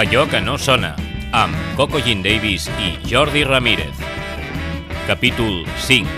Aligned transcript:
Allò 0.00 0.22
que 0.24 0.40
no 0.40 0.54
sona, 0.56 0.94
amb 1.36 1.52
Coco 1.76 2.00
Jean 2.00 2.22
Davis 2.24 2.70
i 2.80 2.94
Jordi 3.04 3.42
Ramírez. 3.44 3.98
Capítol 5.04 5.66
5. 5.76 6.08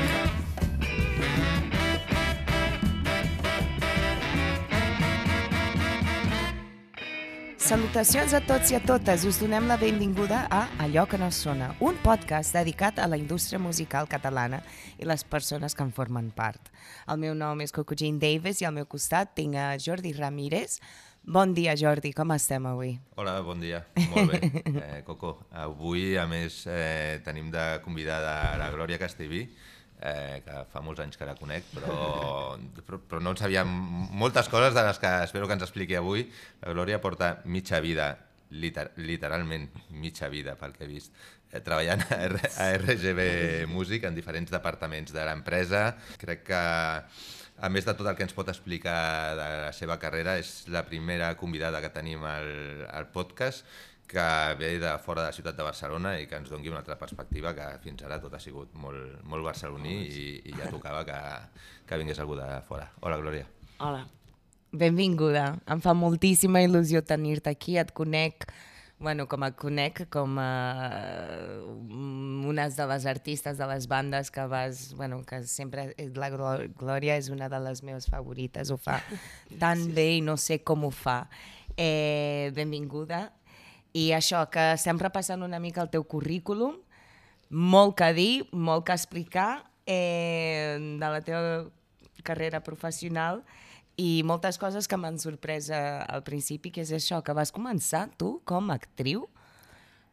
Salutacions 7.59 8.37
a 8.37 8.42
tots 8.46 8.70
i 8.70 8.78
a 8.78 8.82
totes. 8.87 9.26
Us 9.26 9.42
donem 9.42 9.66
la 9.66 9.80
benvinguda 9.80 10.45
a 10.46 10.68
Allò 10.78 11.09
que 11.10 11.18
no 11.18 11.32
sona, 11.34 11.73
un 11.80 11.98
podcast 12.06 12.54
dedicat 12.54 13.02
a 13.02 13.10
la 13.10 13.18
indústria 13.18 13.59
musical 13.59 14.06
catalana 14.06 14.62
i 15.01 15.10
les 15.10 15.24
persones 15.24 15.74
que 15.74 15.82
en 15.82 15.90
formen 15.90 16.30
part. 16.30 16.70
El 17.10 17.18
meu 17.18 17.34
nom 17.34 17.59
és 17.66 17.74
Coco 17.74 17.98
Jean 17.98 18.23
Davis 18.23 18.62
i 18.62 18.68
al 18.68 18.78
meu 18.78 18.87
costat 18.87 19.34
tinc 19.34 19.59
a 19.59 19.73
Jordi 19.74 20.12
Ramírez. 20.14 20.78
Bon 21.24 21.54
dia, 21.54 21.76
Jordi, 21.78 22.10
com 22.12 22.32
estem 22.34 22.64
avui? 22.66 22.96
Hola, 23.14 23.36
bon 23.46 23.60
dia. 23.62 23.84
Molt 24.10 24.32
bé. 24.32 24.40
Eh, 24.82 25.02
Coco, 25.06 25.46
avui, 25.54 26.16
a 26.18 26.24
més, 26.26 26.64
eh, 26.66 27.20
tenim 27.22 27.50
de 27.54 27.62
convidada 27.84 28.56
la 28.58 28.66
Glòria 28.74 28.98
Castellví, 28.98 29.45
eh, 30.02 30.40
que 30.42 30.64
fa 30.72 30.82
molts 30.82 31.04
anys 31.04 31.16
que 31.16 31.28
la 31.28 31.36
conec, 31.38 31.68
però, 31.76 32.56
però, 32.82 32.98
però 32.98 33.20
no 33.22 33.36
en 33.36 33.38
sabíem 33.38 33.70
moltes 34.18 34.50
coses 34.50 34.74
de 34.74 34.82
les 34.82 34.98
que 34.98 35.12
espero 35.28 35.46
que 35.46 35.54
ens 35.54 35.62
expliqui 35.68 35.95
avui. 35.95 36.26
La 36.64 36.74
Glòria 36.74 36.98
porta 37.01 37.36
mitja 37.46 37.79
vida, 37.84 38.16
liter, 38.51 38.90
literalment 38.98 39.70
mitja 39.95 40.26
vida, 40.32 40.57
pel 40.59 40.74
que 40.74 40.88
he 40.88 40.90
vist, 40.90 41.14
eh, 41.52 41.62
treballant 41.62 42.02
a, 42.09 42.18
R, 42.26 42.42
a 42.59 42.73
RGB 42.80 43.23
Music 43.70 44.10
en 44.10 44.18
diferents 44.18 44.51
departaments 44.51 45.14
de 45.14 45.30
l'empresa. 45.30 45.92
Crec 46.18 46.42
que 46.51 46.64
a 47.63 47.71
més 47.71 47.87
de 47.87 47.95
tot 47.95 48.09
el 48.10 48.18
que 48.18 48.27
ens 48.27 48.35
pot 48.35 48.49
explicar 48.51 48.99
de 49.38 49.49
la 49.68 49.73
seva 49.77 49.96
carrera, 50.02 50.35
és 50.43 50.66
la 50.74 50.82
primera 50.88 51.30
convidada 51.38 51.80
que 51.85 51.93
tenim 51.95 52.24
al, 52.27 52.87
al 52.91 53.07
podcast 53.15 53.66
que 54.13 54.54
ve 54.59 54.74
de 54.82 54.91
fora 54.99 55.23
de 55.23 55.30
la 55.30 55.37
ciutat 55.37 55.57
de 55.57 55.65
Barcelona 55.65 56.16
i 56.21 56.27
que 56.29 56.37
ens 56.37 56.51
doni 56.51 56.69
una 56.69 56.82
altra 56.82 56.99
perspectiva 57.01 57.54
que 57.57 57.69
fins 57.85 58.02
ara 58.04 58.19
tot 58.21 58.35
ha 58.35 58.41
sigut 58.43 58.74
molt, 58.77 59.23
molt 59.24 59.46
barceloní 59.46 59.95
i, 60.04 60.24
i 60.51 60.57
ja 60.59 60.69
tocava 60.73 61.04
que, 61.09 61.21
que 61.88 62.01
vingués 62.02 62.21
algú 62.21 62.37
de 62.37 62.49
fora. 62.66 62.91
Hola, 63.01 63.21
Glòria. 63.23 63.46
Hola. 63.79 64.03
Benvinguda. 64.72 65.47
Em 65.69 65.81
fa 65.84 65.94
moltíssima 65.97 66.60
il·lusió 66.65 67.03
tenir-te 67.04 67.53
aquí. 67.53 67.78
Et 67.81 67.91
conec 67.94 68.49
bueno, 69.03 69.26
com 69.26 69.42
et 69.42 69.56
conec, 69.58 70.04
com 70.14 70.38
uh, 70.38 71.64
una 72.48 72.69
de 72.70 72.86
les 72.86 73.06
artistes 73.10 73.58
de 73.58 73.66
les 73.66 73.88
bandes 73.91 74.31
que 74.31 74.44
vas, 74.47 74.94
bueno, 74.94 75.25
que 75.26 75.42
sempre, 75.50 75.91
la 76.14 76.31
Glòria 76.31 77.19
és 77.19 77.28
una 77.34 77.50
de 77.50 77.58
les 77.66 77.82
meves 77.82 78.06
favorites, 78.08 78.70
ho 78.70 78.78
fa 78.78 79.00
tan 79.62 79.88
bé 79.92 80.06
i 80.20 80.22
no 80.22 80.38
sé 80.38 80.62
com 80.62 80.86
ho 80.86 80.92
fa. 80.94 81.26
Eh, 81.76 82.53
benvinguda. 82.54 83.32
I 83.92 84.12
això, 84.16 84.47
que 84.48 84.70
estem 84.76 85.00
repassant 85.03 85.42
una 85.44 85.60
mica 85.60 85.82
el 85.82 85.91
teu 85.92 86.06
currículum, 86.08 86.78
molt 87.50 87.98
que 87.98 88.12
dir, 88.16 88.32
molt 88.54 88.86
que 88.86 88.94
explicar 88.97 89.66
eh, 89.84 90.78
de 90.78 91.10
la 91.10 91.20
teva 91.26 91.66
carrera 92.22 92.62
professional 92.62 93.42
i 94.00 94.22
moltes 94.25 94.59
coses 94.60 94.88
que 94.88 94.97
m'han 94.97 95.19
sorprès 95.21 95.69
eh, 95.72 95.81
al 96.09 96.25
principi, 96.25 96.72
que 96.72 96.84
és 96.84 96.93
això, 96.97 97.21
que 97.25 97.34
vas 97.37 97.53
començar 97.53 98.06
tu 98.19 98.38
com 98.48 98.71
a 98.71 98.78
actriu. 98.81 99.26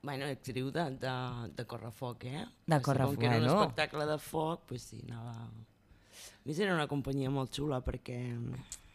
Bueno, 0.01 0.27
actriu 0.31 0.69
de, 0.71 0.85
de, 0.99 1.15
de 1.55 1.65
correfoc, 1.67 2.23
eh? 2.25 2.45
De 2.67 2.79
correfoc, 2.81 3.15
Com 3.15 3.23
que 3.23 3.31
era 3.31 3.39
un 3.39 3.49
espectacle 3.49 4.05
de 4.07 4.19
foc, 4.23 4.67
pues 4.67 4.89
sí, 4.91 5.01
anava... 5.07 5.33
A 6.39 6.47
més, 6.47 6.59
era 6.59 6.73
una 6.73 6.87
companyia 6.87 7.31
molt 7.31 7.51
xula 7.55 7.81
perquè 7.83 8.17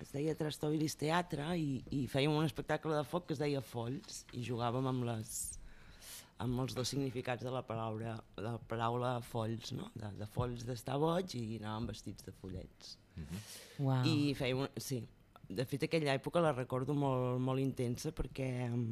es 0.01 0.13
deia 0.13 0.35
Trastoiris 0.37 0.97
Teatre 1.01 1.53
i, 1.61 1.77
i 1.93 2.07
fèiem 2.11 2.33
un 2.33 2.49
espectacle 2.49 2.97
de 2.97 3.05
foc 3.07 3.29
que 3.29 3.37
es 3.37 3.43
deia 3.43 3.61
Folls 3.65 4.25
i 4.33 4.43
jugàvem 4.45 4.89
amb 4.91 5.05
les 5.07 5.35
amb 6.43 6.65
els 6.65 6.75
dos 6.75 6.91
significats 6.91 7.45
de 7.47 7.53
la 7.53 7.63
paraula, 7.63 8.17
de 8.35 8.43
la 8.43 8.59
paraula 8.69 9.13
folls, 9.23 9.71
no? 9.77 9.91
De, 9.95 10.11
de 10.19 10.27
folls 10.35 10.65
d'estar 10.67 10.99
boig 10.99 11.37
i 11.39 11.45
anàvem 11.61 11.93
vestits 11.93 12.27
de 12.27 12.35
follets. 12.41 12.97
Uau. 13.79 14.05
I 14.07 14.35
feia 14.39 14.57
un... 14.57 14.69
Sí, 14.81 15.01
de 15.49 15.65
fet 15.69 15.85
aquella 15.89 16.15
època 16.17 16.41
la 16.43 16.53
recordo 16.57 16.95
molt, 16.97 17.41
molt 17.43 17.61
intensa 17.63 18.13
perquè 18.17 18.47
em, 18.69 18.87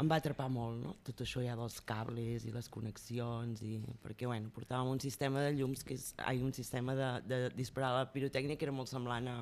em 0.00 0.10
va 0.10 0.18
atrapar 0.20 0.48
molt, 0.52 0.78
no? 0.82 0.94
Tot 1.06 1.22
això 1.24 1.42
ja 1.44 1.54
dels 1.58 1.78
cables 1.86 2.44
i 2.48 2.52
les 2.54 2.68
connexions 2.72 3.62
i... 3.66 3.78
Perquè, 4.04 4.28
bueno, 4.30 4.50
portàvem 4.54 4.92
un 4.96 5.00
sistema 5.02 5.42
de 5.46 5.54
llums 5.58 5.84
que 5.86 5.96
és... 5.96 6.10
Ai, 6.24 6.42
un 6.44 6.52
sistema 6.56 6.94
de, 6.98 7.10
de 7.30 7.40
disparar 7.56 7.92
la 7.96 8.06
pirotècnia 8.12 8.56
que 8.60 8.68
era 8.68 8.74
molt 8.76 8.90
semblant 8.92 9.28
a, 9.32 9.38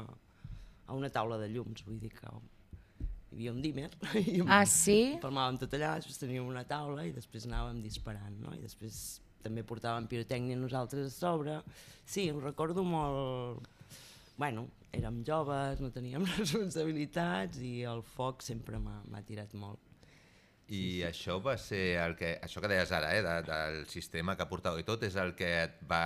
a 0.87 0.97
una 0.97 1.11
taula 1.15 1.39
de 1.41 1.50
llums, 1.53 1.85
vull 1.87 1.99
dir 2.03 2.12
que 2.15 2.29
hi 2.29 3.35
havia 3.37 3.53
un 3.53 3.61
dimmer 3.62 3.91
i 4.23 4.41
Ah, 4.49 4.65
sí? 4.67 5.19
palmàvem 5.23 5.59
tot 5.61 5.75
allà, 5.77 5.97
després 6.00 6.19
teníem 6.23 6.47
una 6.49 6.65
taula 6.69 7.05
i 7.06 7.12
després 7.15 7.45
anàvem 7.47 7.83
disparant, 7.85 8.39
no? 8.41 8.55
I 8.56 8.62
després 8.65 9.21
també 9.44 9.65
portàvem 9.66 10.09
pirotècnia 10.10 10.59
nosaltres 10.59 11.10
a 11.10 11.15
sobre. 11.15 11.59
Sí, 12.06 12.31
ho 12.31 12.41
recordo 12.41 12.84
molt... 12.87 13.66
Bueno, 14.38 14.69
érem 14.94 15.22
joves, 15.26 15.81
no 15.82 15.91
teníem 15.91 16.25
responsabilitats 16.38 17.60
i 17.65 17.82
el 17.88 18.04
foc 18.15 18.44
sempre 18.47 18.78
m'ha 18.78 19.22
tirat 19.26 19.54
molt. 19.59 19.82
I 20.69 21.03
això 21.09 21.38
va 21.41 21.56
ser 21.56 21.97
el 22.03 22.15
que, 22.19 22.34
això 22.44 22.60
que 22.60 22.69
deies 22.71 22.91
ara, 22.93 23.15
eh, 23.16 23.22
de, 23.25 23.37
del 23.49 23.87
sistema 23.88 24.37
que 24.37 24.47
portàveu 24.50 24.82
i 24.82 24.87
tot, 24.87 25.03
és 25.09 25.16
el 25.16 25.32
que 25.38 25.49
et 25.65 25.78
va 25.88 26.03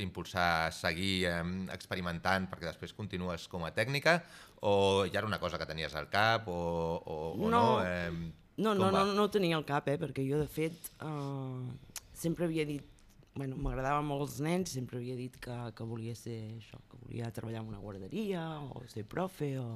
impulsar 0.00 0.46
a 0.64 0.70
seguir 0.72 1.26
eh, 1.28 1.40
experimentant 1.74 2.46
perquè 2.48 2.70
després 2.70 2.94
continues 2.96 3.44
com 3.52 3.66
a 3.68 3.72
tècnica 3.76 4.22
o 4.64 5.04
ja 5.04 5.18
era 5.20 5.28
una 5.28 5.40
cosa 5.42 5.58
que 5.60 5.66
tenies 5.68 5.92
al 5.98 6.08
cap 6.08 6.48
o, 6.48 6.56
o, 6.56 7.18
o 7.34 7.50
no? 7.50 7.50
No. 7.50 7.64
Eh, 7.84 8.36
No, 8.60 8.74
no, 8.74 8.90
no, 8.92 9.06
no 9.16 9.22
ho 9.24 9.30
tenia 9.32 9.56
al 9.56 9.64
cap, 9.64 9.86
eh, 9.88 9.96
perquè 9.96 10.20
jo, 10.26 10.36
de 10.36 10.48
fet, 10.50 10.90
eh, 11.00 12.09
sempre 12.20 12.48
havia 12.48 12.66
dit... 12.68 12.86
Bueno, 13.30 13.54
m'agradaven 13.62 14.08
molt 14.08 14.24
els 14.26 14.40
nens, 14.42 14.72
sempre 14.74 14.98
havia 14.98 15.14
dit 15.14 15.36
que, 15.40 15.54
que 15.78 15.86
volia 15.86 16.16
ser 16.18 16.36
això, 16.56 16.80
que 16.90 16.98
volia 17.04 17.30
treballar 17.32 17.62
en 17.62 17.70
una 17.70 17.80
guarderia 17.82 18.42
o 18.66 18.82
ser 18.90 19.06
profe 19.08 19.54
o... 19.62 19.68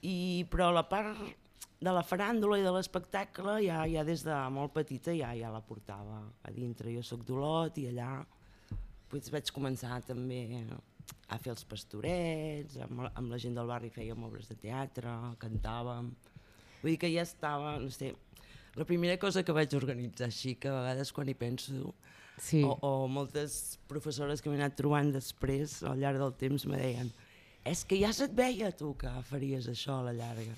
I, 0.00 0.46
però 0.48 0.70
la 0.72 0.86
part 0.88 1.20
de 1.80 1.92
la 1.92 2.02
faràndula 2.04 2.56
i 2.60 2.64
de 2.64 2.72
l'espectacle 2.72 3.58
ja, 3.66 3.82
ja 3.88 4.04
des 4.08 4.24
de 4.24 4.36
molt 4.52 4.72
petita 4.72 5.12
ja, 5.16 5.34
ja 5.36 5.52
la 5.52 5.60
portava 5.64 6.22
a 6.42 6.52
dintre. 6.52 6.92
Jo 6.96 7.04
sóc 7.04 7.26
d'Olot 7.28 7.76
i 7.80 7.86
allà 7.92 8.08
pues, 9.12 9.28
vaig 9.32 9.52
començar 9.52 10.00
també 10.08 10.42
a 11.28 11.38
fer 11.38 11.52
els 11.52 11.64
pastorets, 11.68 12.80
amb, 12.84 13.04
amb 13.10 13.32
la 13.32 13.38
gent 13.40 13.56
del 13.56 13.68
barri 13.70 13.92
fèiem 13.92 14.28
obres 14.28 14.50
de 14.50 14.58
teatre, 14.60 15.12
cantàvem... 15.42 16.12
Vull 16.80 16.94
dir 16.94 17.00
que 17.02 17.10
ja 17.12 17.26
estava, 17.26 17.74
no 17.76 17.90
sé, 17.92 18.14
la 18.76 18.84
primera 18.86 19.16
cosa 19.18 19.42
que 19.42 19.52
vaig 19.56 19.74
organitzar 19.74 20.28
així, 20.28 20.54
que 20.60 20.68
a 20.70 20.76
vegades 20.82 21.12
quan 21.12 21.28
hi 21.28 21.34
penso, 21.34 21.94
Sí. 22.40 22.62
o, 22.64 22.72
o 22.80 23.08
moltes 23.08 23.78
professores 23.86 24.40
que 24.40 24.48
m'he 24.48 24.56
anat 24.56 24.72
trobant 24.78 25.10
després, 25.12 25.82
al 25.84 25.98
llarg 26.00 26.16
del 26.22 26.32
temps, 26.40 26.64
me 26.66 26.78
deien 26.80 27.10
és 27.68 27.82
que 27.84 27.98
ja 28.00 28.08
se't 28.16 28.32
veia 28.36 28.70
tu 28.72 28.94
que 28.96 29.10
faries 29.28 29.66
això 29.68 29.98
a 30.00 30.04
la 30.08 30.14
llarga. 30.16 30.54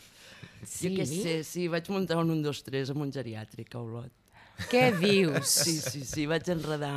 Sí? 0.63 0.93
Jo 0.93 1.01
què 1.01 1.07
sé, 1.09 1.33
sí, 1.47 1.67
vaig 1.71 1.89
muntar 1.91 2.21
un 2.21 2.31
1, 2.31 2.43
2, 2.47 2.61
3 2.69 2.93
amb 2.95 3.03
un 3.03 3.11
geriàtric 3.15 3.75
a 3.75 3.81
Olot. 3.83 4.13
Què 4.71 4.85
dius? 5.01 5.51
Sí, 5.65 5.75
sí, 5.83 6.05
sí, 6.07 6.27
vaig 6.31 6.47
enredar... 6.55 6.93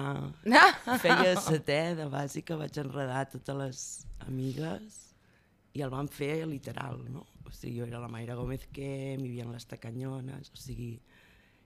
Ah, 0.53 0.97
Feia 1.03 1.33
setè 1.41 1.95
de 1.97 2.05
bàsica, 2.11 2.57
vaig 2.59 2.77
enredar 2.83 3.25
totes 3.31 3.57
les 3.57 3.81
amigues 4.27 5.01
i 5.73 5.81
el 5.83 5.89
van 5.91 6.07
fer 6.07 6.45
literal, 6.47 7.01
no? 7.09 7.25
O 7.45 7.51
sigui, 7.53 7.79
jo 7.81 7.87
era 7.89 7.99
la 8.03 8.09
Mayra 8.11 8.37
Gómez 8.37 8.67
que 8.73 9.17
m'hi 9.17 9.31
havia 9.33 9.49
les 9.51 9.65
tacanyones, 9.73 10.53
o 10.53 10.61
sigui... 10.61 10.93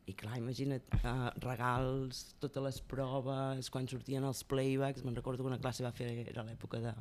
I 0.09 0.15
clar, 0.17 0.39
imagina't, 0.41 0.85
uh, 1.03 1.29
regals, 1.43 2.23
totes 2.41 2.63
les 2.65 2.79
proves, 2.89 3.69
quan 3.69 3.85
sortien 3.91 4.25
els 4.25 4.41
playbacks, 4.49 5.03
me'n 5.05 5.17
recordo 5.19 5.43
que 5.45 5.51
una 5.51 5.59
classe 5.61 5.85
va 5.85 5.91
fer, 5.93 6.09
era 6.31 6.45
l'època 6.47 6.79
de, 6.81 6.93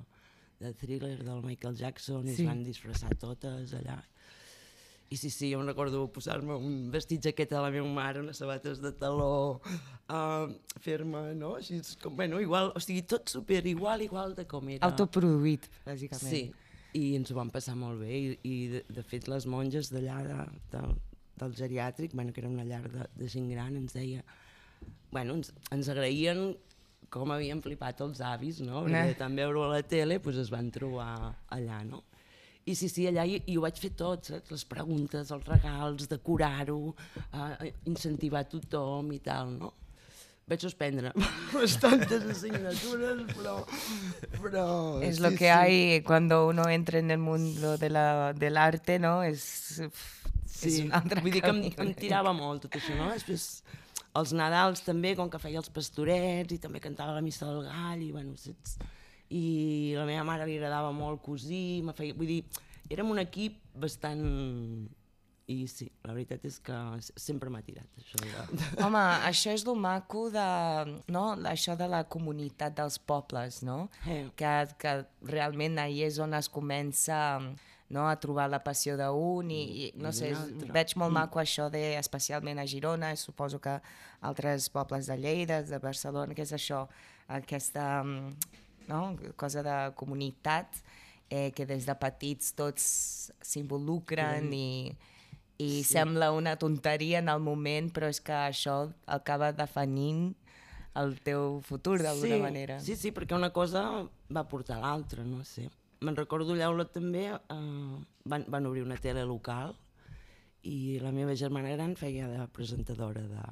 de 0.61 0.75
thriller 0.77 1.15
del 1.25 1.41
Michael 1.47 1.79
Jackson, 1.79 2.27
i 2.29 2.35
Sí. 2.37 2.43
es 2.45 2.49
van 2.51 2.63
disfressar 2.67 3.15
totes 3.17 3.73
allà. 3.79 3.97
I 5.09 5.17
sí, 5.17 5.31
sí, 5.33 5.49
jo 5.55 5.63
em 5.63 5.65
recordo 5.71 6.03
posar-me 6.13 6.53
un 6.61 6.91
vestit 6.93 7.23
jaqueta 7.25 7.57
de 7.57 7.63
la 7.65 7.71
meva 7.73 7.89
mare, 7.89 8.21
unes 8.21 8.37
sabates 8.37 8.83
de 8.85 8.91
taló, 8.93 9.63
uh, 10.13 10.53
fer-me, 10.85 11.33
no? 11.39 11.55
Així 11.57 11.81
com, 12.03 12.13
bueno, 12.19 12.43
igual, 12.45 12.75
o 12.77 12.83
sigui, 12.85 13.07
tot 13.09 13.33
super 13.33 13.63
igual, 13.67 14.03
igual 14.05 14.35
de 14.37 14.45
com 14.51 14.69
era. 14.69 14.85
Autoproduït, 14.91 15.71
bàsicament. 15.87 16.29
Sí, 16.29 16.43
i 16.99 17.15
ens 17.17 17.33
ho 17.33 17.39
vam 17.41 17.49
passar 17.55 17.73
molt 17.81 18.03
bé 18.05 18.13
i, 18.19 18.37
i 18.45 18.55
de, 18.75 18.85
de 18.93 19.03
fet 19.07 19.29
les 19.33 19.47
monges 19.49 19.89
d'allà 19.95 20.19
de, 20.29 20.39
de, 20.77 20.85
del 21.39 21.55
geriàtric, 21.57 22.13
bueno, 22.15 22.33
que 22.33 22.41
era 22.43 22.51
una 22.51 22.65
llar 22.65 22.85
de, 22.91 23.07
de 23.15 23.29
gent 23.29 23.49
gran, 23.51 23.77
ens 23.77 23.95
deia, 23.97 24.25
bueno, 25.11 25.35
ens, 25.39 25.53
ens 25.75 25.89
agraïen 25.89 26.57
com 27.09 27.31
havien 27.33 27.63
flipat 27.65 28.03
els 28.05 28.21
avis, 28.21 28.61
no? 28.61 28.83
Perquè 28.85 29.15
Eh. 29.15 29.17
tant 29.17 29.35
veure 29.39 29.63
a 29.65 29.69
la 29.79 29.83
tele 29.83 30.19
pues, 30.21 30.37
es 30.37 30.51
van 30.53 30.71
trobar 30.71 31.15
allà, 31.57 31.83
no? 31.89 32.03
I 32.69 32.75
sí, 32.77 32.91
sí, 32.93 33.07
allà 33.09 33.25
i, 33.25 33.39
i 33.49 33.55
ho 33.57 33.63
vaig 33.65 33.79
fer 33.81 33.95
tot, 33.97 34.27
saps? 34.29 34.51
Les 34.53 34.65
preguntes, 34.69 35.31
els 35.33 35.47
regals, 35.49 36.05
decorar-ho, 36.11 36.95
eh, 37.33 37.71
incentivar 37.89 38.43
tothom 38.53 39.09
i 39.17 39.21
tal, 39.25 39.55
no? 39.57 39.71
Vaig 40.49 40.61
suspendre 40.61 41.15
bastantes 41.55 42.23
asignaturas, 42.25 43.25
pero... 43.37 43.55
pero 44.43 45.01
Es 45.01 45.19
lo 45.21 45.31
sí, 45.31 45.37
que 45.37 45.45
sí. 45.45 45.51
hay 45.51 46.03
cuando 46.03 46.47
uno 46.49 46.69
entra 46.69 46.99
en 46.99 47.11
el 47.11 47.19
mundo 47.19 47.79
de 47.79 47.89
la, 47.89 48.35
del 48.35 48.57
arte, 48.59 48.99
¿no? 48.99 49.23
Es, 49.23 49.81
és 50.67 50.81
un 50.83 50.95
altre 50.97 51.21
vull 51.25 51.35
dir 51.35 51.43
que 51.45 51.53
em, 51.55 51.63
em 51.85 51.93
tirava 51.99 52.33
molt 52.37 52.67
tot 52.67 52.79
això, 52.81 52.97
no? 52.99 53.11
Després, 53.15 53.63
els 54.19 54.35
Nadals 54.37 54.83
també, 54.87 55.15
com 55.19 55.31
que 55.31 55.41
feia 55.43 55.61
els 55.63 55.71
pastorets 55.73 56.55
i 56.55 56.61
també 56.63 56.83
cantava 56.85 57.17
la 57.17 57.25
missa 57.25 57.49
del 57.49 57.67
gall 57.69 58.05
i, 58.05 58.13
bueno, 58.15 58.37
saps? 58.41 58.79
I 59.29 59.95
la 59.99 60.07
meva 60.09 60.25
mare 60.25 60.47
li 60.49 60.57
agradava 60.57 60.93
molt 60.97 61.21
cosir, 61.25 61.83
me 61.85 61.95
feia... 61.97 62.17
Vull 62.17 62.31
dir, 62.31 62.39
érem 62.91 63.13
un 63.15 63.25
equip 63.25 63.61
bastant... 63.77 64.25
I 65.49 65.63
sí, 65.65 65.87
la 66.05 66.13
veritat 66.13 66.43
és 66.45 66.59
que 66.61 66.75
sempre 67.17 67.49
m'ha 67.49 67.63
tirat 67.65 67.89
això 67.97 68.19
de... 68.21 68.59
Home, 68.85 69.01
això 69.25 69.55
és 69.57 69.63
el 69.65 69.79
maco 69.81 70.27
de, 70.29 70.45
no? 71.09 71.23
això 71.49 71.73
de 71.81 71.87
la 71.89 72.03
comunitat 72.05 72.77
dels 72.77 72.99
pobles, 73.01 73.63
no? 73.65 73.79
Eh. 74.05 74.27
Que, 74.37 74.53
que 74.77 74.93
realment 75.31 75.81
ahir 75.81 76.05
és 76.11 76.21
on 76.21 76.37
es 76.37 76.51
comença 76.53 77.23
no? 77.91 78.09
a 78.09 78.17
trobar 78.21 78.49
la 78.51 78.61
passió 78.65 78.97
d'un 79.01 79.51
i, 79.51 79.63
i 79.87 79.91
no 80.01 80.13
sé, 80.13 80.33
veig 80.75 80.95
molt 81.01 81.15
maco 81.15 81.41
això 81.41 81.69
de, 81.73 81.97
especialment 81.99 82.61
a 82.61 82.67
Girona, 82.69 83.13
i 83.13 83.21
suposo 83.21 83.61
que 83.61 83.79
altres 84.21 84.69
pobles 84.73 85.09
de 85.09 85.17
Lleida, 85.19 85.63
de 85.63 85.81
Barcelona, 85.83 86.37
que 86.37 86.45
és 86.45 86.55
això, 86.57 86.85
aquesta 87.29 88.03
mm, 88.03 88.57
no? 88.89 89.03
cosa 89.37 89.63
de 89.65 89.77
comunitat 89.97 90.81
eh, 91.31 91.51
que 91.53 91.67
des 91.69 91.87
de 91.87 91.95
petits 92.01 92.53
tots 92.57 92.85
s'involucren 93.45 94.53
i, 94.53 94.97
i 95.59 95.71
sí. 95.83 95.95
sembla 95.95 96.33
una 96.33 96.57
tonteria 96.57 97.23
en 97.23 97.33
el 97.33 97.41
moment, 97.45 97.93
però 97.93 98.09
és 98.13 98.21
que 98.25 98.37
això 98.37 98.87
acaba 99.07 99.53
definint 99.53 100.31
el 100.99 101.19
teu 101.23 101.61
futur 101.67 101.99
d'alguna 102.03 102.37
sí, 102.39 102.43
manera. 102.43 102.79
Sí, 102.83 102.97
sí, 102.99 103.13
perquè 103.15 103.37
una 103.37 103.53
cosa 103.55 103.85
va 104.35 104.45
portar 104.51 104.81
l'altra, 104.83 105.25
no 105.25 105.45
sé. 105.47 105.69
Me'n 106.01 106.17
recordo 106.17 106.55
allà 106.55 106.87
també, 106.93 107.27
eh, 107.35 107.97
van, 108.25 108.45
van 108.47 108.67
obrir 108.67 108.85
una 108.85 108.99
tele 109.03 109.25
local 109.27 109.75
i 110.63 110.99
la 111.03 111.11
meva 111.15 111.35
germana 111.35 111.75
gran 111.75 111.95
feia 111.97 112.29
de 112.29 112.47
presentadora 112.55 113.23
de, 113.27 113.45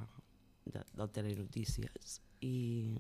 de, 0.73 0.83
del 0.95 1.11
Telenotícies 1.11 2.21
i, 2.41 2.97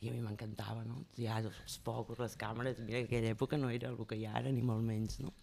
i 0.00 0.08
a 0.08 0.12
mi 0.12 0.22
m'encantava, 0.22 0.84
no? 0.86 1.04
Ja 1.18 1.40
els 1.42 1.78
focus, 1.84 2.20
les 2.22 2.36
càmeres, 2.40 2.80
mira, 2.80 3.02
en 3.02 3.08
aquella 3.08 3.34
època 3.34 3.58
no 3.60 3.70
era 3.70 3.90
el 3.92 3.98
que 4.08 4.18
hi 4.18 4.26
ha 4.26 4.34
ara, 4.40 4.52
ni 4.52 4.62
molt 4.62 4.84
menys, 4.86 5.20
no? 5.22 5.34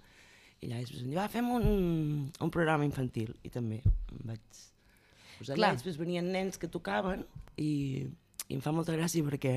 I 0.61 0.69
allà 0.69 0.81
després 0.83 1.05
em 1.05 1.15
va, 1.17 1.27
fem 1.31 1.47
un, 1.49 1.65
un 2.31 2.53
programa 2.53 2.85
infantil, 2.85 3.33
i 3.43 3.49
també 3.53 3.81
em 3.83 4.25
vaig 4.29 4.61
posar 5.39 5.57
allà, 5.57 5.71
després 5.77 5.99
venien 5.99 6.27
nens 6.35 6.59
que 6.61 6.69
tocaven, 6.71 7.25
i, 7.57 7.71
i 8.47 8.57
em 8.57 8.63
fa 8.63 8.73
molta 8.75 8.95
gràcia 8.97 9.25
perquè 9.25 9.55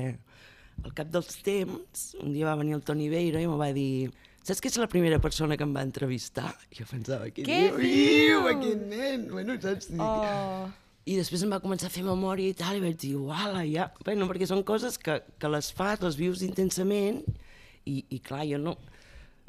al 0.83 0.93
cap 0.97 1.09
dels 1.13 1.37
temps, 1.45 2.05
un 2.21 2.33
dia 2.35 2.45
va 2.49 2.55
venir 2.59 2.75
el 2.77 2.83
Toni 2.85 3.07
Beiro 3.09 3.39
i 3.41 3.47
em 3.47 3.55
va 3.59 3.71
dir 3.75 4.11
saps 4.45 4.61
que 4.61 4.69
és 4.69 4.75
la 4.77 4.85
primera 4.91 5.17
persona 5.23 5.55
que 5.57 5.63
em 5.65 5.71
va 5.73 5.81
entrevistar? 5.85 6.51
I 6.69 6.81
jo 6.81 6.85
pensava, 6.89 7.29
què, 7.33 7.45
Què 7.47 7.59
diu? 7.69 7.77
dius? 7.79 8.27
Iu, 8.29 8.41
aquest 8.53 8.83
nen, 8.91 9.23
bueno, 9.31 9.55
saps? 9.61 9.87
Oh, 9.97 10.67
i 11.05 11.15
després 11.17 11.41
em 11.45 11.51
va 11.53 11.59
començar 11.63 11.87
a 11.89 11.93
fer 11.93 12.03
memòria 12.05 12.49
i 12.49 12.57
tal, 12.57 12.77
i 12.77 12.83
vaig 12.83 12.99
dir, 13.01 13.15
uala, 13.17 13.63
ja... 13.69 13.87
Bueno, 14.05 14.27
perquè 14.29 14.45
són 14.49 14.61
coses 14.65 14.99
que, 15.01 15.19
que 15.41 15.49
les 15.53 15.71
fas, 15.73 16.01
les 16.05 16.17
vius 16.17 16.41
intensament, 16.45 17.23
i, 17.85 18.03
i 18.09 18.19
clar, 18.25 18.43
jo 18.49 18.57
no... 18.61 18.75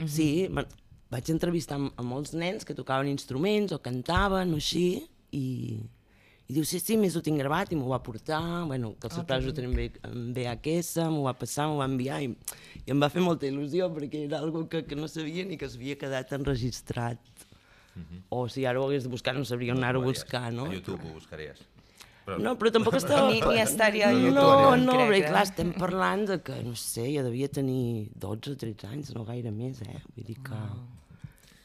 Sí, 0.04 0.48
me- 0.52 0.64
vaig 1.12 1.28
entrevistar 1.32 1.76
amb 1.78 2.02
molts 2.08 2.32
nens 2.36 2.64
que 2.68 2.74
tocaven 2.76 3.08
instruments 3.08 3.72
o 3.72 3.78
cantaven 3.84 4.52
o 4.52 4.58
així, 4.60 5.04
i, 5.36 5.46
i 6.48 6.54
diu, 6.54 6.64
sí, 6.64 6.78
sí, 6.78 6.96
més 7.00 7.16
ho 7.18 7.22
tinc 7.26 7.40
gravat, 7.42 7.72
i 7.72 7.76
m'ho 7.78 7.88
va 7.90 7.98
portar, 8.06 8.38
bueno, 8.70 8.92
que 9.00 9.08
els 9.08 9.16
seus 9.18 9.26
pares 9.26 9.48
ho 9.50 9.54
tenen 9.56 9.72
bé, 9.74 9.88
en 10.06 10.28
VHS, 10.36 11.08
m'ho 11.10 11.24
va 11.26 11.32
passar, 11.34 11.66
m'ho 11.66 11.80
va 11.80 11.88
enviar, 11.90 12.20
i, 12.22 12.28
i 12.84 12.92
em 12.94 13.00
va 13.02 13.08
fer 13.10 13.24
molta 13.24 13.48
il·lusió, 13.50 13.88
perquè 13.94 14.24
era 14.28 14.38
algo 14.38 14.66
que, 14.70 14.84
que 14.86 14.94
no 14.98 15.08
sabia 15.10 15.44
ni 15.48 15.58
que 15.58 15.68
s'havia 15.68 15.96
quedat 15.98 16.32
enregistrat. 16.38 17.18
O 18.28 18.44
si 18.52 18.66
ara 18.68 18.78
ho 18.78 18.84
hagués 18.90 19.06
de 19.06 19.08
buscar 19.08 19.32
no 19.34 19.42
sabria 19.48 19.72
on 19.72 19.78
anar-ho 19.80 20.02
a 20.04 20.10
buscar, 20.10 20.50
no? 20.52 20.66
A 20.68 20.74
YouTube 20.74 21.00
ho 21.08 21.14
buscaries. 21.16 21.62
Però, 22.26 22.36
No, 22.42 22.52
però 22.60 22.70
tampoc 22.74 22.94
estava... 23.00 23.30
Ni- 23.30 23.40
ni 23.40 23.60
estaria 23.62 24.10
a 24.10 24.12
No, 24.12 24.18
YouTube, 24.26 24.82
no, 24.84 24.92
crec, 24.98 25.06
perquè 25.08 25.22
eh? 25.22 25.30
clar, 25.30 25.44
estem 25.48 25.70
parlant 25.78 26.26
de 26.28 26.36
que, 26.44 26.58
no 26.66 26.74
sé, 26.76 27.06
jo 27.14 27.22
devia 27.24 27.48
tenir 27.48 28.10
12 28.20 28.52
o 28.52 28.58
13 28.60 28.90
anys, 28.92 29.14
no 29.16 29.24
gaire 29.24 29.50
més, 29.54 29.80
eh? 29.86 30.02
Vull 30.14 30.26
dir 30.28 30.36
que... 30.44 30.60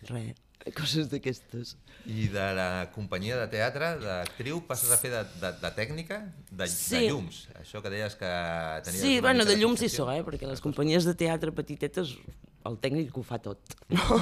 Res, 0.10 0.40
coses 0.78 1.10
d'aquestes. 1.10 1.76
I 2.06 2.28
de 2.34 2.46
la 2.58 2.68
companyia 2.94 3.36
de 3.40 3.48
teatre, 3.52 3.96
d'actriu, 4.02 4.62
passes 4.70 4.92
a 4.94 4.98
fer 5.02 5.12
de, 5.14 5.24
de, 5.42 5.52
de 5.62 5.72
tècnica, 5.78 6.20
de, 6.52 6.68
Sí. 6.70 6.96
de 6.96 7.02
llums. 7.10 7.44
Això 7.62 7.82
que 7.82 7.90
deies 7.94 8.16
que 8.18 8.30
tenies 8.86 9.02
Sí, 9.02 9.20
bueno, 9.22 9.46
de 9.46 9.56
llums 9.58 9.80
concepció. 9.82 10.06
so, 10.06 10.12
eh? 10.12 10.24
Perquè 10.26 10.48
les 10.50 10.62
companyies 10.62 11.06
de 11.06 11.14
teatre 11.18 11.52
petitetes, 11.52 12.16
el 12.66 12.78
tècnic 12.78 13.16
ho 13.18 13.24
fa 13.26 13.40
tot, 13.42 13.58
no? 13.90 14.20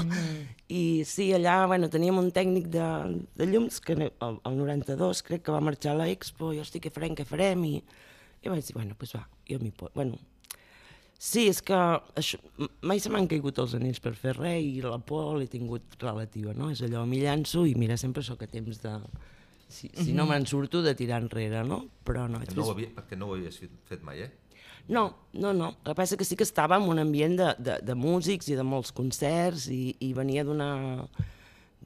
I 0.71 1.03
sí, 1.05 1.31
allà, 1.35 1.65
bueno, 1.67 1.89
teníem 1.91 2.17
un 2.21 2.31
tècnic 2.31 2.67
de, 2.71 2.85
de 3.35 3.45
llums 3.51 3.81
que 3.83 3.93
el, 3.99 4.11
el 4.21 4.57
92 4.57 5.23
crec 5.27 5.43
que 5.43 5.51
va 5.51 5.59
marxar 5.59 5.91
a 5.97 6.05
l'Expo, 6.05 6.53
i 6.55 6.59
hosti, 6.63 6.79
què 6.79 6.91
farem, 6.91 7.15
què 7.19 7.25
farem? 7.27 7.63
I, 7.67 7.81
i 8.43 8.47
vaig 8.51 8.63
dir, 8.63 8.75
bueno, 8.77 8.95
doncs 8.99 9.15
va, 9.17 9.25
jo 9.49 9.59
m'hi 9.59 9.71
poso. 9.75 9.91
Bueno, 9.95 10.15
sí, 11.19 11.47
és 11.51 11.59
que 11.65 11.75
això, 11.75 12.39
mai 12.87 13.01
se 13.03 13.11
m'han 13.11 13.27
caigut 13.27 13.59
els 13.59 13.73
anells 13.75 13.99
per 13.99 14.13
fer 14.15 14.37
res 14.37 14.63
i 14.63 14.79
la 14.85 14.97
por 15.03 15.33
l'he 15.37 15.49
tingut 15.51 15.97
relativa, 16.01 16.53
no? 16.55 16.69
És 16.71 16.79
allò, 16.87 17.03
m'hi 17.05 17.19
llanço 17.25 17.65
i 17.67 17.75
mira, 17.75 17.97
sempre 17.99 18.23
sóc 18.23 18.45
a 18.45 18.47
temps 18.47 18.79
de... 18.85 18.95
Si, 19.69 19.91
si 19.93 20.13
no 20.17 20.23
me'n 20.25 20.47
surto, 20.49 20.79
de 20.81 20.95
tirar 20.97 21.19
enrere, 21.21 21.59
no? 21.67 21.83
Però 22.07 22.23
no, 22.31 22.39
Que 22.41 22.55
no 22.57 22.63
ho 22.65 22.71
havia, 22.73 22.87
perquè 22.95 23.17
no 23.19 23.27
ho 23.29 23.35
havies 23.35 23.59
fet, 23.85 24.01
mai, 24.01 24.23
eh? 24.25 24.31
no, 24.89 25.03
no, 25.37 25.51
no. 25.53 25.67
El 25.75 25.91
que 25.91 25.93
passa 25.99 26.17
que 26.17 26.25
sí 26.25 26.33
que 26.39 26.47
estava 26.47 26.79
en 26.81 26.87
un 26.89 26.97
ambient 27.03 27.35
de, 27.37 27.49
de, 27.61 27.75
de 27.85 27.93
músics 27.99 28.47
i 28.49 28.55
de 28.57 28.63
molts 28.65 28.89
concerts 28.97 29.67
i, 29.69 29.91
i 30.01 30.13
venia 30.17 30.41
d'una 30.47 30.69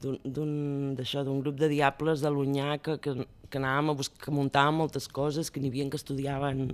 d'un- 0.00 0.16
d'un 0.24 0.54
d'això 0.96 1.20
d'un 1.26 1.42
grup 1.44 1.58
de 1.60 1.68
diables 1.68 2.22
de 2.24 2.30
l'Unyà 2.32 2.78
que, 2.80 2.96
que, 3.04 3.12
que 3.50 3.60
anàvem 3.60 3.92
a 3.92 3.96
buscar, 3.98 4.22
que 4.24 4.32
muntàvem 4.32 4.80
moltes 4.80 5.06
coses, 5.12 5.50
que 5.52 5.60
n'hi 5.60 5.68
havia 5.68 5.90
que 5.92 6.00
estudiaven 6.00 6.70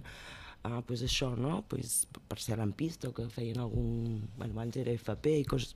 ah, 0.65 0.81
pues 0.87 1.03
això, 1.07 1.33
no? 1.37 1.63
Pues, 1.69 2.07
per 2.29 2.39
ser 2.43 2.59
lampista 2.61 3.09
o 3.09 3.15
que 3.17 3.29
feien 3.33 3.61
algun... 3.63 4.29
Bueno, 4.39 4.55
abans 4.57 4.77
era 4.81 4.93
FP 4.97 5.39
i 5.41 5.47
coses... 5.49 5.75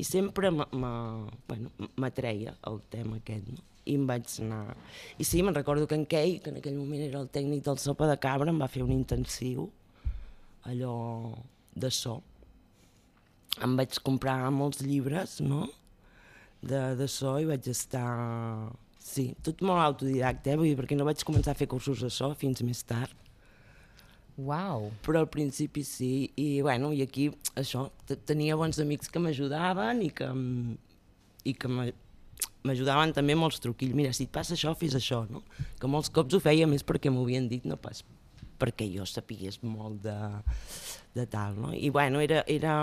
I 0.00 0.04
sempre 0.08 0.48
m- 0.48 0.64
m- 0.72 1.28
bueno, 1.48 1.70
m'atreia 2.00 2.54
el 2.70 2.78
tema 2.92 3.18
aquest, 3.20 3.50
no? 3.52 3.60
I 3.84 3.96
em 3.98 4.06
vaig 4.08 4.28
anar... 4.44 4.76
I 5.20 5.26
sí, 5.26 5.42
me'n 5.42 5.54
recordo 5.56 5.88
que 5.90 5.98
en 5.98 6.06
Kei, 6.08 6.38
que 6.40 6.52
en 6.52 6.60
aquell 6.62 6.78
moment 6.78 7.02
era 7.04 7.20
el 7.20 7.28
tècnic 7.34 7.64
del 7.66 7.80
Sopa 7.82 8.06
de 8.08 8.16
Cabra, 8.22 8.52
em 8.54 8.60
va 8.62 8.70
fer 8.72 8.84
un 8.86 8.92
intensiu, 8.94 9.66
allò 10.70 10.94
de 11.74 11.90
so. 11.92 12.20
Em 13.60 13.74
vaig 13.76 13.98
comprar 14.06 14.38
molts 14.54 14.80
llibres, 14.86 15.40
no?, 15.44 15.66
de, 16.62 16.78
de 16.96 17.08
so 17.10 17.36
i 17.42 17.48
vaig 17.48 17.66
estar... 17.68 18.70
Sí, 19.02 19.32
tot 19.42 19.60
molt 19.66 19.82
autodidacte, 19.82 20.52
eh? 20.54 20.56
Vull 20.56 20.68
dir, 20.70 20.76
perquè 20.78 20.94
no 20.96 21.04
vaig 21.08 21.20
començar 21.26 21.56
a 21.56 21.58
fer 21.58 21.66
cursos 21.68 22.00
de 22.06 22.08
so 22.14 22.28
fins 22.38 22.62
més 22.62 22.84
tard 22.86 23.10
Uau. 24.38 24.90
però 25.04 25.20
al 25.20 25.28
principi 25.28 25.82
sí, 25.84 26.30
i 26.40 26.62
bueno, 26.64 26.92
i 26.92 27.02
aquí 27.04 27.26
això, 27.54 27.90
te- 28.06 28.16
tenia 28.16 28.56
bons 28.56 28.78
amics 28.80 29.10
que 29.12 29.20
m'ajudaven 29.20 30.00
i 30.02 30.10
que, 30.10 30.28
i 31.44 31.52
que 31.54 31.68
m'a- 31.68 31.92
m'ajudaven 32.64 33.12
també 33.12 33.34
amb 33.36 33.44
els 33.44 33.60
truquills, 33.60 33.94
mira, 33.94 34.12
si 34.16 34.24
et 34.24 34.30
passa 34.32 34.54
això, 34.56 34.72
fes 34.78 34.94
això, 34.96 35.26
no? 35.30 35.42
Que 35.78 35.86
molts 35.90 36.08
cops 36.10 36.34
ho 36.34 36.40
feia 36.40 36.66
més 36.66 36.82
perquè 36.86 37.10
m'ho 37.12 37.22
havien 37.26 37.48
dit, 37.48 37.64
no 37.68 37.76
pas 37.76 38.04
perquè 38.62 38.86
jo 38.94 39.02
sapigués 39.04 39.56
molt 39.66 40.04
de, 40.04 40.14
de 41.16 41.24
tal, 41.26 41.56
no? 41.58 41.72
I 41.74 41.88
bueno, 41.90 42.20
era, 42.22 42.44
era, 42.46 42.74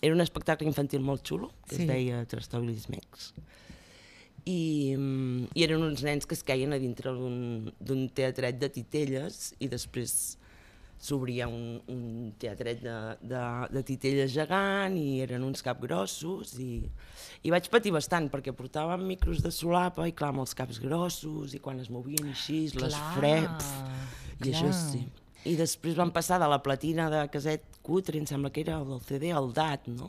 era 0.00 0.14
un 0.14 0.20
espectacle 0.22 0.68
infantil 0.68 1.00
molt 1.02 1.26
xulo, 1.26 1.50
que 1.68 1.74
Sí. 1.76 1.82
es 1.82 1.88
deia 1.88 2.20
Trastolis 2.30 2.88
Mex, 2.88 3.32
i, 4.46 4.94
mm, 4.96 5.48
i 5.56 5.64
eren 5.66 5.82
uns 5.82 6.02
nens 6.06 6.26
que 6.28 6.34
es 6.36 6.44
queien 6.46 6.72
a 6.72 6.78
dintre 6.78 7.10
d'un 7.16 8.04
teatret 8.14 8.58
de 8.60 8.68
titelles 8.68 9.54
i 9.58 9.66
després 9.72 10.38
s'obria 10.98 11.48
un, 11.50 11.80
un 11.90 12.32
teatret 12.40 12.80
de, 12.82 12.96
de, 13.20 13.42
de 13.74 13.82
titelles 13.84 14.32
gegant 14.32 14.96
i 14.96 15.20
eren 15.24 15.44
uns 15.44 15.64
capgrossos 15.64 16.54
i, 16.62 16.80
i 17.44 17.52
vaig 17.52 17.68
patir 17.72 17.92
bastant 17.92 18.30
perquè 18.32 18.54
portàvem 18.56 19.04
micros 19.08 19.42
de 19.44 19.52
solapa 19.52 20.06
i 20.08 20.14
clar, 20.16 20.32
amb 20.32 20.44
els 20.46 20.56
caps 20.56 20.80
grossos 20.80 21.54
i 21.54 21.60
quan 21.60 21.82
es 21.82 21.90
movien 21.92 22.30
així, 22.32 22.64
les 22.78 22.96
Clar, 22.96 23.12
freps 23.18 23.70
i 24.40 24.50
això 24.50 24.70
clar. 24.70 24.80
sí. 24.80 25.04
I 25.44 25.58
després 25.60 25.96
van 25.98 26.08
passar 26.08 26.38
de 26.40 26.48
la 26.48 26.62
platina 26.64 27.10
de 27.12 27.26
caset 27.28 27.64
cutre, 27.84 28.16
em 28.16 28.24
sembla 28.24 28.48
que 28.50 28.62
era 28.64 28.78
el 28.80 28.86
del 28.88 29.02
CD, 29.04 29.32
al 29.36 29.50
DAT, 29.52 29.90
no? 29.92 30.08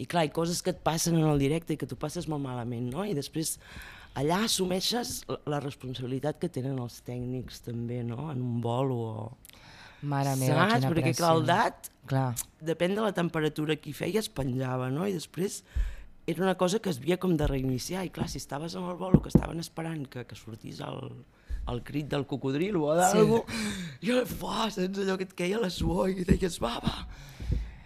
I 0.00 0.06
clar, 0.08 0.22
hi 0.28 0.30
coses 0.32 0.62
que 0.62 0.70
et 0.70 0.78
passen 0.84 1.18
en 1.18 1.26
el 1.28 1.42
directe 1.42 1.74
i 1.74 1.80
que 1.80 1.88
tu 1.90 1.98
passes 1.98 2.28
molt 2.30 2.44
malament, 2.44 2.86
no? 2.92 3.02
I 3.04 3.16
després 3.18 3.56
allà 4.18 4.44
assumeixes 4.46 5.24
la, 5.28 5.58
responsabilitat 5.60 6.38
que 6.40 6.50
tenen 6.52 6.78
els 6.82 7.00
tècnics 7.06 7.64
també, 7.66 8.00
no? 8.06 8.30
En 8.32 8.40
un 8.46 8.62
bolo 8.64 9.00
o... 9.10 9.26
Mare 10.02 10.34
meva, 10.40 10.68
Saps? 10.70 10.86
Perquè 10.88 11.02
pressió. 11.12 11.26
clar, 11.44 11.74
Clar. 12.06 12.34
depèn 12.64 12.94
de 12.96 13.02
la 13.04 13.12
temperatura 13.12 13.76
que 13.76 13.90
hi 13.90 13.92
feies, 13.96 14.28
penjava, 14.32 14.88
no? 14.90 15.06
I 15.06 15.12
després 15.12 15.62
era 16.26 16.42
una 16.44 16.54
cosa 16.56 16.78
que 16.78 16.90
es 16.90 16.98
havia 16.98 17.18
com 17.18 17.36
de 17.36 17.46
reiniciar, 17.46 18.04
i 18.06 18.10
clar, 18.10 18.28
si 18.28 18.38
estaves 18.38 18.76
amb 18.76 18.88
el 18.90 18.96
bolo 18.96 19.20
que 19.22 19.28
estaven 19.28 19.58
esperant 19.60 20.06
que, 20.08 20.24
que 20.24 20.36
sortís 20.38 20.80
el, 20.80 21.10
el 21.68 21.82
crit 21.84 22.08
del 22.08 22.24
cocodril 22.26 22.76
o 22.80 22.94
d'algú, 22.96 23.42
sí. 23.48 24.08
i 24.08 24.16
fa, 24.26 24.70
saps 24.70 25.02
allò 25.04 25.16
que 25.20 25.26
et 25.28 25.34
queia 25.36 25.60
la 25.60 25.70
suor 25.70 26.10
i 26.10 26.24
deies, 26.24 26.60
va, 26.62 26.76
va. 26.80 27.06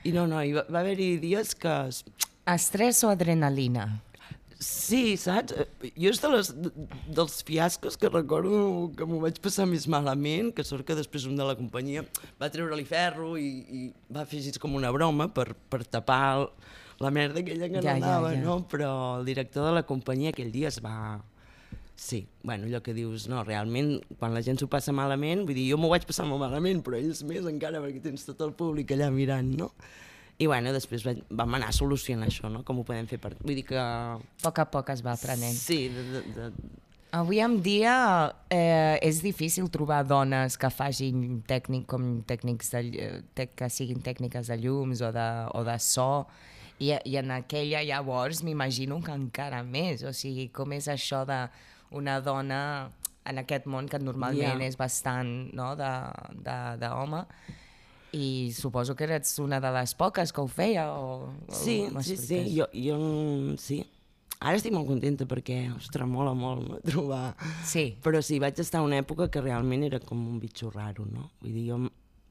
I 0.04 0.12
no, 0.12 0.26
no, 0.28 0.42
hi 0.44 0.52
va, 0.52 0.66
va 0.70 0.80
haver-hi 0.84 1.16
dies 1.22 1.54
que... 1.56 1.74
es- 1.88 2.04
Estrès 2.44 2.98
o 3.04 3.08
adrenalina? 3.08 3.86
Sí, 4.62 5.16
saps? 5.20 5.54
Eh, 5.56 5.90
Jo 5.98 6.12
és 6.12 6.20
de 6.22 6.30
les, 6.30 6.50
de, 6.54 6.70
dels 7.16 7.40
fiascos 7.46 7.98
que 8.00 8.10
recordo 8.10 8.92
que 8.96 9.06
m'ho 9.08 9.20
vaig 9.22 9.40
passar 9.42 9.66
més 9.70 9.88
malament, 9.90 10.52
que 10.54 10.64
sort 10.66 10.86
que 10.86 10.96
després 10.98 11.26
un 11.30 11.36
de 11.38 11.46
la 11.46 11.56
companyia 11.58 12.04
va 12.40 12.50
treure-li 12.52 12.86
ferro 12.88 13.34
i, 13.40 13.50
i 13.66 13.82
va 14.14 14.26
fer 14.28 14.40
així 14.40 14.62
com 14.62 14.76
una 14.78 14.92
broma 14.94 15.28
per, 15.34 15.50
per 15.70 15.82
tapar 15.84 16.22
el, 16.38 16.48
la 17.02 17.10
merda 17.10 17.42
aquella 17.42 17.68
que 17.68 17.80
Ja, 17.80 17.82
no 17.82 17.90
ja, 17.90 17.96
anava, 17.98 18.32
ja. 18.34 18.42
no? 18.44 18.58
Però 18.70 18.90
el 19.18 19.28
director 19.28 19.68
de 19.68 19.76
la 19.80 19.84
companyia 19.86 20.34
aquell 20.34 20.52
dia 20.54 20.70
es 20.72 20.80
va... 20.84 21.22
Sí, 21.94 22.24
bueno, 22.42 22.66
allò 22.66 22.80
que 22.82 22.90
dius, 22.94 23.28
no, 23.30 23.44
realment, 23.46 24.00
quan 24.18 24.32
la 24.34 24.42
gent 24.42 24.58
s'ho 24.58 24.66
passa 24.66 24.90
malament, 24.90 25.44
vull 25.46 25.54
dir, 25.54 25.68
jo 25.70 25.76
m'ho 25.78 25.92
vaig 25.92 26.02
passar 26.08 26.26
molt 26.26 26.42
malament, 26.42 26.80
però 26.82 26.98
ells 26.98 27.20
més 27.22 27.46
encara, 27.46 27.78
perquè 27.84 28.02
tens 28.02 28.26
tot 28.26 28.42
el 28.42 28.50
públic 28.58 28.90
allà 28.96 29.12
mirant, 29.14 29.52
no? 29.60 29.68
I 30.42 30.46
bueno, 30.50 30.72
després 30.74 31.04
va- 31.06 31.14
vam 31.30 31.54
anar 31.60 31.72
solucionant 31.72 32.26
això, 32.28 32.48
no? 32.50 32.64
Com 32.66 32.80
ho 32.80 32.84
podem 32.86 33.06
fer 33.06 33.20
per... 33.22 33.34
Vull 33.40 33.54
dir 33.60 33.64
que... 33.68 33.78
A 33.78 34.18
poc 34.42 34.58
a 34.58 34.64
poc 34.66 34.88
es 34.90 35.02
va 35.06 35.12
aprenent. 35.14 35.54
Sí, 35.54 35.84
de, 35.94 36.02
de, 36.10 36.22
de... 36.34 36.48
Avui 37.14 37.38
en 37.38 37.60
dia 37.62 37.92
eh, 38.50 38.98
és 39.06 39.20
difícil 39.22 39.68
trobar 39.70 40.00
dones 40.10 40.56
que 40.58 40.66
facin 40.74 41.36
tècnic 41.46 41.84
com 41.86 42.08
tècnics 42.26 42.72
de, 42.74 42.80
ll- 42.82 43.20
te, 43.38 43.46
que 43.54 43.68
siguin 43.70 44.00
tècniques 44.02 44.50
de 44.50 44.56
llums 44.58 44.98
o 45.06 45.12
de, 45.14 45.28
o 45.54 45.62
de 45.68 45.76
so 45.78 46.08
i, 46.82 46.90
i 47.06 47.14
en 47.20 47.30
aquella 47.30 47.84
llavors 47.86 48.42
m'imagino 48.42 48.98
que 49.06 49.14
encara 49.14 49.62
més, 49.62 50.02
o 50.02 50.10
sigui, 50.10 50.48
com 50.50 50.74
és 50.74 50.90
això 50.90 51.22
de 51.30 51.38
una 51.94 52.18
dona 52.20 52.60
en 53.30 53.38
aquest 53.44 53.70
món 53.70 53.86
que 53.88 54.02
normalment 54.02 54.58
Ja. 54.58 54.66
és 54.66 54.74
bastant 54.76 55.30
no, 55.54 55.76
de, 55.78 55.92
de, 56.42 56.58
d'home 56.82 57.22
i 58.14 58.52
suposo 58.54 58.94
que 58.94 59.04
eres 59.08 59.34
una 59.42 59.60
de 59.60 59.72
les 59.74 59.94
poques 59.98 60.32
que 60.32 60.40
ho 60.40 60.46
feia 60.48 60.86
o, 60.94 61.32
o 61.34 61.54
Sí, 61.54 61.84
sí, 62.06 62.16
sí, 62.16 62.40
jo, 62.56 62.68
jo 62.72 62.98
mm, 62.98 63.58
sí. 63.58 63.82
Ara 64.44 64.58
estic 64.58 64.74
molt 64.74 64.88
contenta 64.90 65.24
perquè, 65.28 65.58
ostres, 65.72 66.08
mola 66.10 66.34
molt 66.36 66.66
no, 66.68 66.78
trobar... 66.84 67.34
Sí, 67.64 67.94
Però 68.04 68.20
sí, 68.20 68.40
vaig 68.42 68.58
estar 68.60 68.82
una 68.84 68.98
època 69.00 69.30
que 69.32 69.40
realment 69.40 69.86
era 69.86 70.00
com 70.04 70.20
un 70.28 70.40
bitxo 70.42 70.68
raro, 70.74 71.06
no? 71.08 71.30
Vull 71.40 71.54
dir, 71.54 71.68
jo 71.70 71.78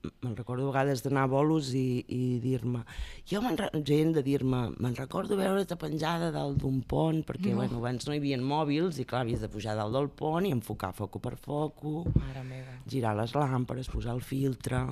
me'n 0.03 0.35
recordo 0.35 0.65
a 0.67 0.71
vegades 0.71 1.01
d'anar 1.03 1.23
a 1.25 1.31
bolos 1.31 1.71
i, 1.79 2.03
i 2.11 2.37
dir-me... 2.43 2.83
Jo 3.29 3.39
me'n 3.43 3.57
gent 3.87 4.13
de 4.17 4.23
dir-me, 4.25 4.65
me'n 4.83 4.97
recordo 4.99 5.37
veure't 5.39 5.77
penjada 5.79 6.29
dalt 6.35 6.59
d'un 6.61 6.81
pont, 6.87 7.23
perquè, 7.25 7.53
no. 7.53 7.61
bueno, 7.61 7.79
abans 7.79 8.07
no 8.07 8.15
hi 8.15 8.19
havia 8.21 8.39
mòbils 8.43 8.99
i, 8.99 9.07
clar, 9.07 9.23
havies 9.23 9.43
de 9.43 9.49
pujar 9.51 9.77
dalt 9.79 9.95
del 9.95 10.11
pont 10.11 10.45
i 10.45 10.53
enfocar 10.55 10.91
foco 10.97 11.23
per 11.23 11.37
foco, 11.39 12.03
mare 12.19 12.43
meva. 12.47 12.77
girar 12.89 13.15
les 13.19 13.35
làmperes, 13.37 13.91
posar 13.91 14.15
el 14.17 14.23
filtre... 14.25 14.85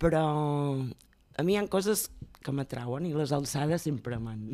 Però 0.00 0.24
a 1.36 1.44
mi 1.44 1.54
hi 1.54 1.60
ha 1.60 1.66
coses 1.72 2.08
que 2.40 2.52
m'atrauen 2.56 3.04
i 3.04 3.12
les 3.12 3.32
alçades 3.36 3.84
sempre 3.84 4.16
m'han... 4.20 4.46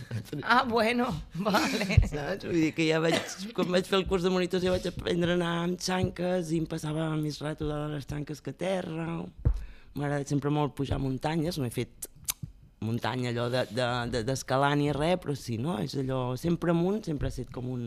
Ah, 0.42 0.62
bueno, 0.68 1.10
vale. 1.36 1.98
Saps? 2.08 2.46
Vull 2.46 2.56
dir 2.56 2.70
que 2.76 2.86
ja 2.88 3.00
vaig, 3.04 3.18
quan 3.56 3.68
vaig 3.72 3.88
fer 3.88 3.98
el 4.00 4.06
curs 4.08 4.24
de 4.24 4.32
monitors 4.32 4.64
ja 4.64 4.72
vaig 4.72 4.88
aprendre 4.88 5.34
a 5.34 5.38
anar 5.38 5.52
amb 5.66 5.82
xanques 5.84 6.54
i 6.54 6.62
em 6.62 6.68
passava 6.70 7.10
més 7.20 7.38
rato 7.44 7.68
de 7.68 7.78
les 7.92 8.08
xanques 8.08 8.40
que 8.44 8.54
a 8.54 8.58
terra. 8.64 9.06
M'ha 9.94 10.08
agradat 10.08 10.32
sempre 10.32 10.50
molt 10.50 10.74
pujar 10.78 10.98
muntanyes, 11.02 11.60
no 11.60 11.68
he 11.68 11.74
fet 11.74 12.08
muntanya 12.84 13.30
allò 13.30 13.48
d'escalar 13.52 14.06
de, 14.08 14.18
de, 14.18 14.24
d'escalar 14.28 14.72
ni 14.80 14.90
res, 14.92 15.20
però 15.22 15.36
sí, 15.38 15.58
no? 15.60 15.76
És 15.80 15.94
allò, 16.00 16.34
sempre 16.40 16.72
amunt, 16.74 17.04
sempre 17.06 17.28
ha 17.28 17.34
estat 17.34 17.52
com 17.54 17.68
un... 17.72 17.86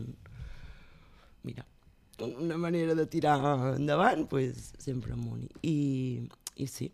Mira, 1.48 1.66
una 2.26 2.58
manera 2.62 2.96
de 2.98 3.06
tirar 3.10 3.38
endavant, 3.76 4.26
pues, 4.30 4.72
sempre 4.82 5.14
amunt. 5.18 5.50
I, 5.62 6.28
i 6.58 6.70
sí. 6.70 6.90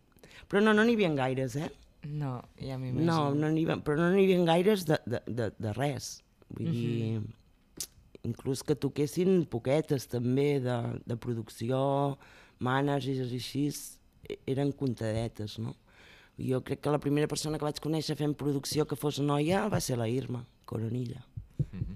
Però 0.50 0.62
no, 0.64 0.74
no 0.74 0.84
n'hi 0.86 0.96
havia 0.98 1.12
gaires, 1.18 1.56
eh? 1.56 1.70
No, 2.04 2.42
ja 2.60 2.76
m'imagino. 2.78 3.06
No, 3.08 3.34
no 3.34 3.48
havia, 3.48 3.78
però 3.86 3.96
no 4.02 4.10
n'hi 4.12 4.26
havia 4.26 4.44
gaires 4.50 4.86
de, 4.90 4.98
de, 5.08 5.22
de, 5.28 5.50
de 5.58 5.74
res. 5.78 6.18
Vull 6.54 6.70
dir, 6.76 7.22
inclús 8.28 8.64
que 8.64 8.76
toquessin 8.76 9.46
poquetes 9.52 10.08
també 10.12 10.60
de, 10.64 10.78
de 11.08 11.16
producció, 11.20 11.80
managers 12.64 13.32
i 13.32 13.40
així, 13.40 13.64
e- 14.30 14.40
eren 14.52 14.72
comptadetes, 14.72 15.58
no? 15.60 15.76
Jo 16.40 16.64
crec 16.66 16.82
que 16.82 16.90
la 16.94 17.00
primera 17.02 17.28
persona 17.30 17.60
que 17.60 17.68
vaig 17.68 17.80
conèixer 17.84 18.16
fent 18.18 18.34
producció 18.40 18.88
que 18.90 18.98
fos 18.98 19.20
noia 19.22 19.68
va 19.70 19.80
ser 19.84 20.00
la 20.00 20.08
Irma 20.10 20.44
Coronilla. 20.66 21.22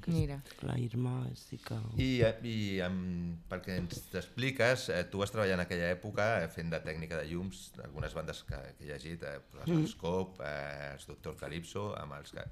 Mira. 0.08 0.42
La 0.62 0.78
Irma 0.80 1.28
sí 1.36 1.58
que... 1.64 1.78
I, 1.98 2.10
eh, 2.24 2.34
i 2.48 2.58
amb, 2.86 3.40
perquè 3.52 3.78
ens 3.82 4.06
t'expliques, 4.12 4.90
eh, 4.94 5.04
tu 5.12 5.20
vas 5.24 5.32
treballar 5.34 5.58
en 5.60 5.66
aquella 5.66 5.90
època 5.96 6.28
eh, 6.44 6.48
fent 6.54 6.70
de 6.74 6.80
tècnica 6.86 7.18
de 7.22 7.28
llums 7.32 7.72
d'algunes 7.78 8.14
bandes 8.16 8.44
que, 8.48 8.62
que 8.78 8.86
he 8.86 8.94
llegit, 8.94 9.24
eh, 9.24 9.40
Mm. 9.68 9.82
el 9.82 9.88
Scope, 9.92 10.44
eh, 10.46 10.94
els 10.94 11.08
Doctor 11.10 11.36
Calypso, 11.36 11.90
amb 12.00 12.14
els 12.20 12.32
que 12.32 12.44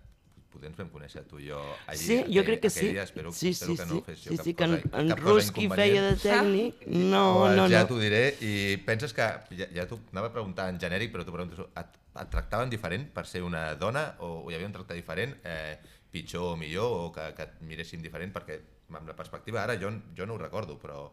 potser 0.52 0.70
ens 0.70 0.78
vam 0.80 0.90
conèixer 0.90 1.22
tu 1.28 1.38
i 1.40 1.50
jo 1.50 1.60
allí. 1.88 2.00
Sí, 2.00 2.16
jo 2.32 2.44
crec 2.48 2.62
que 2.64 2.70
sí. 2.72 2.90
Dia, 2.94 3.04
espero, 3.04 3.32
sí, 3.36 3.50
espero 3.52 3.74
sí, 3.74 3.78
que 3.78 3.86
sí. 3.88 3.94
no 3.94 4.02
fes 4.06 4.22
jo 4.24 4.30
sí, 4.32 4.38
cap 4.38 4.46
sí, 4.46 4.54
que 4.56 4.64
en, 4.64 4.76
cosa, 4.82 5.00
en 5.02 5.10
cap 5.12 5.20
cosa 5.20 5.34
Ruski 5.34 5.68
feia 5.70 6.02
de 6.06 6.14
inconvenient. 6.14 6.24
tècnic. 6.24 6.88
No, 7.12 7.24
Pues 7.42 7.56
no, 7.58 7.66
ja 7.72 7.82
no. 7.84 7.88
t'ho 7.90 8.00
diré 8.00 8.22
i 8.42 8.54
penses 8.88 9.14
que, 9.14 9.28
ja, 9.60 9.68
ja 9.76 9.86
t'ho 9.88 10.00
anava 10.14 10.28
a 10.32 10.34
preguntar 10.36 10.70
en 10.72 10.80
genèric, 10.80 11.12
però 11.12 11.26
t'ho 11.28 11.36
pregunto, 11.36 11.68
et, 11.76 12.00
et 12.16 12.32
tractaven 12.32 12.72
diferent 12.72 13.08
per 13.12 13.26
ser 13.28 13.44
una 13.44 13.66
dona 13.76 14.06
o, 14.20 14.32
o 14.46 14.52
hi 14.52 14.56
havia 14.56 14.68
un 14.72 14.76
tracte 14.78 14.96
diferent, 14.96 15.36
eh, 15.44 15.76
pitjor 16.16 16.54
o 16.54 16.58
millor, 16.60 17.00
o 17.04 17.12
que, 17.16 17.28
que 17.36 17.50
et 17.50 17.62
miressin 17.68 18.04
diferent, 18.04 18.32
perquè 18.36 18.60
amb 18.94 19.08
la 19.10 19.18
perspectiva 19.18 19.64
ara 19.64 19.76
jo, 19.82 19.92
jo 20.16 20.28
no 20.28 20.38
ho 20.38 20.42
recordo, 20.42 20.80
però 20.80 21.10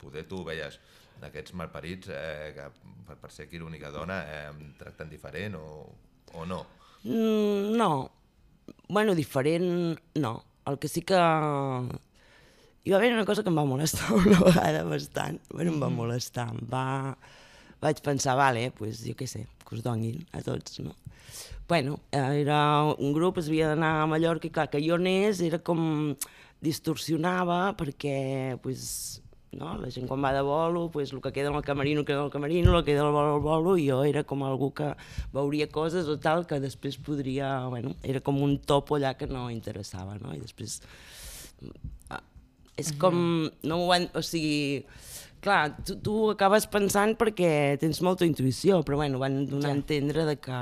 poder 0.00 0.24
tu 0.28 0.42
veies 0.46 0.78
aquests 1.24 1.54
malparits 1.56 2.10
eh, 2.12 2.52
que 2.56 2.66
per, 3.06 3.16
per 3.20 3.30
ser 3.32 3.46
aquí 3.46 3.60
l'única 3.60 3.90
dona 3.92 4.20
eh, 4.28 4.42
em 4.50 4.74
tracten 4.78 5.08
diferent 5.12 5.56
o, 5.58 5.68
o 6.34 6.44
no. 6.48 6.60
Mm, 7.04 7.76
no. 7.76 7.90
Bueno, 8.88 9.14
diferent, 9.14 9.96
no. 10.20 10.34
El 10.66 10.78
que 10.82 10.88
sí 10.88 11.02
que... 11.06 11.16
Hi 12.86 12.92
va 12.92 12.98
haver 13.00 13.14
una 13.14 13.24
cosa 13.26 13.42
que 13.42 13.50
em 13.50 13.58
va 13.58 13.64
molestar 13.66 14.12
una 14.20 14.38
vegada 14.42 14.84
bastant. 14.86 15.40
Bueno, 15.50 15.72
em 15.74 15.82
va 15.82 15.90
molestar. 15.90 16.48
Em 16.54 16.70
va... 16.70 16.86
Vaig 17.82 18.00
pensar, 18.04 18.36
vale, 18.38 18.70
pues, 18.76 19.02
jo 19.04 19.16
què 19.18 19.28
sé, 19.28 19.44
que 19.66 19.76
us 19.76 19.84
donguin 19.84 20.22
a 20.32 20.42
tots, 20.44 20.80
no? 20.80 20.94
Bueno, 21.68 21.98
era 22.12 22.84
un 22.96 23.12
grup, 23.12 23.38
es 23.38 23.50
havia 23.50 23.72
d'anar 23.72 24.02
a 24.02 24.08
Mallorca 24.08 24.46
i 24.46 24.54
clar, 24.54 24.68
que 24.70 24.80
jo 24.84 24.94
anés 24.96 25.42
era 25.42 25.58
com 25.58 26.14
distorsionava 26.62 27.74
perquè, 27.76 28.56
pues, 28.62 29.20
no? 29.56 29.72
la 29.80 29.90
gent 29.90 30.06
quan 30.08 30.22
va 30.22 30.32
de 30.36 30.44
bolo, 30.46 30.86
pues, 30.94 31.12
el 31.12 31.20
que 31.24 31.32
queda 31.32 31.50
en 31.50 31.58
el 31.58 31.64
camerino 31.66 32.04
queda 32.04 32.20
en 32.20 32.24
el 32.26 32.30
camerino, 32.30 32.78
el 32.78 32.84
que 32.84 32.92
queda 32.92 33.02
al 33.06 33.12
bolo 33.12 33.34
al 33.34 33.40
bolo, 33.40 33.76
i 33.76 33.88
jo 33.90 34.02
era 34.04 34.22
com 34.24 34.44
algú 34.46 34.70
que 34.76 34.92
veuria 35.34 35.68
coses 35.72 36.06
o 36.08 36.18
tal 36.22 36.46
que 36.46 36.60
després 36.62 36.98
podria, 36.98 37.66
bueno, 37.66 37.96
era 38.02 38.20
com 38.20 38.40
un 38.42 38.58
topo 38.58 38.96
allà 38.96 39.16
que 39.18 39.26
no 39.26 39.48
interessava, 39.50 40.16
no? 40.22 40.34
I 40.34 40.40
després 40.44 40.80
ah, 42.10 42.22
és 42.76 42.92
com, 43.00 43.50
no 43.66 43.82
ho 43.82 43.92
han, 43.92 44.08
o 44.14 44.22
sigui, 44.22 44.84
clar, 45.46 45.76
tu, 45.86 45.96
tu 46.02 46.14
acabes 46.34 46.66
pensant 46.70 47.14
perquè 47.18 47.76
tens 47.80 48.00
molta 48.04 48.26
intuïció, 48.28 48.82
però 48.86 48.98
bueno, 49.00 49.20
van 49.22 49.44
donar 49.46 49.70
Ja. 49.70 49.74
a 49.74 49.78
entendre 49.78 50.24
de 50.28 50.34
que, 50.42 50.58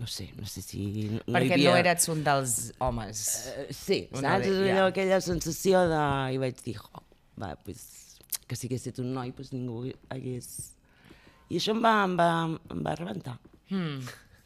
no 0.00 0.06
sé, 0.08 0.30
no 0.38 0.46
sé 0.48 0.62
si... 0.64 0.82
No, 1.10 1.20
no 1.26 1.34
Perquè 1.38 1.56
havia... 1.58 1.70
no 1.74 1.76
eres 1.82 2.08
un 2.12 2.24
dels 2.26 2.56
homes. 2.80 3.22
Eh, 3.52 3.66
sí, 3.74 4.00
Una 4.16 4.36
saps? 4.38 4.48
Allò, 4.48 4.66
ja. 4.70 4.86
aquella 4.88 5.20
sensació 5.24 5.84
de... 5.90 6.02
I 6.34 6.40
vaig 6.42 6.60
dir, 6.64 6.76
jo, 6.80 7.02
va, 7.42 7.52
pues, 7.66 7.84
que 8.46 8.56
si 8.58 8.66
hagués 8.70 8.86
estat 8.86 9.02
un 9.04 9.12
noi, 9.14 9.32
pues 9.36 9.52
ningú 9.54 9.84
hagués... 10.14 10.50
I 11.50 11.58
això 11.58 11.72
em 11.74 11.80
va, 11.82 11.94
em 12.06 12.12
va, 12.18 12.28
em 12.70 12.82
va 12.86 12.92
rebentar. 12.98 13.36
Hmm. 13.70 14.00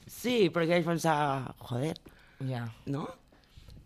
Sí, 0.08 0.48
perquè 0.52 0.78
vaig 0.78 0.86
pensar, 0.88 1.54
joder, 1.68 1.94
Ja. 2.48 2.64
no? 2.88 3.06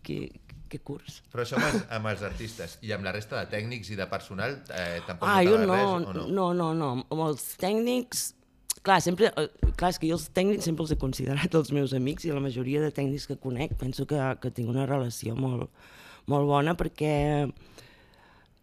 Que, 0.03 0.29
que 0.71 0.79
curs. 0.85 1.19
Però 1.33 1.43
això 1.43 1.59
amb 1.59 1.67
els, 1.69 1.85
amb 1.97 2.11
els 2.11 2.25
artistes 2.27 2.77
i 2.85 2.93
amb 2.95 3.07
la 3.07 3.13
resta 3.15 3.39
de 3.39 3.49
tècnics 3.51 3.91
i 3.93 3.97
de 3.99 4.07
personal 4.11 4.59
eh, 4.69 4.99
tampoc 5.07 5.29
Ah, 5.29 5.39
jo 5.45 5.57
notava 5.57 5.65
no, 5.65 5.85
res 5.99 6.09
o 6.09 6.13
no? 6.17 6.27
no, 6.39 6.49
no, 6.53 6.69
no. 6.77 6.91
Amb 7.09 7.25
els 7.27 7.45
tècnics, 7.61 8.25
clar, 8.85 8.99
sempre, 9.05 9.31
eh, 9.35 9.71
clar, 9.75 9.93
és 9.93 10.01
que 10.01 10.09
jo 10.09 10.17
els 10.19 10.27
tècnics 10.35 10.69
sempre 10.69 10.85
els 10.85 10.93
he 10.95 10.99
considerat 11.01 11.59
els 11.59 11.73
meus 11.75 11.95
amics 11.97 12.27
i 12.27 12.33
la 12.33 12.43
majoria 12.43 12.83
de 12.85 12.91
tècnics 12.95 13.27
que 13.29 13.39
conec 13.41 13.75
penso 13.81 14.07
que, 14.09 14.19
que 14.41 14.53
tinc 14.55 14.71
una 14.71 14.87
relació 14.89 15.35
molt, 15.37 15.69
molt 16.29 16.49
bona 16.49 16.75
perquè 16.79 17.15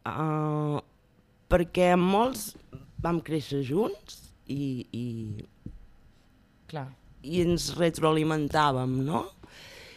uh, 0.06 0.78
perquè 1.50 1.92
molts 1.98 2.52
vam 3.02 3.20
créixer 3.25 3.62
junts 3.66 4.22
i, 4.50 4.86
i, 4.94 5.06
Clar. 6.70 6.88
i 7.26 7.42
ens 7.44 7.70
retroalimentàvem, 7.78 9.00
no? 9.06 9.25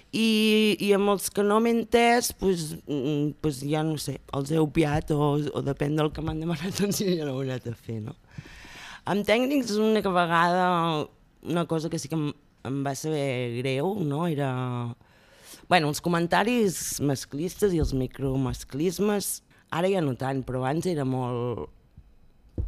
I, 0.09 0.75
i 0.81 0.89
amb 0.97 1.11
els 1.13 1.29
que 1.29 1.43
no 1.45 1.59
m'he 1.61 1.73
entès, 1.75 2.31
pues, 2.39 2.71
mm, 2.87 3.35
pues 3.43 3.59
ja 3.61 3.83
no 3.85 3.99
sé, 4.01 4.17
els 4.33 4.49
he 4.49 4.57
opiat 4.57 5.11
o, 5.13 5.35
o 5.37 5.61
depèn 5.61 5.99
del 5.99 6.09
que 6.15 6.23
m'han 6.25 6.41
demanat, 6.41 6.73
doncs 6.81 7.03
ja 7.05 7.27
no 7.27 7.35
ho 7.37 7.43
he 7.43 7.49
anat 7.49 7.67
a 7.69 7.75
fer, 7.77 7.99
no? 8.07 8.15
Amb 9.09 9.25
tècnics, 9.25 9.75
una 9.77 10.01
vegada, 10.01 10.65
una 11.45 11.65
cosa 11.69 11.89
que 11.89 11.99
sí 12.01 12.09
que 12.09 12.17
em, 12.17 12.31
em 12.65 12.81
va 12.85 12.95
saber 12.97 13.61
greu, 13.61 13.95
no? 14.01 14.25
Era... 14.27 14.49
Bueno, 15.69 15.91
els 15.93 16.01
comentaris 16.01 16.97
masclistes 17.05 17.73
i 17.73 17.81
els 17.81 17.93
micromasclismes, 17.93 19.43
ara 19.69 19.89
ja 19.93 20.01
no 20.01 20.15
tant, 20.17 20.41
però 20.45 20.63
abans 20.63 20.89
era 20.89 21.05
molt... 21.05 21.69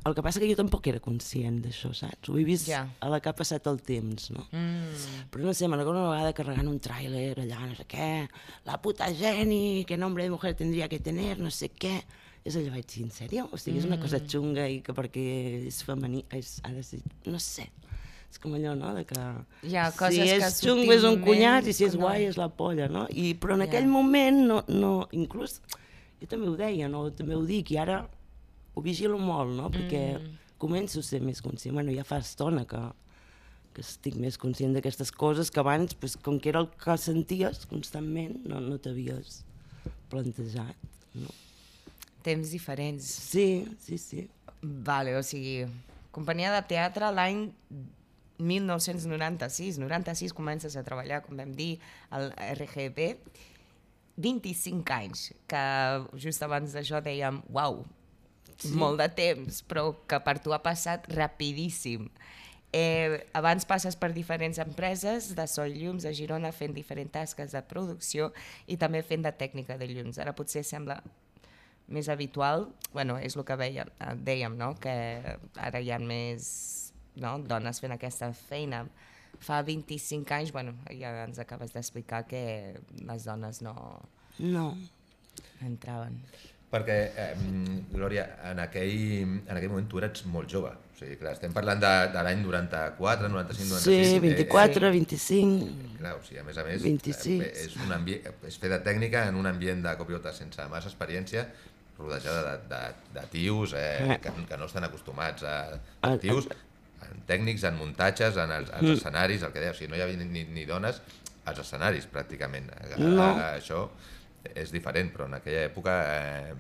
el 0.05 0.15
que 0.15 0.23
passa 0.25 0.39
que 0.41 0.47
jo 0.49 0.55
tampoc 0.57 0.87
era 0.87 0.99
conscient 1.03 1.59
d'això, 1.63 1.91
saps? 1.93 2.29
Ho 2.29 2.37
he 2.37 2.43
vist 2.47 2.67
Ja. 2.67 2.87
a 2.99 3.09
la 3.09 3.19
que 3.19 3.29
ha 3.29 3.35
passat 3.35 3.67
el 3.67 3.81
temps, 3.81 4.31
no? 4.31 4.47
Mm. 4.51 5.27
Però 5.31 5.43
no 5.45 5.53
sé, 5.53 5.67
me'n 5.67 5.79
recordo 5.79 6.01
una 6.01 6.11
vegada 6.15 6.33
carregant 6.33 6.67
un 6.67 6.79
tràiler 6.79 7.35
allà, 7.39 7.59
no 7.67 7.75
sé 7.75 7.85
què, 7.85 8.29
la 8.65 8.79
puta 8.81 9.11
Jenny, 9.13 9.85
que 9.85 9.97
nombre 9.97 10.23
de 10.23 10.29
mujer 10.31 10.55
tendría 10.55 10.87
que 10.89 10.99
tener, 10.99 11.37
no 11.39 11.51
sé 11.51 11.69
què. 11.69 12.01
És 12.43 12.55
allò, 12.57 12.71
vaig 12.73 12.87
dir, 12.89 13.03
en 13.05 13.11
sèrio? 13.13 13.43
O 13.53 13.57
sigui, 13.57 13.77
és 13.77 13.85
una 13.85 13.99
cosa 14.01 14.17
xunga 14.25 14.63
i 14.67 14.79
que 14.81 14.93
perquè 14.97 15.67
és 15.67 15.83
femení, 15.85 16.23
és, 16.33 16.59
ha 16.65 16.71
de 16.73 16.81
ser, 16.81 16.99
no 17.27 17.37
sé. 17.37 17.67
És 18.31 18.39
com 18.39 18.53
allò, 18.55 18.73
no?, 18.79 18.95
de 18.95 19.03
que... 19.05 19.19
Hi 19.67 19.75
ha 19.77 19.91
coses 19.91 20.15
si 20.15 20.25
que 20.25 20.37
és 20.47 20.61
xungo 20.63 20.91
és 20.95 21.03
un 21.03 21.19
cunyat 21.21 21.67
i 21.67 21.73
si 21.75 21.83
és 21.85 21.93
no. 21.93 22.07
guai 22.07 22.25
és 22.25 22.37
la 22.39 22.47
polla, 22.49 22.87
no? 22.87 23.05
I, 23.11 23.35
però 23.35 23.53
en 23.59 23.61
Ja. 23.61 23.67
aquell 23.67 23.85
moment, 23.91 24.39
no, 24.47 24.63
no, 24.69 25.07
inclús, 25.11 25.59
jo 26.21 26.25
també 26.31 26.47
ho 26.47 26.55
deia, 26.55 26.87
no? 26.89 27.03
també 27.11 27.35
ho 27.35 27.43
dic, 27.45 27.69
i 27.75 27.77
ara 27.77 28.07
ho 28.73 28.81
vigilo 28.81 29.17
molt, 29.19 29.51
no? 29.57 29.69
Perquè 29.71 30.19
Mm. 30.19 30.37
començo 30.57 30.99
a 30.99 31.03
ser 31.03 31.21
més 31.21 31.41
conscient. 31.41 31.73
Bueno, 31.73 31.91
ja 31.91 32.03
fa 32.03 32.17
estona 32.21 32.65
que, 32.65 32.79
que 33.73 33.81
estic 33.81 34.15
més 34.15 34.37
conscient 34.37 34.73
d'aquestes 34.73 35.11
coses 35.11 35.49
que 35.51 35.59
abans, 35.59 35.93
pues, 35.95 36.15
com 36.17 36.39
que 36.39 36.49
era 36.49 36.59
el 36.59 36.69
que 36.69 36.97
senties 36.97 37.65
constantment, 37.65 38.45
no, 38.45 38.59
no 38.59 38.77
t'havies 38.77 39.43
plantejat. 40.09 40.75
No? 41.13 41.27
Temps 42.21 42.51
diferents. 42.51 43.03
Sí, 43.03 43.65
sí, 43.79 43.97
sí. 43.97 44.27
Vale, 44.61 45.15
o 45.17 45.23
sigui, 45.23 45.65
companyia 46.11 46.51
de 46.53 46.61
teatre 46.69 47.09
l'any 47.11 47.47
1996. 48.37 49.77
96 49.79 50.33
comences 50.33 50.75
a 50.77 50.83
treballar, 50.83 51.21
com 51.25 51.37
vam 51.37 51.53
dir, 51.57 51.79
al 52.09 52.31
RGB. 52.35 53.17
25 54.21 54.93
anys, 54.93 55.31
que 55.49 55.61
just 56.19 56.43
abans 56.43 56.73
d'això 56.75 56.99
dèiem, 57.01 57.39
uau, 57.49 57.85
sí. 58.63 58.75
molt 58.77 59.01
de 59.01 59.09
temps, 59.17 59.61
però 59.67 59.91
que 60.07 60.19
per 60.23 60.37
tu 60.43 60.53
ha 60.53 60.61
passat 60.63 61.07
rapidíssim. 61.13 62.09
Eh, 62.71 63.25
abans 63.35 63.65
passes 63.67 63.97
per 63.99 64.13
diferents 64.15 64.61
empreses 64.63 65.33
de 65.35 65.43
sol 65.51 65.73
llums 65.75 66.05
a 66.07 66.13
Girona 66.15 66.53
fent 66.55 66.71
diferents 66.73 67.11
tasques 67.11 67.51
de 67.51 67.59
producció 67.67 68.29
i 68.71 68.77
també 68.79 69.01
fent 69.03 69.25
de 69.25 69.33
tècnica 69.35 69.75
de 69.77 69.89
llums. 69.91 70.21
Ara 70.23 70.31
potser 70.37 70.63
sembla 70.63 71.01
més 71.91 72.07
habitual, 72.07 72.69
bueno, 72.93 73.17
és 73.19 73.35
el 73.35 73.43
que 73.43 73.57
veiem, 73.59 73.89
eh, 73.99 74.13
dèiem, 74.15 74.55
no? 74.55 74.71
que 74.79 74.93
ara 75.59 75.81
hi 75.83 75.91
ha 75.91 75.99
més 75.99 76.93
no? 77.19 77.37
dones 77.43 77.81
fent 77.83 77.91
aquesta 77.97 78.31
feina. 78.31 78.85
Fa 79.41 79.61
25 79.65 80.31
anys, 80.37 80.51
bueno, 80.55 80.75
ja 80.95 81.11
ens 81.25 81.39
acabes 81.43 81.73
d'explicar 81.75 82.23
que 82.29 82.79
les 83.03 83.25
dones 83.27 83.61
no 83.65 83.75
No. 84.39 84.77
entraven. 85.61 86.21
Perquè, 86.71 86.95
eh, 87.19 87.33
Glòria, 87.91 88.23
en 88.47 88.59
aquell, 88.63 88.93
en 89.43 89.57
aquell 89.57 89.69
moment 89.73 89.89
tu 89.91 89.99
eres 89.99 90.21
molt 90.31 90.47
jove. 90.51 90.69
O 90.71 90.95
sigui, 91.01 91.17
clar, 91.19 91.33
estem 91.35 91.51
parlant 91.51 91.81
de, 91.81 91.89
de 92.13 92.21
l'any 92.23 92.39
94, 92.45 93.27
95, 93.27 93.81
96... 93.81 93.83
Sí, 93.83 94.15
eh, 94.15 94.19
24, 94.23 94.91
25... 94.93 95.65
Eh, 95.67 95.89
clar, 95.97 96.13
o 96.15 96.23
sigui, 96.23 96.39
a 96.39 96.45
més 96.47 96.57
a 96.61 96.63
més, 96.63 96.81
26. 96.85 97.41
eh, 97.43 97.51
és, 97.65 97.75
un 97.83 97.91
ambient, 97.91 98.29
és 98.47 98.57
fer 98.61 98.69
de 98.71 98.79
tècnica 98.85 99.25
en 99.27 99.35
un 99.41 99.49
ambient 99.51 99.83
de 99.83 99.95
copiota 99.99 100.31
sense 100.37 100.63
massa 100.71 100.87
experiència, 100.93 101.43
rodejada 101.99 102.55
de, 102.55 102.69
de, 102.71 102.79
de 103.19 103.25
tios 103.33 103.73
eh, 103.77 104.15
que, 104.23 104.31
que 104.49 104.57
no 104.57 104.65
estan 104.71 104.87
acostumats 104.87 105.43
a, 105.43 105.57
a 106.01 106.13
A- 106.13 106.17
tios, 106.23 106.47
en 107.03 107.19
tècnics, 107.27 107.65
en 107.67 107.75
muntatges, 107.81 108.37
en 108.39 108.55
els, 108.61 108.71
els 108.79 108.87
Mm. 108.93 108.95
escenaris, 108.95 109.43
el 109.43 109.51
que 109.51 109.59
deia, 109.59 109.75
o 109.75 109.77
sigui, 109.77 109.91
no 109.91 109.99
hi 109.99 110.05
havia 110.07 110.23
ni, 110.23 110.45
ni 110.55 110.63
dones 110.69 111.01
als 111.45 111.59
escenaris, 111.65 112.07
pràcticament. 112.13 112.71
Ara, 112.79 112.97
No. 113.03 113.27
Això 113.57 113.83
és 114.57 114.71
diferent, 114.73 115.11
però 115.13 115.27
en 115.29 115.35
aquella 115.37 115.67
època 115.67 115.93
eh, 116.09 116.53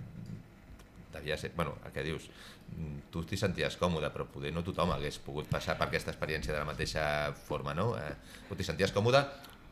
devia 1.13 1.37
ser... 1.37 1.51
Bueno, 1.55 1.75
el 1.85 1.93
que 1.95 2.03
dius, 2.05 2.27
mm, 2.75 3.07
tu 3.13 3.23
t'hi 3.27 3.39
senties 3.39 3.77
còmode, 3.79 4.11
però 4.13 4.27
poder 4.29 4.53
no 4.55 4.63
tothom 4.65 4.93
hagués 4.95 5.19
pogut 5.23 5.49
passar 5.51 5.77
per 5.79 5.89
aquesta 5.89 6.13
experiència 6.13 6.53
de 6.53 6.59
la 6.59 6.67
mateixa 6.69 7.03
forma, 7.47 7.75
no? 7.77 7.93
Eh, 7.99 8.13
o 8.49 8.57
t'hi 8.57 8.67
senties 8.67 8.93
còmode 8.95 9.23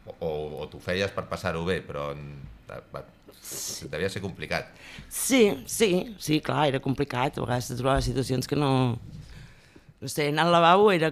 o, 0.05 0.15
o, 0.19 0.33
o 0.63 0.67
t'ho 0.71 0.81
feies 0.83 1.13
per 1.15 1.27
passar-ho 1.31 1.63
bé, 1.67 1.79
però 1.85 2.09
va, 2.93 3.03
devia 3.89 4.09
ser 4.09 4.21
complicat. 4.21 4.69
Sí, 5.07 5.63
sí, 5.65 6.15
sí, 6.19 6.39
clar, 6.41 6.67
era 6.73 6.83
complicat. 6.83 7.37
A 7.37 7.45
vegades 7.45 7.71
te 7.71 7.79
trobaves 7.79 8.09
situacions 8.09 8.47
que 8.49 8.59
no... 8.59 8.99
No 9.99 10.07
sé, 10.07 10.29
anar 10.31 10.45
al 10.47 10.53
lavabo 10.55 10.93
era 10.95 11.09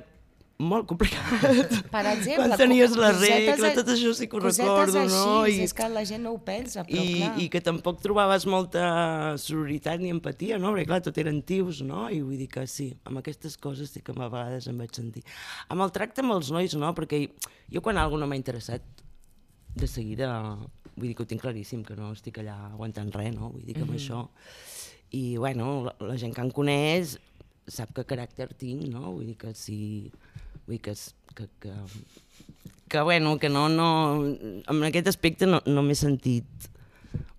molt 0.59 0.87
complicat. 0.89 1.73
Per 1.93 2.01
exemple, 2.13 2.47
Quan 2.49 2.57
tenies 2.57 2.95
la 2.97 3.11
regla, 3.13 3.69
tot 3.77 3.91
això 3.93 4.13
sí 4.17 4.25
que 4.29 4.37
ho 4.37 4.41
recordo, 4.41 4.99
així, 5.03 5.13
no? 5.13 5.45
I... 5.45 5.59
És 5.67 5.73
que 5.77 5.87
la 5.93 6.01
gent 6.09 6.23
no 6.25 6.31
ho 6.33 6.39
pensa, 6.43 6.83
però 6.87 7.03
I, 7.03 7.11
clar. 7.19 7.33
I 7.43 7.47
que 7.53 7.61
tampoc 7.61 7.99
trobaves 8.01 8.47
molta 8.49 9.35
sororitat 9.41 10.01
ni 10.01 10.09
empatia, 10.13 10.57
no? 10.61 10.71
Perquè 10.73 10.87
clar, 10.89 11.01
tot 11.05 11.19
eren 11.21 11.43
tios, 11.45 11.83
no? 11.85 12.07
I 12.09 12.21
vull 12.25 12.39
dir 12.41 12.49
que 12.49 12.65
sí, 12.71 12.89
amb 13.05 13.21
aquestes 13.21 13.57
coses 13.61 13.93
sí 13.93 14.01
que 14.01 14.15
a 14.15 14.17
vegades 14.23 14.67
em 14.71 14.81
vaig 14.81 14.95
sentir. 14.97 15.23
Amb 15.69 15.85
el 15.85 15.93
tracte 15.93 16.25
amb 16.25 16.33
els 16.39 16.49
nois, 16.55 16.73
no? 16.79 16.89
Perquè 16.97 17.21
jo 17.69 17.83
quan 17.85 18.01
algú 18.01 18.17
no 18.17 18.25
m'ha 18.29 18.39
interessat, 18.39 18.81
de 19.77 19.85
seguida, 19.85 20.31
vull 20.95 21.11
dir 21.11 21.13
que 21.13 21.21
ho 21.21 21.29
tinc 21.29 21.43
claríssim, 21.43 21.83
que 21.85 21.93
no 21.93 22.09
estic 22.15 22.39
allà 22.41 22.55
aguantant 22.71 23.11
res, 23.13 23.35
no? 23.35 23.51
Vull 23.53 23.61
dir 23.67 23.75
que 23.77 23.85
amb 23.85 23.93
Mhm. 23.93 23.99
això... 24.01 24.23
I, 25.13 25.37
bueno, 25.37 25.83
la, 25.85 25.93
la 26.03 26.17
gent 26.19 26.33
que 26.35 26.41
em 26.41 26.49
coneix 26.51 27.13
sap 27.67 27.93
que 27.95 28.03
caràcter 28.09 28.49
tinc, 28.59 28.87
no? 28.91 29.13
Vull 29.13 29.27
dir 29.29 29.37
que 29.39 29.53
si... 29.55 30.09
Vull 30.67 30.75
dir 30.77 30.81
que, 30.83 30.93
que, 31.35 31.47
que, 31.63 31.73
que 32.89 33.01
bueno, 33.01 33.37
que 33.39 33.49
no, 33.49 33.67
no, 33.69 33.89
en 34.25 34.83
aquest 34.83 35.07
aspecte 35.07 35.47
no, 35.47 35.61
no 35.65 35.83
m'he 35.83 35.95
sentit 35.95 36.45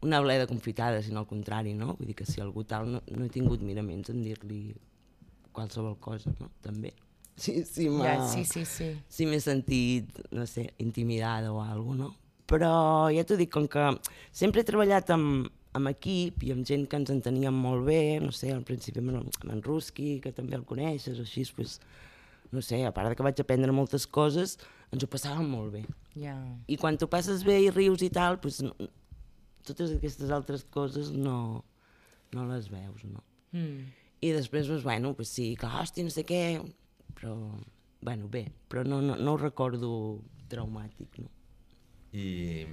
una 0.01 0.21
bleda 0.21 0.47
confitada, 0.47 1.03
sinó 1.03 1.21
al 1.21 1.27
contrari, 1.31 1.75
no? 1.75 1.95
Vull 1.99 2.09
dir 2.13 2.17
que 2.17 2.27
si 2.27 2.41
algú 2.41 2.65
tal 2.65 2.91
no, 2.93 3.03
no 3.07 3.25
he 3.27 3.33
tingut 3.35 3.61
miraments 3.67 4.11
en 4.13 4.23
dir-li 4.25 4.75
qualsevol 5.53 5.97
cosa, 6.01 6.31
no? 6.41 6.51
També. 6.63 6.93
Sí, 7.39 7.63
sí. 7.65 7.87
Ja, 8.03 8.17
sí, 8.27 8.45
sí, 8.45 8.65
sí. 8.67 8.89
sí 9.09 9.27
m'he 9.27 9.39
sentit, 9.41 10.11
no 10.35 10.47
sé, 10.47 10.73
intimidada 10.83 11.53
o 11.53 11.61
alguna 11.63 12.09
cosa, 12.09 12.15
no? 12.15 12.25
Però 12.49 13.11
ja 13.13 13.27
t'ho 13.29 13.37
dic, 13.37 13.51
com 13.53 13.67
que 13.69 13.83
sempre 14.33 14.63
he 14.63 14.65
treballat 14.65 15.11
amb, 15.13 15.51
amb 15.77 15.91
equip 15.91 16.47
i 16.49 16.55
amb 16.55 16.65
gent 16.65 16.87
que 16.89 16.97
ens 16.97 17.11
enteníem 17.13 17.53
molt 17.53 17.85
bé, 17.85 17.99
no 18.25 18.31
sé, 18.33 18.55
al 18.55 18.63
principi 18.65 19.03
amb, 19.03 19.11
en- 19.19 19.27
amb 19.43 19.53
en 19.53 19.61
Ruski, 19.67 20.15
que 20.25 20.33
també 20.33 20.57
el 20.57 20.65
coneixes, 20.65 21.19
o 21.21 21.27
així, 21.27 21.45
pues, 21.55 21.75
no 22.53 22.63
sé, 22.65 22.83
a 22.87 22.93
part 22.95 23.11
de 23.11 23.17
que 23.19 23.27
vaig 23.27 23.41
aprendre 23.43 23.75
moltes 23.75 24.07
coses, 24.07 24.57
ens 24.93 25.05
ho 25.05 25.09
passàvem 25.11 25.49
molt 25.49 25.75
bé. 25.75 25.83
Ja. 26.19 26.37
I 26.67 26.79
quan 26.81 26.99
t'ho 26.99 27.09
passes 27.11 27.45
bé 27.47 27.59
i 27.65 27.71
rius 27.75 28.05
i 28.07 28.11
tal, 28.15 28.39
pues, 28.43 28.61
no, 28.65 28.75
totes 29.69 29.95
aquestes 29.97 30.33
altres 30.35 30.65
coses 30.75 31.11
no, 31.15 31.65
no 32.35 32.47
les 32.49 32.71
veus, 32.73 33.05
no? 33.09 33.25
Mm. 33.53 33.89
I 34.25 34.33
després, 34.35 34.69
doncs, 34.71 34.85
bueno, 34.87 35.15
pues 35.15 35.31
sí, 35.35 35.53
clar, 35.61 35.83
hòstia, 35.83 36.07
no 36.07 36.15
sé 36.15 36.25
què, 36.27 36.43
però, 37.19 37.35
bueno, 38.03 38.31
bé, 38.33 38.49
però 38.71 38.85
no, 38.87 39.03
no, 39.05 39.19
no 39.21 39.37
ho 39.37 39.41
recordo 39.41 39.91
traumàtic, 40.51 41.21
no? 41.23 41.31
I 42.17 42.65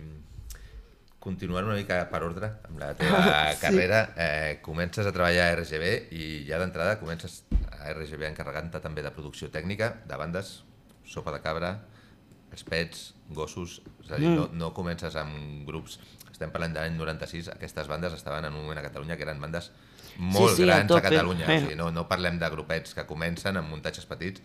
continuant 1.26 1.66
una 1.66 1.76
mica 1.80 1.98
per 2.12 2.22
ordre 2.28 2.52
amb 2.70 2.78
la 2.80 2.92
teva 2.98 3.20
Sí. 3.56 3.60
carrera, 3.64 4.02
eh, 4.16 4.60
comences 4.66 5.08
a 5.10 5.14
treballar 5.16 5.48
a 5.50 5.56
RGB 5.58 5.90
i 6.14 6.28
ja 6.48 6.60
d'entrada 6.62 7.00
comences 7.02 7.42
a 7.74 7.90
RGB 7.96 8.28
encarregant-te 8.30 8.80
també 8.84 9.02
de 9.06 9.12
producció 9.16 9.50
tècnica, 9.54 9.96
de 10.06 10.20
bandes, 10.22 10.60
sopa 11.06 11.34
de 11.34 11.42
cabra, 11.42 11.74
els 12.54 12.64
pets, 12.64 13.08
gossos, 13.36 13.80
és 14.06 14.12
a 14.14 14.22
dir, 14.22 14.30
no, 14.38 14.46
no 14.54 14.70
comences 14.78 15.18
amb 15.20 15.66
grups, 15.68 15.98
estem 16.32 16.52
parlant 16.54 16.74
de 16.76 16.80
l'any 16.84 16.96
96, 17.00 17.50
aquestes 17.56 17.90
bandes 17.90 18.14
estaven 18.16 18.46
en 18.48 18.54
un 18.54 18.62
moment 18.64 18.80
a 18.80 18.86
Catalunya 18.86 19.18
que 19.18 19.26
eren 19.28 19.42
bandes 19.42 19.72
molt 20.18 20.56
sí, 20.56 20.64
a 20.64 20.70
grans 20.70 20.86
a, 20.86 20.94
tope. 20.94 21.10
Catalunya, 21.10 21.46
Eh. 21.50 21.58
o 21.58 21.64
sigui, 21.66 21.76
no, 21.80 21.90
no 21.92 22.06
parlem 22.08 22.38
de 22.40 22.50
grupets 22.54 22.94
que 22.96 23.04
comencen 23.10 23.58
amb 23.60 23.68
muntatges 23.74 24.06
petits, 24.08 24.42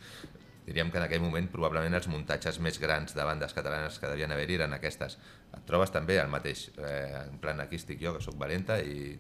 diríem 0.70 0.90
que 0.92 1.00
en 1.00 1.06
aquell 1.08 1.22
moment 1.22 1.48
probablement 1.50 1.98
els 1.98 2.06
muntatges 2.10 2.60
més 2.62 2.78
grans 2.78 3.16
de 3.16 3.24
bandes 3.26 3.54
catalanes 3.56 3.98
que 3.98 4.10
devien 4.10 4.30
haver-hi 4.30 4.60
eren 4.60 4.76
aquestes. 4.76 5.18
Et 5.50 5.64
trobes 5.66 5.90
també 5.90 6.20
el 6.22 6.30
mateix, 6.30 6.68
eh, 6.78 7.24
en 7.24 7.40
plan 7.42 7.58
aquí 7.62 7.80
estic 7.80 7.98
jo, 8.02 8.14
que 8.14 8.22
sóc 8.22 8.38
valenta 8.38 8.78
i 8.78 9.16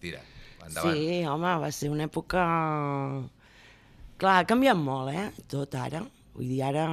tira, 0.00 0.22
endavant. 0.64 0.96
Sí, 0.96 1.20
home, 1.28 1.54
va 1.66 1.70
ser 1.76 1.92
una 1.92 2.08
època... 2.08 2.46
Clar, 4.22 4.34
ha 4.38 4.48
canviat 4.48 4.78
molt, 4.78 5.12
eh? 5.12 5.44
Tot 5.50 5.76
ara. 5.76 6.02
Vull 6.36 6.48
dir, 6.48 6.62
ara... 6.64 6.86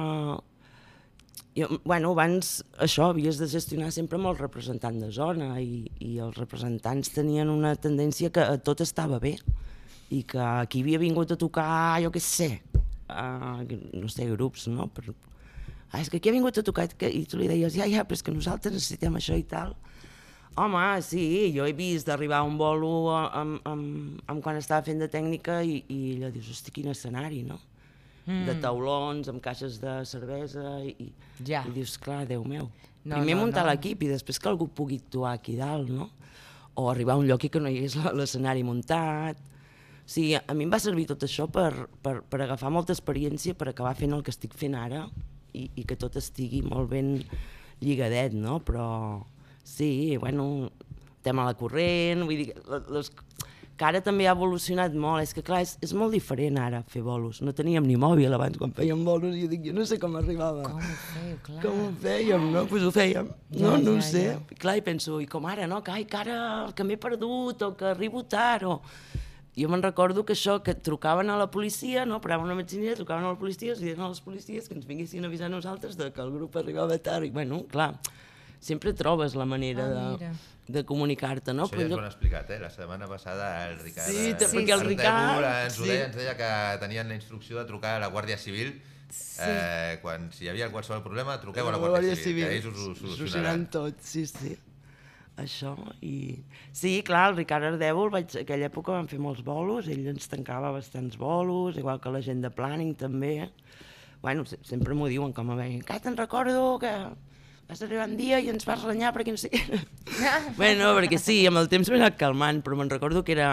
Jo, 1.56 1.66
bueno, 1.82 2.12
abans 2.14 2.60
això 2.78 3.08
havies 3.10 3.40
de 3.40 3.48
gestionar 3.50 3.88
sempre 3.94 4.20
amb 4.20 4.28
el 4.30 4.36
representant 4.38 5.00
de 5.02 5.08
zona 5.10 5.56
i, 5.58 5.82
i 5.98 6.12
els 6.22 6.36
representants 6.38 7.10
tenien 7.10 7.50
una 7.50 7.72
tendència 7.74 8.30
que 8.30 8.44
tot 8.62 8.84
estava 8.84 9.18
bé 9.22 9.34
i 10.14 10.22
que 10.26 10.46
qui 10.70 10.84
havia 10.84 11.00
vingut 11.02 11.34
a 11.34 11.38
tocar, 11.40 11.98
jo 12.04 12.12
què 12.14 12.22
sé, 12.22 12.50
uh, 13.10 13.78
no 14.00 14.08
sé, 14.08 14.26
grups, 14.30 14.66
no? 14.72 14.88
Però, 14.94 15.14
ah, 15.92 16.00
és 16.00 16.10
que 16.10 16.18
aquí 16.20 16.30
ha 16.30 16.36
vingut 16.36 16.58
a 16.58 16.64
tocar 16.66 16.88
i 17.10 17.24
tu 17.26 17.38
li 17.40 17.48
deies, 17.50 17.74
ja, 17.76 17.86
ja, 17.90 18.04
però 18.04 18.18
és 18.18 18.22
que 18.26 18.34
nosaltres 18.34 18.74
necessitem 18.76 19.18
això 19.18 19.36
i 19.38 19.44
tal. 19.44 19.74
Home, 20.58 20.82
sí, 21.06 21.52
jo 21.54 21.64
he 21.64 21.72
vist 21.72 22.08
d'arribar 22.10 22.40
a 22.42 22.46
un 22.46 22.56
bolo 22.58 23.10
amb, 23.14 23.60
amb, 23.64 24.20
amb 24.28 24.42
quan 24.42 24.58
estava 24.58 24.82
fent 24.84 24.98
de 25.00 25.08
tècnica 25.08 25.60
i, 25.62 25.78
i 25.88 26.00
allò 26.16 26.32
dius, 26.34 26.50
hosti, 26.50 26.72
quin 26.74 26.90
escenari, 26.90 27.44
no? 27.46 27.60
Mm. 28.26 28.44
De 28.48 28.54
taulons, 28.60 29.30
amb 29.30 29.40
caixes 29.42 29.78
de 29.80 30.00
cervesa 30.06 30.80
i, 30.84 31.12
Ja. 31.46 31.62
i 31.66 31.72
dius, 31.72 31.96
clar, 31.98 32.26
Déu 32.28 32.44
meu. 32.44 32.68
No, 33.04 33.16
Primer 33.16 33.36
no, 33.38 33.46
muntar 33.46 33.64
no. 33.64 33.70
l'equip 33.70 34.02
i 34.04 34.10
després 34.10 34.38
que 34.38 34.50
algú 34.50 34.66
pugui 34.68 34.98
actuar 35.00 35.32
aquí 35.38 35.54
dalt, 35.56 35.88
no? 35.88 36.10
O 36.76 36.90
arribar 36.90 37.14
a 37.14 37.22
un 37.22 37.26
lloc 37.30 37.46
i 37.46 37.48
que 37.48 37.60
no 37.62 37.70
hi 37.70 37.78
hagués 37.78 37.96
l'escenari 38.18 38.62
muntat. 38.66 39.38
Sigui, 40.10 40.34
a 40.34 40.54
mi 40.58 40.66
em 40.66 40.72
va 40.72 40.80
servir 40.82 41.06
tot 41.06 41.22
això 41.22 41.46
per, 41.52 41.86
per, 42.02 42.16
per 42.26 42.40
agafar 42.42 42.72
molta 42.74 42.94
experiència, 42.96 43.54
per 43.54 43.68
acabar 43.70 43.94
fent 43.98 44.16
el 44.16 44.24
que 44.26 44.32
estic 44.34 44.56
fent 44.58 44.74
ara 44.74 45.04
i, 45.54 45.68
i 45.78 45.84
que 45.86 45.98
tot 45.98 46.18
estigui 46.18 46.64
molt 46.66 46.90
ben 46.90 47.12
lligadet, 47.78 48.34
no? 48.34 48.58
Però 48.66 48.88
sí, 49.62 50.16
bueno, 50.18 50.72
tema 51.22 51.46
la 51.46 51.54
corrent, 51.54 52.24
vull 52.26 52.42
dir, 52.42 52.56
les, 52.90 53.12
que 53.80 53.86
ara 53.86 54.00
també 54.04 54.26
ha 54.28 54.34
evolucionat 54.34 54.92
molt, 54.98 55.22
és 55.24 55.30
que 55.36 55.44
clar, 55.46 55.62
és, 55.64 55.76
és 55.86 55.94
molt 55.96 56.12
diferent 56.12 56.58
ara 56.60 56.82
fer 56.90 57.00
bolos, 57.06 57.38
no 57.46 57.54
teníem 57.56 57.86
ni 57.88 57.94
mòbil 58.00 58.34
abans 58.36 58.58
quan 58.60 58.74
fèiem 58.76 59.06
bolos 59.06 59.38
i 59.38 59.46
jo 59.46 59.48
dic, 59.54 59.62
jo 59.70 59.72
no 59.78 59.86
sé 59.88 59.96
com 60.02 60.18
arribava. 60.20 60.66
Com 60.66 60.82
ho 60.82 60.98
feu, 61.06 61.38
clar. 61.46 61.62
Com 61.62 61.80
ho 61.86 61.88
fèiem, 62.02 62.50
no? 62.50 62.58
Doncs 62.58 62.74
pues 62.74 62.84
ho 62.84 62.92
fèiem. 62.98 63.30
Ja, 63.54 63.62
no, 63.62 63.78
no 63.78 63.94
ja, 63.94 63.96
ho 63.96 64.04
sé. 64.10 64.26
ja. 64.34 64.58
Clar, 64.60 64.76
i 64.82 64.84
penso, 64.90 65.16
i 65.22 65.30
com 65.30 65.48
ara, 65.48 65.70
no? 65.70 65.80
Que, 65.86 65.96
ai, 65.96 66.04
que 66.10 66.20
ara 66.20 66.38
que 66.76 66.84
m'he 66.84 66.98
perdut, 67.00 67.64
o 67.70 67.72
que 67.78 67.92
arribo 67.94 68.26
tard, 68.28 68.68
o... 68.68 69.28
Jo 69.58 69.68
me'n 69.68 69.82
recordo 69.82 70.22
que 70.24 70.32
això, 70.36 70.60
que 70.62 70.74
trucaven 70.78 71.28
a 71.30 71.36
la 71.36 71.50
policia, 71.50 72.04
no? 72.06 72.20
Paraven 72.22 72.46
una 72.46 72.54
metzinera, 72.54 72.94
trucaven 72.96 73.24
a 73.26 73.32
la 73.34 73.38
policia, 73.38 73.74
i 73.74 73.80
deien 73.82 74.00
a 74.00 74.08
les 74.12 74.20
policies 74.22 74.68
que 74.70 74.76
ens 74.78 74.86
vinguessin 74.86 75.24
a 75.24 75.28
avisar 75.28 75.48
a 75.50 75.54
nosaltres 75.56 75.96
de 75.98 76.12
que 76.14 76.22
el 76.22 76.30
grup 76.30 76.54
arribava 76.56 76.96
tard, 76.98 77.26
i 77.26 77.30
bueno, 77.34 77.64
clar, 77.66 77.96
sempre 78.60 78.92
trobes 78.94 79.34
la 79.34 79.44
manera 79.44 79.84
Ah, 79.90 80.16
de, 80.20 80.30
de 80.70 80.84
comunicar-te, 80.86 81.52
no? 81.52 81.66
Això 81.66 81.80
ja 81.80 81.88
ens 81.88 81.96
ho 81.96 81.98
han 81.98 82.06
explicat, 82.12 82.50
eh? 82.54 82.60
La 82.62 82.70
setmana 82.70 83.08
passada 83.10 83.50
el 83.68 83.80
Ricard... 83.80 84.06
Sí, 84.12 84.32
te- 84.38 84.46
perquè 84.54 84.72
el 84.78 84.86
Ricard- 84.86 85.50
Ens 85.66 85.78
ho 85.80 85.82
sí. 85.82 85.90
deia, 85.90 86.06
ens 86.06 86.16
deia 86.16 86.36
que 86.38 86.52
tenien 86.86 87.08
la 87.10 87.18
instrucció 87.18 87.58
de 87.58 87.66
trucar 87.66 87.96
a 87.98 88.00
la 88.06 88.08
Guàrdia 88.14 88.38
Civil 88.38 88.76
eh, 89.42 89.98
quan 90.00 90.30
si 90.32 90.44
hi 90.46 90.48
havia 90.54 90.70
qualsevol 90.70 91.02
problema, 91.02 91.40
truqueu 91.42 91.66
a 91.66 91.72
la 91.74 91.78
Guàrdia, 91.82 92.14
Civil, 92.14 92.46
que 92.46 92.56
ells 92.60 92.66
us 92.70 92.76
ho 92.86 92.94
solucionaran. 92.94 93.66
tot, 93.74 93.98
sí, 94.00 94.26
sí. 94.30 94.54
Això, 95.40 95.72
i... 96.04 96.36
Sí, 96.76 96.98
clar, 97.06 97.30
el 97.30 97.38
Ricard 97.38 97.68
Ardèvol, 97.72 98.10
vaig... 98.12 98.34
aquella 98.42 98.68
època 98.68 98.92
vam 98.92 99.08
fer 99.08 99.20
molts 99.22 99.40
bolos, 99.46 99.88
ell 99.88 100.06
ens 100.12 100.28
tancava 100.28 100.72
bastants 100.74 101.16
bolos, 101.20 101.78
igual 101.80 102.00
que 102.02 102.12
la 102.12 102.20
gent 102.24 102.42
de 102.44 102.50
Planning 102.52 102.94
també. 103.00 103.34
Bueno, 104.20 104.44
se- 104.44 104.60
sempre 104.68 104.94
m'ho 104.94 105.08
diuen 105.08 105.32
com 105.36 105.50
a 105.52 105.56
veient, 105.58 105.82
que 105.86 105.96
te'n 106.04 106.18
recordo 106.18 106.76
que 106.82 106.92
vas 107.70 107.82
arribar 107.86 108.08
un 108.10 108.16
dia 108.18 108.40
i 108.42 108.50
ens 108.52 108.66
vas 108.68 108.82
renyar 108.84 109.14
perquè 109.16 109.32
no 109.32 109.40
sé 109.40 109.48
què. 109.52 109.62
bueno, 110.60 110.92
perquè 110.98 111.18
sí, 111.22 111.40
amb 111.48 111.62
el 111.62 111.70
temps 111.72 111.88
m'he 111.88 112.00
anat 112.02 112.18
calmant, 112.20 112.60
però 112.66 112.76
me'n 112.76 112.90
recordo 112.92 113.24
que 113.24 113.36
era 113.38 113.52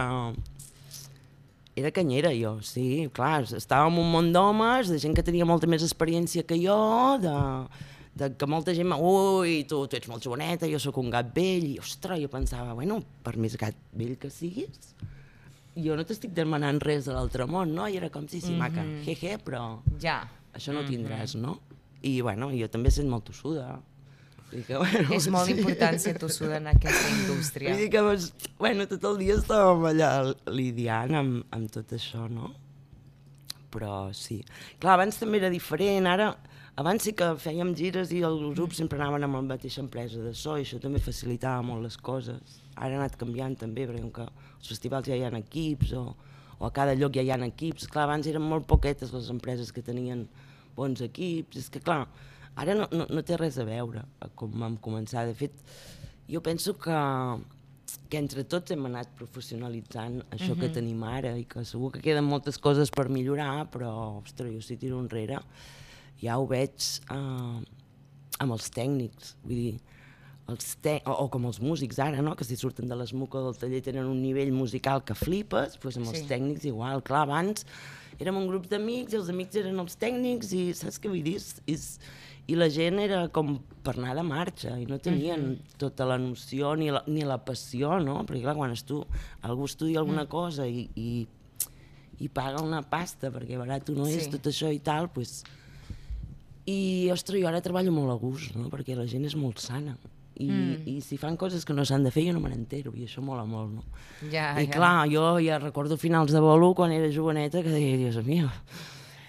era 1.78 1.92
canyera 1.94 2.32
jo, 2.34 2.56
sí, 2.66 3.06
clar, 3.14 3.44
estava 3.54 3.86
en 3.92 4.00
un 4.02 4.08
món 4.10 4.32
d'homes, 4.34 4.90
de 4.90 4.98
gent 4.98 5.14
que 5.14 5.22
tenia 5.22 5.46
molta 5.46 5.70
més 5.70 5.84
experiència 5.86 6.42
que 6.50 6.58
jo, 6.58 6.78
de, 7.22 7.34
de 8.18 8.32
que 8.40 8.48
molta 8.50 8.74
gent, 8.74 8.88
m'ha, 8.90 8.98
ui, 8.98 9.60
tu, 9.70 9.84
tu 9.90 9.98
ets 10.00 10.10
molt 10.10 10.24
joveneta, 10.26 10.68
jo 10.72 10.80
sóc 10.82 10.98
un 11.02 11.12
gat 11.14 11.30
vell, 11.36 11.68
i 11.76 11.78
ostres, 11.82 12.20
jo 12.24 12.30
pensava, 12.34 12.74
bueno, 12.78 13.00
per 13.26 13.36
més 13.38 13.58
gat 13.62 13.78
vell 13.98 14.16
que 14.22 14.32
siguis, 14.34 14.94
jo 15.78 15.94
no 15.98 16.06
t'estic 16.10 16.34
demanant 16.34 16.80
res 16.82 17.06
de 17.06 17.14
l'altre 17.14 17.46
món, 17.46 17.76
no? 17.78 17.86
I 17.86 18.00
era 18.00 18.10
com, 18.14 18.26
sí, 18.32 18.42
sí, 18.42 18.56
maca, 18.58 18.86
jeje, 19.06 19.36
però 19.46 19.78
Ja. 20.02 20.24
això 20.58 20.74
no 20.74 20.82
ho 20.82 20.88
tindràs, 20.90 21.36
no? 21.38 21.60
I, 22.02 22.20
bueno, 22.26 22.50
jo 22.58 22.68
també 22.74 22.90
sent 22.94 23.10
molt 23.10 23.26
tossuda. 23.30 23.76
Vull 24.48 24.64
que, 24.64 24.78
bueno, 24.80 25.10
És 25.14 25.26
molt 25.28 25.50
important 25.52 25.98
ser 26.00 26.16
tossuda 26.22 26.58
en 26.62 26.70
aquesta 26.72 27.10
indústria. 27.12 27.74
Vull 27.74 27.82
dir 27.84 27.90
que, 27.94 28.02
doncs, 28.06 28.32
bueno, 28.58 28.86
tot 28.88 29.04
el 29.12 29.18
dia 29.22 29.36
estàvem 29.38 29.86
allà 29.92 30.12
lidiant 30.50 31.14
amb, 31.20 31.42
amb 31.52 31.70
tot 31.74 31.92
això, 31.98 32.26
no? 32.32 32.54
Però 33.74 34.08
sí. 34.16 34.40
Clar, 34.80 34.94
abans 34.98 35.20
també 35.20 35.42
era 35.44 35.52
diferent, 35.54 36.08
ara... 36.10 36.32
Abans 36.78 37.08
sí 37.08 37.12
que 37.18 37.26
fèiem 37.42 37.72
gires 37.74 38.12
i 38.14 38.20
els 38.22 38.44
grups 38.54 38.78
sempre 38.78 39.00
anaven 39.00 39.24
amb 39.26 39.40
la 39.40 39.40
mateixa 39.48 39.80
empresa 39.82 40.20
de 40.22 40.30
so 40.38 40.60
i 40.60 40.62
això 40.62 40.78
també 40.78 41.00
facilitava 41.02 41.64
molt 41.66 41.82
les 41.82 41.96
coses. 41.98 42.60
Ara 42.76 42.94
ha 42.94 43.00
anat 43.00 43.16
canviant 43.18 43.56
també, 43.58 43.88
perquè 43.90 44.12
que 44.14 44.26
als 44.28 44.68
festivals 44.70 45.08
ja 45.10 45.16
hi 45.18 45.24
ha 45.26 45.32
equips 45.40 45.96
o, 45.98 46.04
o 46.60 46.68
a 46.68 46.70
cada 46.76 46.94
lloc 46.94 47.16
ja 47.18 47.24
hi 47.26 47.32
ha 47.34 47.40
equips. 47.48 47.88
Clar, 47.90 48.04
abans 48.06 48.30
eren 48.30 48.46
molt 48.46 48.68
poquetes 48.70 49.10
les 49.10 49.30
empreses 49.34 49.72
que 49.74 49.82
tenien 49.82 50.28
bons 50.76 51.02
equips. 51.02 51.58
És 51.64 51.72
que, 51.74 51.82
clar, 51.82 52.04
ara 52.54 52.78
no, 52.78 52.86
no, 52.94 53.10
no 53.10 53.26
té 53.26 53.42
res 53.42 53.58
a 53.58 53.66
veure 53.66 54.06
com 54.38 54.54
vam 54.62 54.78
començar. 54.78 55.26
De 55.26 55.34
fet, 55.34 55.58
jo 56.30 56.44
penso 56.46 56.76
que, 56.78 57.02
que 58.06 58.22
entre 58.22 58.46
tots 58.46 58.78
hem 58.78 58.86
anat 58.92 59.18
professionalitzant 59.18 60.22
això 60.30 60.54
que 60.62 60.70
tenim 60.78 61.02
ara 61.10 61.34
i 61.42 61.50
que 61.50 61.66
segur 61.66 61.90
que 61.98 62.06
queden 62.06 62.30
moltes 62.30 62.62
coses 62.62 62.94
per 62.94 63.10
millorar, 63.10 63.66
però, 63.74 64.22
ostres, 64.22 64.54
jo 64.54 64.62
si 64.62 64.78
tiro 64.78 65.02
enrere 65.02 65.42
ja 66.22 66.38
ho 66.40 66.48
veig 66.50 66.74
eh, 67.12 67.60
amb 68.40 68.54
els 68.56 68.70
tècnics, 68.74 69.36
vull 69.44 69.56
dir, 69.56 69.76
els 70.48 70.78
te 70.80 71.02
o, 71.06 71.12
o 71.12 71.28
com 71.34 71.44
els 71.50 71.58
músics 71.60 71.98
ara, 72.00 72.22
no? 72.24 72.36
que 72.40 72.46
si 72.48 72.56
surten 72.56 72.88
de 72.88 72.96
l'esmuca 72.96 73.42
del 73.44 73.58
taller 73.60 73.82
tenen 73.84 74.06
un 74.08 74.22
nivell 74.24 74.54
musical 74.56 75.02
que 75.04 75.16
flipes, 75.18 75.76
doncs 75.84 75.98
amb 76.00 76.08
els 76.08 76.22
Sí. 76.22 76.28
tècnics 76.30 76.64
igual. 76.70 77.02
Clar, 77.04 77.26
abans 77.28 77.66
érem 78.20 78.38
un 78.40 78.48
grup 78.48 78.70
d'amics 78.72 79.12
i 79.14 79.18
els 79.20 79.28
amics 79.30 79.56
eren 79.60 79.78
els 79.84 79.98
tècnics 80.00 80.54
i 80.56 80.62
saps 80.74 81.02
què 81.04 81.12
vull 81.12 81.22
dir? 81.26 81.36
És, 81.42 81.50
és, 81.68 82.00
I 82.48 82.56
la 82.56 82.70
gent 82.72 82.96
era 83.04 83.26
com 83.28 83.58
per 83.84 83.98
anar 83.98 84.14
de 84.16 84.24
marxa 84.24 84.78
i 84.80 84.86
no 84.88 84.96
tenien 85.04 85.58
tota 85.78 86.06
la 86.08 86.16
noció 86.18 86.76
ni 86.80 86.88
la, 86.96 87.02
ni 87.12 87.26
la 87.28 87.36
passió, 87.44 87.98
no? 88.00 88.22
Perquè 88.24 88.46
clar, 88.46 88.56
quan 88.56 88.72
estu, 88.72 89.02
algú 89.44 89.66
estudia 89.68 90.00
alguna 90.00 90.24
cosa 90.32 90.64
i, 90.66 90.86
i, 90.96 91.28
i 92.24 92.30
paga 92.32 92.64
una 92.64 92.80
pasta 92.88 93.34
perquè 93.36 93.60
barat 93.60 93.90
no 93.92 94.08
és 94.08 94.24
Sí. 94.30 94.32
tot 94.32 94.48
això 94.48 94.72
i 94.72 94.80
tal, 94.80 95.10
doncs... 95.14 95.44
I, 96.68 97.08
ostres, 97.14 97.40
jo 97.42 97.48
ara 97.48 97.64
treballo 97.64 97.94
molt 97.96 98.12
a 98.12 98.18
gust, 98.20 98.56
no? 98.60 98.68
perquè 98.72 98.96
la 98.98 99.08
gent 99.08 99.26
és 99.28 99.36
molt 99.40 99.62
sana. 99.64 99.96
I, 100.38 100.46
mm. 100.52 100.82
i 100.86 101.00
si 101.02 101.18
fan 101.18 101.34
coses 101.40 101.64
que 101.66 101.74
no 101.74 101.82
s'han 101.88 102.04
de 102.06 102.12
fer 102.14 102.28
jo 102.28 102.34
no 102.36 102.42
me 102.44 102.52
n'entero 102.52 102.92
i 102.94 103.08
això 103.08 103.24
mola 103.26 103.42
molt, 103.48 103.72
no? 103.80 103.86
Ja, 104.30 104.52
I 104.62 104.68
ja. 104.68 104.76
clar, 104.76 105.08
jo 105.10 105.24
ja 105.42 105.58
recordo 105.58 105.98
finals 105.98 106.36
de 106.36 106.42
bolo 106.44 106.76
quan 106.78 106.94
era 106.94 107.10
joveneta 107.10 107.64
que 107.66 107.74
deia, 107.74 107.98
Dios 107.98 108.20
mío, 108.26 108.52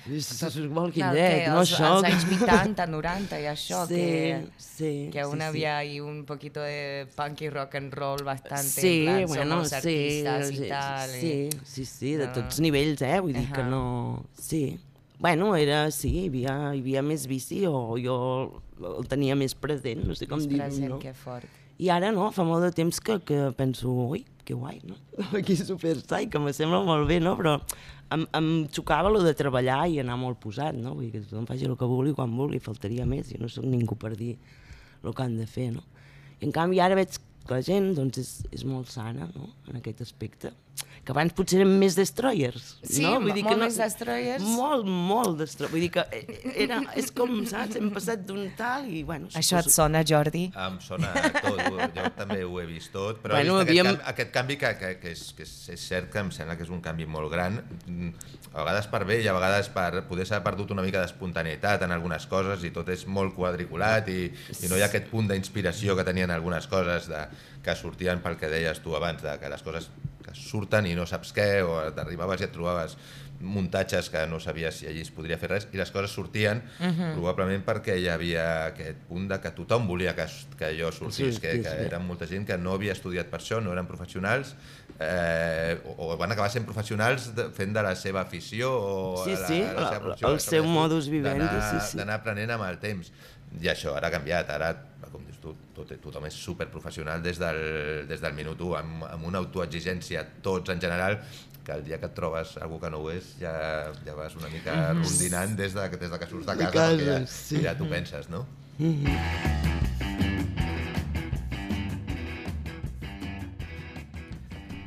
Walking 0.09 1.01
Clar, 1.03 1.14
Dead, 1.14 1.44
que 1.44 1.51
no 1.53 1.61
els, 1.61 1.72
això? 1.74 1.88
els 1.98 2.07
anys 2.09 2.27
80, 2.42 2.87
90 2.88 3.40
i 3.42 3.46
això, 3.51 3.83
sí, 3.88 3.94
que, 3.94 4.38
sí, 4.57 4.92
que 5.12 5.20
aún 5.20 5.38
sí, 5.38 5.44
había 5.44 5.77
ahí 5.79 6.01
un 6.01 6.24
poquito 6.24 6.61
de 6.61 7.07
punk 7.14 7.42
y 7.42 7.51
rock 7.51 7.74
and 7.77 7.92
roll 7.92 8.22
bastante, 8.24 8.68
Sí, 8.68 9.01
en 9.01 9.05
plan, 9.05 9.27
bueno, 9.29 9.64
somos 9.64 9.68
sí, 9.68 9.77
artistas 9.77 10.48
sí, 10.48 10.55
y 10.64 10.68
tal. 10.68 11.11
sí, 11.11 11.51
sí, 11.64 11.85
sí, 11.85 12.12
de 12.14 12.27
No. 12.27 12.33
tots 12.33 12.61
nivells, 12.61 13.03
eh? 13.03 13.20
Vull 13.20 13.35
dir 13.35 13.51
que 13.53 13.62
no... 13.62 14.24
Sí. 14.35 14.79
Bueno, 15.18 15.54
era, 15.57 15.90
sí, 15.90 16.12
hi 16.14 16.26
havia, 16.28 16.52
hi 16.76 16.83
havia 16.83 17.02
més 17.02 17.26
bici 17.26 17.64
o 17.66 17.96
jo 17.98 18.16
el 18.78 19.09
tenia 19.11 19.35
més 19.38 19.57
present, 19.59 20.04
no 20.07 20.14
sé 20.14 20.28
com 20.31 20.38
Més 20.38 20.46
dir-ho, 20.46 20.62
present, 20.62 20.92
no? 20.94 20.98
que 21.02 21.14
fort. 21.16 21.57
I 21.78 21.90
ara 21.94 22.11
no, 22.14 22.28
fa 22.35 22.44
molt 22.46 22.62
de 22.66 22.70
temps 22.74 22.98
que, 23.02 23.18
que 23.26 23.40
penso, 23.59 23.90
ui, 23.90 24.24
que 24.46 24.54
guai, 24.54 24.78
no? 24.87 24.96
Aquí 25.38 25.57
super 25.59 25.96
sai, 26.00 26.26
que 26.31 26.40
me 26.42 26.54
sembla 26.54 26.81
molt 26.87 27.07
bé, 27.11 27.18
no? 27.22 27.35
Però 27.38 27.57
em, 28.14 28.24
em 28.35 28.48
xocava 28.74 29.11
lo 29.11 29.22
de 29.26 29.35
treballar 29.38 29.85
i 29.90 29.98
anar 30.02 30.16
molt 30.18 30.38
posat, 30.42 30.78
no? 30.78 30.94
Vull 30.94 31.09
dir 31.09 31.16
que 31.16 31.24
tothom 31.26 31.46
faci 31.50 31.66
el 31.66 31.76
que 31.78 31.90
vulgui 31.90 32.14
quan 32.18 32.35
vulgui, 32.38 32.62
faltaria 32.62 33.07
més, 33.07 33.33
jo 33.35 33.42
no 33.42 33.50
sóc 33.50 33.66
ningú 33.66 33.98
per 33.98 34.14
dir 34.18 34.37
el 35.02 35.14
que 35.14 35.26
han 35.26 35.37
de 35.38 35.46
fer, 35.50 35.68
no? 35.74 35.83
I 36.38 36.46
en 36.46 36.54
canvi 36.54 36.78
ara 36.83 36.98
veig 36.98 37.18
que 37.18 37.57
la 37.57 37.62
gent 37.64 37.92
doncs, 37.98 38.22
és, 38.22 38.33
és 38.54 38.64
molt 38.68 38.90
sana, 38.92 39.26
no?, 39.35 39.50
en 39.66 39.78
aquest 39.81 40.02
aspecte. 40.07 40.54
Que 41.09 41.12
abans 41.14 41.33
potser 41.33 41.62
eren 41.62 41.71
més 41.81 41.95
destroyers, 41.97 42.75
Sí, 42.85 43.01
no? 43.01 43.14
mo- 43.21 43.33
molt 43.33 43.59
més 43.62 43.77
destroyers. 43.81 44.43
Molt, 44.45 44.85
molt 44.85 45.38
destroyers. 45.41 45.73
Vull 45.73 45.81
dir 45.87 45.91
que 45.95 46.03
eh, 46.12 46.53
era, 46.67 46.83
és 47.01 47.09
com, 47.17 47.33
saps, 47.49 47.79
hem 47.81 47.88
passat 47.95 48.27
d'un 48.29 48.51
tal 48.59 48.85
i, 48.93 49.01
bueno... 49.09 49.31
Això 49.33 49.57
et 49.62 49.71
suposo- 49.71 49.79
sona, 49.87 50.03
Jordi? 50.05 50.43
Em 50.67 50.77
sona 50.85 51.09
tot, 51.38 51.62
jo 51.97 52.11
també 52.19 52.43
ho 52.45 52.61
he 52.61 52.67
vist 52.69 52.93
tot, 52.93 53.23
però 53.23 53.38
Bueno, 53.38 53.55
bueno, 53.57 53.62
he 53.62 53.73
vist 53.73 53.81
havíem- 53.87 53.88
aquest, 53.88 54.03
canvi, 54.05 54.12
aquest 54.12 54.35
canvi 54.37 54.57
que, 54.61 54.73
que, 54.83 54.91
que, 55.01 55.14
és, 55.17 55.23
que 55.38 55.47
és, 55.49 55.55
és 55.79 55.87
cert 55.95 56.11
que 56.12 56.19
em 56.21 56.31
sembla 56.37 56.59
que 56.61 56.67
és 56.69 56.75
un 56.77 56.83
canvi 56.85 57.07
molt 57.09 57.33
gran, 57.33 57.57
mm, 57.87 58.12
a 58.53 58.61
vegades 58.67 58.91
per 58.93 59.03
bé 59.09 59.19
i 59.25 59.29
a 59.29 59.37
vegades 59.38 59.73
per 59.73 60.03
poder 60.09 60.27
s'ha 60.29 60.43
perdut 60.45 60.71
una 60.77 60.85
mica 60.85 61.01
d'espontaneïtat 61.01 61.83
en 61.88 61.93
algunes 61.97 62.27
coses 62.29 62.62
i 62.69 62.71
tot 62.75 62.88
és 62.93 63.07
molt 63.07 63.33
quadriculat 63.37 64.09
i, 64.12 64.27
i 64.29 64.69
no 64.69 64.77
hi 64.77 64.85
ha 64.85 64.91
aquest 64.93 65.09
punt 65.09 65.29
d'inspiració 65.33 65.97
que 65.97 66.05
tenien 66.05 66.31
algunes 66.37 66.67
coses 66.69 67.09
de, 67.09 67.25
que 67.64 67.75
sortien 67.77 68.21
pel 68.21 68.37
que 68.41 68.49
deies 68.53 68.81
tu 68.85 68.93
abans, 68.97 69.23
de 69.25 69.38
que 69.41 69.49
les 69.53 69.62
coses 69.64 69.88
que 70.29 70.35
surten 70.37 70.87
i 70.87 70.95
no 70.99 71.07
saps 71.09 71.33
què, 71.37 71.62
o 71.64 71.81
t'arribaves 71.97 72.41
i 72.45 72.45
et 72.49 72.53
trobaves 72.55 72.97
muntatges 73.41 74.09
que 74.11 74.25
no 74.27 74.41
sabies 74.43 74.81
si 74.81 74.87
allí 74.91 75.05
es 75.05 75.12
podria 75.14 75.37
fer 75.38 75.47
res, 75.53 75.69
i 75.73 75.79
les 75.79 75.93
coses 75.95 76.11
sortien 76.11 76.59
uh 76.81 76.87
-huh. 76.87 77.12
probablement 77.14 77.62
perquè 77.64 77.95
hi 77.97 78.09
havia 78.11 78.67
aquest 78.73 78.99
punt 79.09 79.29
de 79.31 79.38
que 79.41 79.51
tothom 79.55 79.87
volia 79.87 80.14
que, 80.17 80.27
que 80.59 80.64
allò 80.73 80.91
sortís, 80.93 81.37
Sí, 81.37 81.41
que, 81.41 81.53
sí, 81.53 81.62
que 81.62 81.71
sí. 81.71 81.85
eren 81.87 82.05
molta 82.07 82.27
gent 82.27 82.45
que 82.47 82.59
no 82.59 82.73
havia 82.75 82.93
estudiat 82.93 83.27
per 83.31 83.38
això, 83.41 83.62
no 83.62 83.71
eren 83.73 83.87
professionals, 83.87 84.57
eh, 84.99 85.79
o, 85.85 86.12
o 86.12 86.17
van 86.17 86.33
acabar 86.33 86.51
sent 86.51 86.64
professionals 86.67 87.33
de, 87.37 87.49
fent 87.55 87.73
de 87.73 87.83
la 87.83 87.95
seva 87.95 88.23
afició 88.23 88.73
o 88.75 89.25
Sí, 89.25 89.31
la, 89.31 89.47
sí, 89.47 89.61
la, 89.62 89.73
la- 89.73 89.88
seva 89.88 90.01
professió, 90.01 90.29
el 90.29 90.35
com 90.35 90.41
seu 90.41 90.64
modus 90.64 91.09
vivendi, 91.09 91.45
d'anar- 91.45 91.81
sí, 91.81 91.91
sí. 91.93 91.97
D'anar 91.97 92.14
aprenent 92.19 92.51
amb 92.51 92.64
el 92.64 92.79
temps. 92.79 93.12
I 93.62 93.69
això 93.69 93.95
ara 93.97 94.09
ha 94.09 94.11
canviat, 94.11 94.51
ara, 94.51 94.75
tu, 95.48 95.82
tot, 95.82 95.92
tothom 96.02 96.26
és 96.28 96.37
superprofessional 96.37 97.22
des 97.24 97.40
del, 97.40 97.61
des 98.08 98.20
del 98.22 98.34
minut 98.37 98.61
1, 98.61 98.74
amb, 98.80 99.04
amb 99.08 99.28
una 99.28 99.40
autoexigència 99.42 100.24
tots 100.44 100.74
en 100.74 100.80
general, 100.82 101.18
que 101.64 101.76
el 101.76 101.84
dia 101.84 101.98
que 102.00 102.08
et 102.08 102.14
trobes 102.16 102.56
algú 102.64 102.78
que 102.80 102.88
no 102.88 103.02
ho 103.04 103.11
és 103.12 103.34
ja, 103.42 103.52
ja 104.06 104.14
vas 104.16 104.37
una 104.38 104.48
mica 104.48 104.94
rondinant 104.94 105.52
des 105.58 105.74
de, 105.76 105.88
des 106.00 106.11
de 106.11 106.18
que 106.18 106.28
surts 106.30 106.46
de 106.48 106.56
De 106.56 106.64
casa, 106.64 106.72
casa, 106.72 106.94
perquè 106.96 107.18
ja, 107.18 107.26
sí. 107.28 107.61
ja 107.64 107.74
t'ho 107.76 107.88
penses, 107.90 108.30
no? 108.32 108.46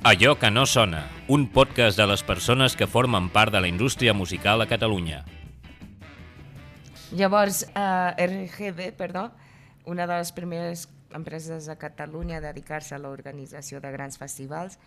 Allò 0.02 0.34
que 0.42 0.50
no 0.50 0.66
sona, 0.66 1.04
un 1.30 1.46
podcast 1.54 2.00
de 2.02 2.08
les 2.10 2.24
persones 2.26 2.74
que 2.76 2.90
formen 2.90 3.30
part 3.30 3.54
de 3.54 3.62
la 3.62 3.70
indústria 3.70 4.16
musical 4.18 4.66
a 4.66 4.66
Catalunya. 4.66 5.22
Llavors, 7.14 7.68
eh, 7.76 8.26
RGB, 8.26 8.94
perdó, 8.98 9.30
una 9.86 10.08
de 10.08 10.18
les 10.18 10.32
primeres 10.32 10.88
empreses 11.14 11.68
a 11.70 11.76
Catalunya 11.76 12.38
a 12.38 12.44
dedicar-se 12.44 12.96
a 12.96 13.00
l'organització 13.02 13.82
de 13.84 13.92
grans 13.92 14.18
festivals 14.20 14.78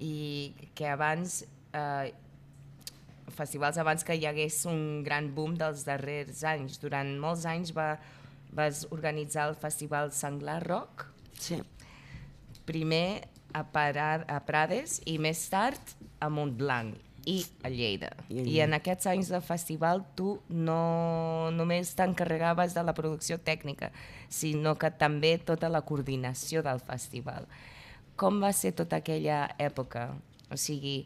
i 0.00 0.54
que 0.74 0.88
abans, 0.88 1.44
eh, 1.72 2.12
festivals 3.36 3.78
abans 3.78 4.04
que 4.04 4.16
hi 4.16 4.26
hagués 4.26 4.64
un 4.66 5.02
gran 5.04 5.30
boom 5.34 5.56
dels 5.56 5.84
darrers 5.86 6.42
anys. 6.44 6.80
Durant 6.82 7.14
molts 7.20 7.46
anys 7.46 7.72
va, 7.76 7.94
vas 8.52 8.86
organitzar 8.90 9.48
el 9.48 9.54
festival 9.56 10.12
Sanglar 10.12 10.62
Rock, 10.66 11.06
Sí. 11.40 11.62
primer 12.66 13.28
a, 13.54 13.64
Parad, 13.64 14.26
a 14.28 14.40
Prades 14.44 15.00
i 15.06 15.18
més 15.18 15.48
tard 15.48 15.80
a 16.20 16.28
Montblanc 16.28 17.09
i 17.30 17.38
a 17.62 17.70
Lleida. 17.70 18.10
I 18.28 18.42
I, 18.42 18.56
en 18.64 18.74
aquests 18.76 19.06
anys 19.10 19.30
de 19.30 19.40
festival 19.44 20.02
tu 20.18 20.34
no 20.50 21.50
només 21.54 21.94
t'encarregaves 21.98 22.74
de 22.74 22.84
la 22.86 22.94
producció 22.96 23.38
tècnica, 23.38 23.92
sinó 24.28 24.74
que 24.80 24.90
també 24.90 25.36
tota 25.38 25.70
la 25.70 25.84
coordinació 25.86 26.64
del 26.66 26.82
festival. 26.82 27.46
Com 28.20 28.42
va 28.42 28.52
ser 28.56 28.74
tota 28.76 28.98
aquella 29.00 29.46
època? 29.62 30.10
O 30.50 30.58
sigui, 30.58 31.04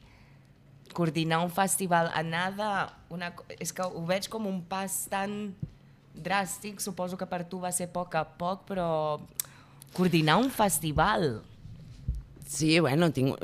coordinar 0.96 1.42
un 1.44 1.52
festival, 1.52 2.10
anar 2.16 2.48
de... 2.56 2.70
Una, 3.14 3.32
és 3.60 3.72
que 3.74 3.84
ho 3.84 4.04
veig 4.08 4.28
com 4.32 4.48
un 4.50 4.62
pas 4.68 5.04
tan 5.12 5.54
dràstic, 6.14 6.80
suposo 6.80 7.18
que 7.18 7.26
per 7.26 7.42
tu 7.50 7.60
va 7.62 7.72
ser 7.74 7.88
a 7.90 7.92
poc 7.94 8.14
a 8.16 8.24
poc, 8.24 8.64
però 8.70 8.88
coordinar 9.96 10.38
un 10.42 10.50
festival... 10.54 11.42
Sí, 12.44 12.78
bueno, 12.78 13.08
tinc, 13.10 13.40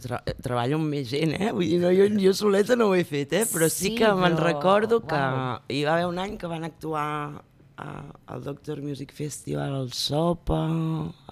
tra 0.00 0.20
treballo 0.42 0.76
amb 0.80 0.88
més 0.92 1.08
gent, 1.10 1.34
eh? 1.40 1.50
Vull 1.52 1.66
dir, 1.68 1.78
no, 1.82 1.90
jo, 1.94 2.06
jo 2.20 2.32
soleta 2.36 2.76
no 2.76 2.90
ho 2.90 2.94
he 2.94 3.04
fet, 3.04 3.32
eh? 3.32 3.44
Però 3.50 3.68
sí, 3.70 3.90
Sí, 3.90 3.94
que 3.98 4.08
me'n 4.14 4.36
però- 4.36 4.46
recordo 4.52 5.00
que 5.06 5.14
uau. 5.18 5.60
hi 5.68 5.82
va 5.84 5.94
haver 5.94 6.06
un 6.10 6.18
any 6.18 6.36
que 6.38 6.46
van 6.50 6.64
actuar 6.64 7.42
a, 7.76 7.88
al 8.32 8.42
Doctor 8.44 8.80
Music 8.82 9.12
Festival, 9.12 9.74
al 9.74 9.92
Sopa, 9.92 10.62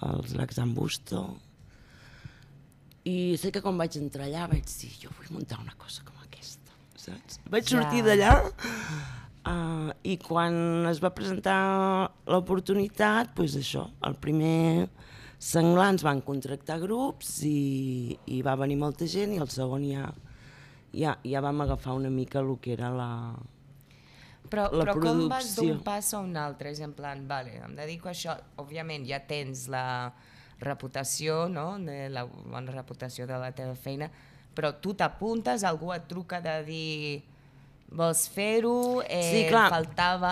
als 0.05 0.35
Lacs 0.37 0.55
d'Ambusto, 0.59 1.23
i 3.05 3.35
sé 3.37 3.51
que 3.53 3.61
quan 3.61 3.77
vaig 3.77 3.97
entrar 3.99 4.25
allà 4.25 4.47
vaig 4.49 4.65
dir, 4.65 4.91
jo 5.03 5.11
vull 5.17 5.29
muntar 5.37 5.59
una 5.61 5.75
cosa 5.77 6.01
com 6.07 6.15
aquesta, 6.25 6.73
saps? 6.97 7.39
Vaig 7.53 7.67
Ja. 7.69 7.81
sortir 7.81 8.01
d'allà 8.05 8.31
uh, 9.45 9.91
i 10.03 10.17
quan 10.17 10.87
es 10.89 11.01
va 11.03 11.11
presentar 11.13 12.09
l'oportunitat, 12.25 13.35
doncs 13.37 13.57
això, 13.61 13.85
el 14.09 14.15
primer 14.17 14.87
senglar 15.39 15.89
ens 15.93 16.03
van 16.03 16.21
contractar 16.25 16.79
grups 16.81 17.41
i, 17.43 18.17
i 18.27 18.41
va 18.45 18.55
venir 18.55 18.77
molta 18.81 19.05
gent 19.09 19.33
i 19.35 19.41
el 19.41 19.49
segon 19.51 19.83
ja, 19.87 20.07
ja, 20.95 21.17
ja 21.23 21.41
vam 21.43 21.61
agafar 21.65 21.93
una 21.97 22.09
mica 22.09 22.39
el 22.39 22.55
que 22.61 22.73
era 22.73 22.89
la... 22.89 23.09
Però, 24.49 24.67
La 24.71 24.83
però 24.85 24.93
com 25.01 25.23
vas 25.27 25.47
producció. 25.49 25.63
d'un 25.73 25.79
pas 25.83 26.13
a 26.13 26.19
un 26.21 26.35
altre? 26.37 26.69
És 26.71 26.79
en 26.85 26.91
plan, 26.93 27.23
vale, 27.27 27.55
em 27.65 27.73
dedico 27.75 28.07
a 28.07 28.11
això. 28.13 28.35
Òbviament 28.61 29.03
ja 29.09 29.17
tens 29.25 29.63
la 29.73 30.13
reputació, 30.61 31.47
no? 31.49 31.79
De 31.81 32.09
la 32.13 32.23
bona 32.29 32.71
reputació 32.71 33.25
de 33.27 33.39
la 33.41 33.49
teva 33.57 33.73
feina, 33.75 34.07
però 34.55 34.69
tu 34.79 34.93
t'apuntes, 34.93 35.65
algú 35.67 35.89
et 35.95 36.05
truca 36.07 36.39
de 36.45 36.53
dir 36.63 37.23
vols 37.95 38.27
fer-ho, 38.31 39.01
eh, 39.09 39.23
Sí, 39.31 39.41
clar. 39.49 39.65
faltava 39.73 40.31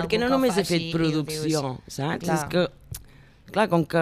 Perquè 0.00 0.18
no 0.20 0.28
només 0.32 0.56
he 0.56 0.64
fet 0.64 0.88
producció, 0.92 1.44
dius, 1.44 1.94
saps? 2.00 2.24
Clar. 2.24 2.36
És 2.40 2.44
que, 2.50 2.64
clar, 3.50 3.68
com 3.68 3.84
que 3.86 4.00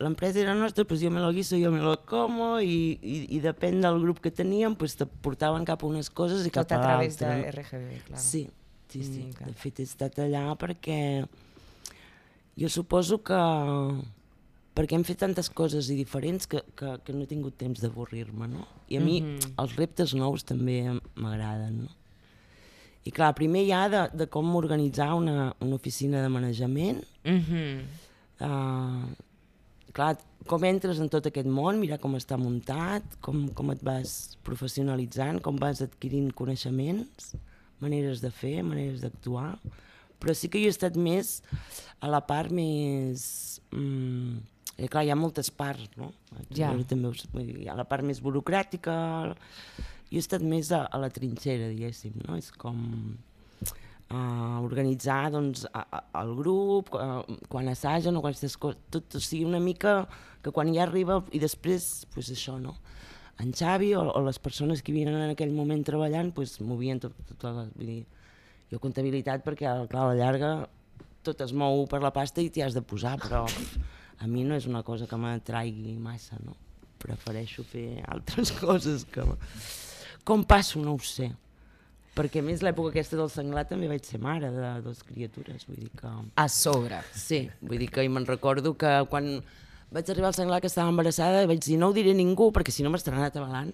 l'empresa 0.00 0.40
era 0.40 0.54
nostra, 0.56 0.84
doncs 0.84 1.02
jo 1.02 1.10
me 1.12 1.20
lo 1.20 1.32
guiso, 1.32 1.58
jo 1.60 1.70
me 1.70 1.80
lo 1.84 1.96
como, 2.08 2.54
i, 2.64 2.98
i, 3.02 3.18
i 3.36 3.40
depèn 3.44 3.80
del 3.84 3.98
grup 4.00 4.20
que 4.24 4.30
teníem, 4.32 4.74
doncs 4.80 4.96
te 4.96 5.04
portaven 5.06 5.66
cap 5.68 5.82
a 5.84 5.86
unes 5.90 6.08
coses 6.10 6.46
i 6.46 6.50
cap 6.54 6.64
Tot 6.68 6.78
a 6.78 6.80
a 6.80 6.86
través 6.86 7.18
de. 7.20 7.28
RGB, 7.52 7.98
clar. 8.08 8.18
Sí, 8.22 8.46
sí, 8.88 9.02
sí. 9.04 9.26
Mm, 9.26 9.34
clar. 9.36 9.50
De 9.50 9.54
fet, 9.60 9.80
he 9.80 9.88
estat 9.88 10.18
allà 10.24 10.46
perquè 10.60 11.26
jo 12.60 12.68
suposo 12.72 13.20
que 13.24 13.36
perquè 14.74 14.94
hem 14.96 15.04
fet 15.04 15.18
tantes 15.20 15.48
coses 15.52 15.88
i 15.92 15.96
diferents 15.98 16.46
que, 16.48 16.60
que, 16.78 16.94
que 17.04 17.12
no 17.12 17.24
he 17.24 17.28
tingut 17.28 17.56
temps 17.60 17.80
d'avorrir-me, 17.82 18.46
no? 18.48 18.66
I 18.88 18.96
a 18.96 19.00
mi 19.04 19.20
Mhm. 19.20 19.54
els 19.58 19.74
reptes 19.76 20.14
nous 20.14 20.44
també 20.46 20.84
m'agraden, 21.16 21.82
no? 21.84 21.88
I 23.04 23.10
clar, 23.10 23.34
primer 23.34 23.62
hi 23.64 23.72
ha 23.72 23.88
de, 23.88 24.02
de 24.14 24.26
com 24.28 24.54
organitzar 24.56 25.14
una, 25.16 25.54
una 25.60 25.74
oficina 25.74 26.22
de 26.22 26.28
manejament, 26.28 27.02
Mhm. 27.24 27.82
Uh, 28.44 29.06
clar, 29.96 30.14
com 30.50 30.64
entres 30.68 31.00
en 31.02 31.08
tot 31.12 31.26
aquest 31.30 31.48
món, 31.50 31.80
mirar 31.82 31.98
com 32.02 32.14
està 32.18 32.38
muntat, 32.40 33.04
com, 33.24 33.48
com 33.56 33.72
et 33.74 33.82
vas 33.86 34.36
professionalitzant, 34.46 35.40
com 35.44 35.58
vas 35.60 35.82
adquirint 35.84 36.30
coneixements, 36.36 37.34
maneres 37.80 38.20
de 38.24 38.30
fer, 38.30 38.58
maneres 38.66 39.00
d'actuar, 39.04 39.54
però 40.20 40.34
sí 40.36 40.50
que 40.52 40.60
jo 40.60 40.68
he 40.68 40.74
estat 40.74 40.96
més 41.00 41.38
a 42.00 42.08
la 42.12 42.20
part 42.28 42.52
més... 42.52 43.60
Mm, 43.72 44.36
eh, 44.76 44.88
clar, 44.92 45.06
hi 45.06 45.12
ha 45.12 45.16
moltes 45.16 45.48
parts, 45.50 45.88
no? 45.96 46.10
Ja. 46.56 46.74
També, 46.90 47.08
us- 47.08 47.24
hi 47.40 47.68
ha 47.68 47.76
la 47.78 47.86
part 47.88 48.04
més 48.04 48.20
burocràtica, 48.20 48.98
jo 50.10 50.18
he 50.18 50.20
estat 50.20 50.44
més 50.44 50.70
a, 50.76 50.82
a 50.92 51.00
la 51.00 51.08
trinxera, 51.14 51.70
diguéssim, 51.72 52.16
no? 52.26 52.36
És 52.36 52.50
com 52.52 52.76
uh, 54.10 54.58
organitzar 54.62 55.30
doncs, 55.34 55.66
a, 55.72 55.84
a, 55.86 56.02
el 56.22 56.34
grup, 56.38 56.92
uh, 56.94 57.22
quan 57.48 57.70
assagen 57.72 58.16
o 58.16 58.22
quan 58.24 58.34
aquestes 58.34 58.58
tot, 58.58 59.16
o 59.16 59.22
sigui, 59.22 59.44
una 59.48 59.62
mica 59.62 60.04
que 60.42 60.52
quan 60.54 60.72
ja 60.74 60.84
arriba 60.86 61.20
i 61.32 61.40
després, 61.42 62.06
pues 62.14 62.30
això, 62.32 62.58
no? 62.60 62.76
En 63.40 63.54
Xavi 63.56 63.94
o, 63.96 64.02
o 64.04 64.24
les 64.26 64.38
persones 64.38 64.82
que 64.82 64.92
havien 64.92 65.14
en 65.14 65.32
aquell 65.32 65.52
moment 65.56 65.84
treballant, 65.86 66.34
pues, 66.36 66.58
movien 66.60 67.00
tot, 67.00 67.16
tot 67.30 67.48
la, 67.48 67.64
vull 67.76 67.94
dir, 67.94 68.02
jo 68.70 68.78
comptabilitat 68.82 69.44
perquè, 69.46 69.70
clar, 69.90 70.04
a 70.04 70.12
la 70.12 70.18
llarga 70.18 70.50
tot 71.26 71.40
es 71.44 71.52
mou 71.52 71.84
per 71.90 72.00
la 72.02 72.12
pasta 72.14 72.40
i 72.40 72.50
t'hi 72.52 72.64
has 72.64 72.76
de 72.76 72.82
posar, 72.84 73.16
però 73.20 73.44
a 74.20 74.28
mi 74.28 74.44
no 74.44 74.56
és 74.56 74.66
una 74.68 74.82
cosa 74.84 75.08
que 75.08 75.18
m'atraigui 75.20 75.96
massa, 76.00 76.38
no? 76.44 76.56
Prefereixo 77.00 77.64
fer 77.64 78.02
altres 78.08 78.52
coses 78.60 79.06
que... 79.08 79.24
Com 80.24 80.44
passo, 80.44 80.80
no 80.84 80.94
ho 80.94 81.00
sé. 81.04 81.30
Perquè 82.16 82.42
a 82.42 82.44
més 82.44 82.62
l'època 82.66 82.90
aquesta 82.90 83.16
del 83.16 83.30
senglar 83.30 83.64
també 83.70 83.88
vaig 83.90 84.04
ser 84.04 84.18
mare 84.22 84.50
de 84.52 84.70
dues 84.84 85.02
criatures, 85.06 85.66
vull 85.68 85.78
dir 85.78 85.90
que... 86.00 86.10
A 86.42 86.48
sobre. 86.50 86.98
Sí, 87.14 87.44
vull 87.62 87.78
dir 87.78 87.90
que 87.92 88.06
me'n 88.10 88.26
recordo 88.26 88.74
que 88.78 88.96
quan 89.12 89.36
vaig 89.94 90.10
arribar 90.10 90.32
al 90.32 90.38
senglar 90.38 90.60
que 90.62 90.70
estava 90.70 90.90
embarassada 90.90 91.46
vaig 91.50 91.62
dir 91.64 91.78
no 91.78 91.90
ho 91.90 91.94
diré 91.94 92.12
a 92.14 92.18
ningú 92.18 92.50
perquè 92.54 92.74
si 92.74 92.84
no 92.86 92.92
m'estaran 92.94 93.24
atabalant 93.26 93.72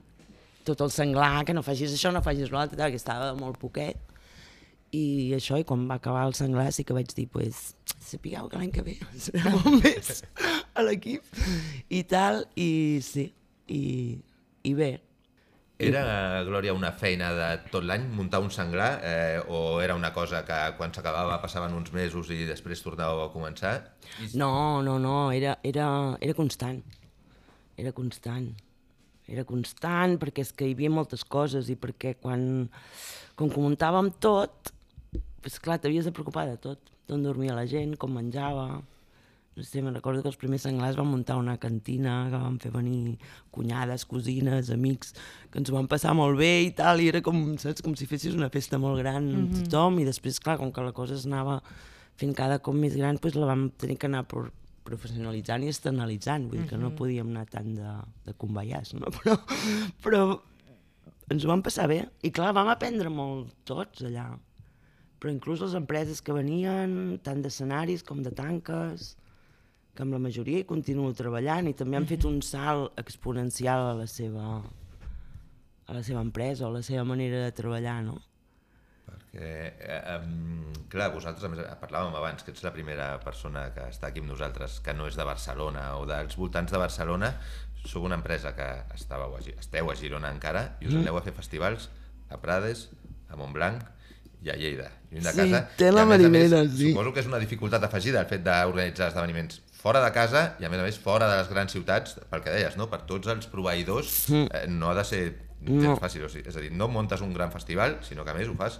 tot 0.66 0.82
el 0.82 0.90
senglar, 0.90 1.44
que 1.46 1.54
no 1.54 1.62
facis 1.62 1.94
això, 1.94 2.10
no 2.12 2.22
facis 2.24 2.50
l'altre, 2.50 2.76
tal, 2.78 2.90
que 2.90 2.98
estava 3.00 3.30
molt 3.38 3.58
poquet. 3.62 4.00
I 4.96 5.34
això, 5.36 5.58
i 5.60 5.66
quan 5.66 5.84
va 5.90 5.98
acabar 6.00 6.24
el 6.26 6.34
senglar 6.38 6.68
sí 6.74 6.84
que 6.86 6.94
vaig 6.96 7.10
dir, 7.14 7.26
pues, 7.30 7.74
sapigueu 8.02 8.50
que 8.50 8.60
l'any 8.60 8.72
que 8.74 8.84
ve 8.86 8.96
serà 9.20 9.52
molt 9.54 9.78
més 9.84 10.22
a 10.74 10.84
l'equip 10.86 11.26
i 11.90 12.02
tal, 12.08 12.44
i 12.54 12.68
sí, 13.04 13.28
i, 13.70 13.82
i 14.66 14.74
bé, 14.78 14.92
Era, 15.78 16.40
Glòria, 16.48 16.72
una 16.72 16.88
feina 16.96 17.28
de 17.36 17.46
tot 17.68 17.84
l'any, 17.84 18.06
muntar 18.16 18.38
un 18.40 18.48
senglar, 18.48 18.92
eh, 19.04 19.40
o 19.52 19.82
era 19.84 19.94
una 19.94 20.08
cosa 20.14 20.40
que 20.48 20.56
quan 20.78 20.94
s'acabava 20.96 21.36
passaven 21.42 21.74
uns 21.76 21.92
mesos 21.92 22.30
i 22.32 22.46
després 22.48 22.80
tornàveu 22.80 23.26
a 23.26 23.32
començar? 23.34 23.74
I... 24.24 24.30
No, 24.40 24.80
no, 24.86 24.96
no, 25.02 25.16
era, 25.36 25.58
era, 25.68 25.88
era 26.24 26.36
constant. 26.38 26.80
Era 27.76 27.92
constant. 27.92 28.48
Era 29.28 29.44
constant 29.44 30.16
perquè 30.22 30.46
és 30.46 30.54
que 30.56 30.70
hi 30.70 30.72
havia 30.78 30.94
moltes 30.96 31.26
coses 31.28 31.68
i 31.68 31.76
perquè 31.76 32.14
quan, 32.22 32.70
com 33.36 33.52
que 33.52 33.60
ho 33.60 33.68
muntàvem 33.68 34.14
tot, 34.22 34.72
pues 35.44 35.60
clar, 35.60 35.76
t'havies 35.82 36.08
de 36.08 36.16
preocupar 36.16 36.46
de 36.48 36.56
tot. 36.56 36.92
D'on 37.06 37.20
dormia 37.26 37.54
la 37.54 37.68
gent, 37.68 37.98
com 38.00 38.16
menjava... 38.16 38.80
No 39.56 39.64
sé, 39.64 39.80
me'n 39.80 39.94
recordo 39.96 40.20
que 40.20 40.28
els 40.28 40.36
primers 40.36 40.66
senglars 40.66 40.98
van 40.98 41.08
muntar 41.08 41.38
una 41.40 41.54
cantina, 41.56 42.26
que 42.28 42.36
van 42.36 42.58
fer 42.60 42.70
venir 42.74 43.16
cunyades, 43.54 44.04
cosines, 44.04 44.68
amics, 44.74 45.14
que 45.50 45.62
ens 45.62 45.72
ho 45.72 45.76
van 45.78 45.88
passar 45.88 46.12
molt 46.18 46.36
bé 46.36 46.50
i 46.66 46.74
tal, 46.76 47.00
i 47.00 47.08
era 47.08 47.22
com, 47.24 47.38
saps, 47.62 47.80
com 47.84 47.94
si 47.96 48.08
fessis 48.10 48.36
una 48.36 48.50
festa 48.52 48.76
molt 48.78 49.00
gran 49.00 49.24
mm 49.24 49.46
-hmm. 49.46 49.64
tothom, 49.64 49.98
i 50.00 50.04
després, 50.04 50.40
clar, 50.44 50.58
com 50.60 50.72
que 50.72 50.84
la 50.84 50.92
cosa 50.92 51.14
es 51.14 51.24
anava 51.24 51.62
fent 52.16 52.34
cada 52.36 52.58
cop 52.58 52.74
més 52.74 52.96
gran, 52.96 53.16
doncs 53.16 53.34
la 53.34 53.46
vam 53.46 53.70
tenir 53.70 53.96
que 53.96 54.06
anar 54.06 54.26
pro 54.28 54.48
professionalitzant 54.86 55.64
i 55.64 55.68
externalitzant, 55.72 56.48
vull 56.48 56.60
dir 56.62 56.68
que 56.70 56.78
no 56.78 56.94
podíem 56.94 57.32
anar 57.32 57.46
tant 57.50 57.74
de, 57.74 57.92
de 58.26 58.34
conveiars, 58.34 58.94
no? 58.94 59.10
Però, 59.18 59.36
però 60.04 60.20
ens 61.32 61.44
ho 61.44 61.48
vam 61.48 61.62
passar 61.62 61.88
bé, 61.90 62.04
i 62.22 62.30
clar, 62.30 62.52
vam 62.54 62.68
aprendre 62.68 63.10
molt 63.10 63.50
tots 63.64 64.04
allà, 64.06 64.38
però 65.18 65.32
inclús 65.32 65.62
les 65.64 65.74
empreses 65.74 66.22
que 66.22 66.36
venien, 66.36 67.18
tant 67.24 67.42
d'escenaris 67.42 68.04
com 68.06 68.22
de 68.22 68.30
tanques, 68.30 69.16
que 69.96 70.04
amb 70.04 70.12
la 70.14 70.20
majoria 70.22 70.60
hi 70.62 70.66
continuo 70.68 71.10
treballant 71.16 71.68
i 71.70 71.74
també 71.74 71.96
han 71.98 72.06
fet 72.06 72.24
un 72.28 72.42
salt 72.44 72.98
exponencial 73.00 73.90
a 73.90 73.94
la 73.98 74.06
seva, 74.06 74.60
a 75.86 75.94
la 75.96 76.02
seva 76.06 76.20
empresa 76.22 76.66
o 76.66 76.70
a 76.70 76.76
la 76.78 76.82
seva 76.86 77.04
manera 77.08 77.44
de 77.46 77.52
treballar, 77.56 78.00
no? 78.04 78.16
Perquè, 79.06 79.50
eh, 79.86 80.16
um, 80.18 80.72
clar, 80.90 81.12
vosaltres, 81.14 81.44
a 81.46 81.50
més, 81.52 81.60
parlàvem 81.80 82.14
abans 82.18 82.42
que 82.42 82.50
ets 82.50 82.64
la 82.66 82.72
primera 82.74 83.08
persona 83.22 83.68
que 83.74 83.84
està 83.92 84.08
aquí 84.10 84.22
amb 84.22 84.32
nosaltres 84.32 84.80
que 84.82 84.94
no 84.98 85.06
és 85.06 85.14
de 85.18 85.24
Barcelona 85.28 85.92
o 86.00 86.06
dels 86.08 86.34
voltants 86.36 86.72
de 86.74 86.80
Barcelona. 86.82 87.32
Sou 87.86 88.02
una 88.02 88.16
empresa 88.18 88.50
que 88.56 88.66
estàveu 88.96 89.36
a, 89.38 89.42
esteu 89.60 89.92
a 89.92 89.94
Girona 89.94 90.32
encara 90.34 90.72
i 90.80 90.88
us 90.88 90.94
Mm. 90.96 91.04
aneu 91.06 91.18
a 91.18 91.22
fer 91.22 91.32
festivals 91.36 91.88
a 92.30 92.40
Prades, 92.42 92.88
a 93.30 93.36
Montblanc 93.38 93.84
i 94.42 94.50
a 94.50 94.56
Lleida. 94.58 94.90
Lluny 95.12 95.22
de 95.22 95.30
Sí, 95.32 95.38
casa. 95.38 95.68
té 95.78 95.88
I, 95.88 95.92
la 95.94 96.04
marinera, 96.04 96.64
sí. 96.66 96.90
Suposo 96.90 97.12
que 97.14 97.20
és 97.22 97.26
una 97.30 97.38
dificultat 97.38 97.84
afegida 97.86 98.20
el 98.20 98.26
fet 98.26 98.42
d'organitzar 98.42 99.08
esdeveniments 99.12 99.60
fora 99.86 100.02
de 100.02 100.10
casa 100.12 100.44
i 100.58 100.66
a 100.66 100.70
més 100.72 100.82
a 100.82 100.86
més 100.90 100.98
fora 100.98 101.30
de 101.30 101.38
les 101.38 101.48
grans 101.54 101.70
ciutats, 101.72 102.18
pel 102.30 102.42
que 102.42 102.50
deies, 102.58 102.74
no? 102.76 102.90
per 102.90 103.04
tots 103.06 103.30
els 103.30 103.46
proveïdors 103.52 104.16
eh, 104.34 104.66
no 104.68 104.90
ha 104.90 104.96
de 104.98 105.04
ser 105.06 105.24
gens 105.26 105.44
Mm. 105.66 105.80
No. 105.82 105.94
fàcil. 105.96 106.20
O 106.26 106.28
sigui, 106.28 106.44
és 106.50 106.54
a 106.58 106.60
dir, 106.60 106.68
no 106.76 106.86
muntes 106.92 107.22
un 107.24 107.30
gran 107.32 107.48
festival, 107.50 107.96
sinó 108.04 108.22
que 108.26 108.30
a 108.30 108.34
més 108.36 108.46
ho 108.46 108.54
fas 108.54 108.76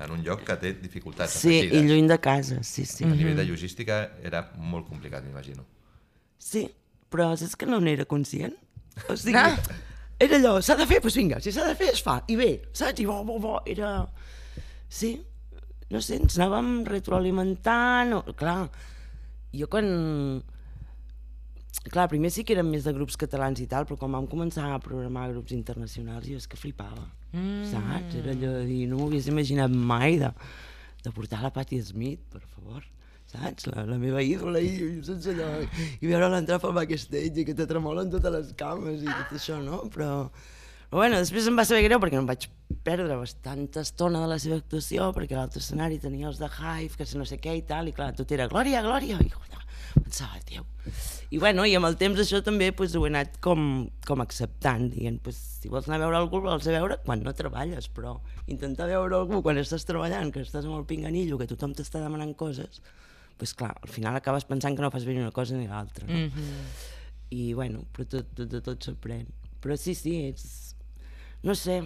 en 0.00 0.12
un 0.14 0.22
lloc 0.24 0.44
que 0.46 0.54
té 0.62 0.70
dificultats 0.78 1.34
Sí, 1.42 1.50
i 1.50 1.58
afegides. 1.66 1.88
lluny 1.90 2.06
de 2.08 2.16
casa, 2.22 2.60
sí, 2.64 2.84
sí. 2.86 3.02
A 3.04 3.10
nivell 3.10 3.34
de 3.36 3.44
logística 3.48 3.96
era 4.24 4.44
molt 4.56 4.86
complicat, 4.88 5.24
m'imagino. 5.26 5.66
Sí, 6.38 6.62
però 7.10 7.32
saps 7.36 7.56
que 7.58 7.66
no 7.68 7.80
n'era 7.82 8.06
conscient? 8.08 8.54
O 9.10 9.16
sigui, 9.18 9.36
Ah. 9.42 9.58
era 10.22 10.38
allò, 10.38 10.54
s'ha 10.62 10.76
de 10.78 10.86
fer, 10.86 11.00
doncs 11.02 11.18
vinga, 11.18 11.40
si 11.42 11.52
s'ha 11.52 11.66
de 11.66 11.74
fer 11.82 11.90
es 11.96 12.00
fa, 12.06 12.20
i 12.30 12.36
bé, 12.38 12.48
saps? 12.72 13.02
I 13.02 13.06
bo, 13.10 13.18
bo, 13.26 13.38
bo, 13.42 13.56
era... 13.66 14.06
Sí, 14.88 15.12
no 15.90 16.00
sé, 16.00 16.16
ens 16.22 16.38
anàvem 16.38 16.84
retroalimentant, 16.88 18.14
o... 18.16 18.22
clar, 18.38 18.70
jo 19.54 19.68
quan... 19.70 19.86
Clar, 21.90 22.08
primer 22.10 22.28
sí 22.34 22.42
que 22.44 22.52
eren 22.52 22.68
més 22.68 22.84
de 22.84 22.92
grups 22.92 23.16
catalans 23.16 23.60
i 23.62 23.66
tal, 23.70 23.86
però 23.88 23.96
quan 24.02 24.12
vam 24.12 24.26
començar 24.28 24.66
a 24.68 24.80
programar 24.82 25.30
grups 25.30 25.54
internacionals 25.56 26.26
jo 26.28 26.36
és 26.36 26.48
que 26.50 26.58
flipava, 26.58 27.06
mm. 27.32 27.62
saps? 27.70 28.16
Era 28.20 28.34
allò 28.34 28.50
de 28.58 28.64
dir, 28.68 28.80
no 28.90 28.98
m'ho 28.98 29.08
imaginat 29.16 29.72
mai 29.72 30.18
de, 30.20 30.28
de 31.06 31.12
portar 31.14 31.40
la 31.44 31.52
Patti 31.54 31.78
Smith, 31.80 32.26
per 32.34 32.42
favor, 32.42 32.84
saps? 33.30 33.70
La, 33.70 33.86
la 33.88 33.96
meva 34.02 34.20
ídola 34.20 34.60
i, 34.60 34.74
i 34.90 34.90
saps 35.06 35.30
allò, 35.32 35.48
i 35.62 36.10
veure-la 36.10 36.42
entrar 36.42 36.60
pel 36.60 36.76
backstage 36.76 37.40
i 37.40 37.46
que 37.48 37.56
te 37.56 37.68
tremolen 37.70 38.12
totes 38.12 38.34
les 38.34 38.52
cames 38.60 39.06
i 39.06 39.08
tot 39.08 39.38
això, 39.38 39.62
no? 39.64 39.84
Però, 39.94 40.26
però 40.90 41.04
bueno, 41.04 41.20
després 41.22 41.46
em 41.46 41.58
va 41.58 41.64
saber 41.64 41.84
greu 41.86 42.00
perquè 42.02 42.18
em 42.18 42.26
vaig 42.26 42.48
perdre 42.82 43.14
bastanta 43.14 43.84
estona 43.86 44.20
de 44.24 44.30
la 44.30 44.38
seva 44.42 44.58
actuació 44.58 45.12
perquè 45.14 45.36
l'altre 45.38 45.62
escenari 45.62 46.00
tenia 46.02 46.28
els 46.30 46.40
de 46.42 46.48
Hive, 46.50 46.96
que 46.98 47.06
no 47.18 47.26
sé 47.28 47.38
què 47.38 47.54
i 47.60 47.62
tal, 47.66 47.88
i 47.88 47.94
clar, 47.94 48.10
tot 48.18 48.32
era 48.34 48.48
Glòria, 48.50 48.82
Glòria, 48.82 49.20
i 49.22 49.30
joder, 49.30 49.62
pensava, 49.94 50.40
Déu. 50.50 50.66
I 51.30 51.38
bueno, 51.38 51.62
i 51.68 51.76
amb 51.78 51.86
el 51.86 51.94
temps 52.00 52.18
això 52.18 52.40
també 52.42 52.72
pues, 52.74 52.96
ho 52.98 53.04
he 53.06 53.10
anat 53.12 53.36
com, 53.44 53.62
com 54.06 54.22
acceptant, 54.24 54.88
dient, 54.90 55.20
pues, 55.22 55.38
si 55.62 55.70
vols 55.70 55.86
anar 55.86 56.00
a 56.00 56.04
veure 56.06 56.18
algú, 56.18 56.40
vols 56.42 56.66
a 56.66 56.74
veure 56.74 56.98
quan 57.04 57.22
no 57.22 57.34
treballes, 57.38 57.86
però 57.94 58.16
intentar 58.50 58.88
veure 58.90 59.20
algú 59.20 59.42
quan 59.46 59.60
estàs 59.62 59.86
treballant, 59.86 60.32
que 60.34 60.42
estàs 60.42 60.66
amb 60.66 60.80
el 60.80 60.88
pinganillo, 60.90 61.38
que 61.38 61.46
tothom 61.50 61.76
t'està 61.78 62.02
demanant 62.02 62.34
coses, 62.34 62.82
pues 63.38 63.54
clar, 63.54 63.76
al 63.78 63.92
final 63.94 64.18
acabes 64.18 64.48
pensant 64.48 64.74
que 64.74 64.82
no 64.82 64.90
fas 64.90 65.06
bé 65.06 65.14
ni 65.14 65.22
una 65.22 65.34
cosa 65.36 65.54
ni 65.54 65.68
l'altra, 65.70 66.06
no? 66.08 66.18
Mm 66.18 66.32
-hmm. 66.34 66.98
I 67.30 67.52
bueno, 67.54 67.84
però 67.94 68.08
tot, 68.08 68.26
tot, 68.34 68.50
tot, 68.50 68.64
tot 68.64 68.84
s'aprèn. 68.84 69.26
Però 69.62 69.76
sí, 69.76 69.94
sí, 69.94 70.16
és... 70.26 70.69
No 71.46 71.56
sé, 71.56 71.80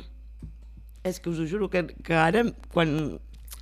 és 1.07 1.21
que 1.21 1.31
us 1.31 1.38
ho 1.38 1.47
juro 1.47 1.69
que, 1.71 1.85
que 2.07 2.17
ara, 2.19 2.43
quan, 2.75 2.95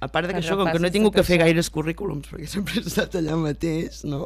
a 0.01 0.09
part 0.09 0.31
de 0.31 0.37
que 0.37 0.41
això, 0.41 0.57
com 0.59 0.71
que 0.71 0.81
no 0.81 0.89
he 0.89 0.95
tingut 0.95 1.15
que 1.15 1.25
fer 1.27 1.37
això. 1.37 1.45
gaires 1.45 1.69
currículums, 1.75 2.31
perquè 2.31 2.49
sempre 2.51 2.81
he 2.81 2.87
estat 2.87 3.19
allà 3.21 3.37
mateix, 3.41 4.03
no? 4.09 4.25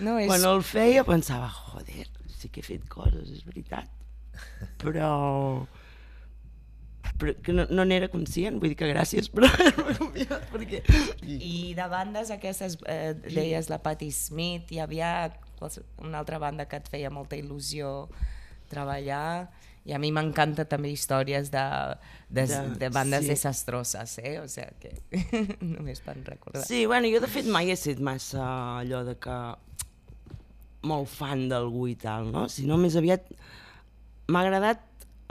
No, 0.00 0.18
és... 0.18 0.28
Quan 0.30 0.48
el 0.50 0.64
feia 0.66 1.06
pensava, 1.06 1.48
joder, 1.70 2.08
sí 2.34 2.50
que 2.50 2.64
he 2.64 2.66
fet 2.66 2.88
coses, 2.90 3.30
és 3.30 3.46
veritat. 3.46 3.88
Però 4.82 5.12
però 7.18 7.34
que 7.46 7.52
no, 7.54 7.66
no 7.70 7.84
n'era 7.86 8.08
conscient, 8.10 8.56
vull 8.58 8.72
dir 8.72 8.78
que 8.80 8.88
gràcies 8.90 9.28
per 9.30 9.46
perquè... 10.52 10.80
I 11.22 11.74
de 11.76 11.86
bandes 11.90 12.32
aquestes, 12.34 12.78
eh, 12.90 13.12
deies 13.28 13.68
la 13.70 13.78
Patti 13.84 14.10
Smith, 14.10 14.72
hi 14.74 14.80
havia 14.82 15.12
una 16.02 16.18
altra 16.18 16.40
banda 16.42 16.66
que 16.68 16.80
et 16.80 16.88
feia 16.90 17.12
molta 17.14 17.38
il·lusió 17.38 18.08
treballar, 18.72 19.46
i 19.84 19.92
a 19.92 19.98
mi 20.00 20.10
m'encanta 20.12 20.64
també 20.64 20.90
històries 20.94 21.50
de, 21.52 21.64
de, 22.30 22.46
de, 22.46 22.46
De- 22.46 22.78
de 22.78 22.88
bandes 22.94 23.24
sí. 23.26 23.28
desastroses, 23.34 24.18
eh? 24.18 24.38
O 24.40 24.48
sigui 24.48 24.72
que 24.80 24.94
només 25.74 26.00
per 26.00 26.16
recordar. 26.24 26.64
Sí, 26.66 26.86
bueno, 26.86 27.08
jo 27.12 27.20
de 27.20 27.28
fet 27.28 27.46
mai 27.46 27.68
he 27.68 27.76
estat 27.76 28.00
massa 28.00 28.44
allò 28.80 29.04
de 29.04 29.14
que 29.20 29.36
molt 30.84 31.08
fan 31.08 31.46
d'algú 31.48 31.86
i 31.88 31.96
tal, 32.00 32.30
no? 32.32 32.46
Sinó 32.52 32.76
més 32.80 32.96
aviat 33.00 33.28
m'ha 34.28 34.40
agradat 34.44 34.82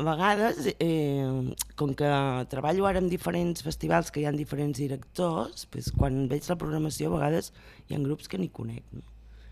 a 0.01 0.03
vegades, 0.07 0.71
eh, 0.81 1.53
com 1.77 1.91
que 1.93 2.09
treballo 2.49 2.87
ara 2.89 2.97
en 3.01 3.09
diferents 3.11 3.61
festivals 3.61 4.09
que 4.11 4.21
hi 4.23 4.25
ha 4.25 4.31
diferents 4.33 4.77
directors, 4.81 5.67
pues, 5.69 5.91
quan 5.93 6.27
veig 6.31 6.47
la 6.49 6.57
programació 6.57 7.11
a 7.11 7.17
vegades 7.19 7.51
hi 7.87 7.93
ha 7.95 7.99
grups 8.01 8.27
que 8.29 8.37
ni 8.41 8.49
conec, 8.49 8.83
no? 8.91 9.01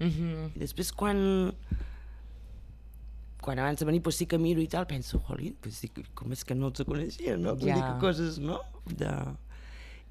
Mm 0.02 0.10
-hmm. 0.10 0.56
I 0.56 0.60
després 0.60 0.92
quan 0.92 1.54
quan 3.42 3.60
abans 3.60 3.80
de 3.82 3.86
venir 3.90 4.02
pues, 4.06 4.16
sí 4.22 4.28
que 4.30 4.38
miro 4.38 4.62
i 4.62 4.68
tal, 4.70 4.86
penso, 4.88 5.20
jolín, 5.28 5.56
pues 5.62 5.80
sí, 5.82 5.90
com 6.14 6.32
és 6.32 6.44
que 6.46 6.54
no 6.56 6.70
els 6.70 6.84
coneixia, 6.86 7.38
no? 7.38 7.56
Vull 7.56 7.70
Ja. 7.72 7.76
dir 7.80 7.84
que 7.88 7.98
coses, 8.00 8.38
no? 8.40 8.60
De... 8.86 9.10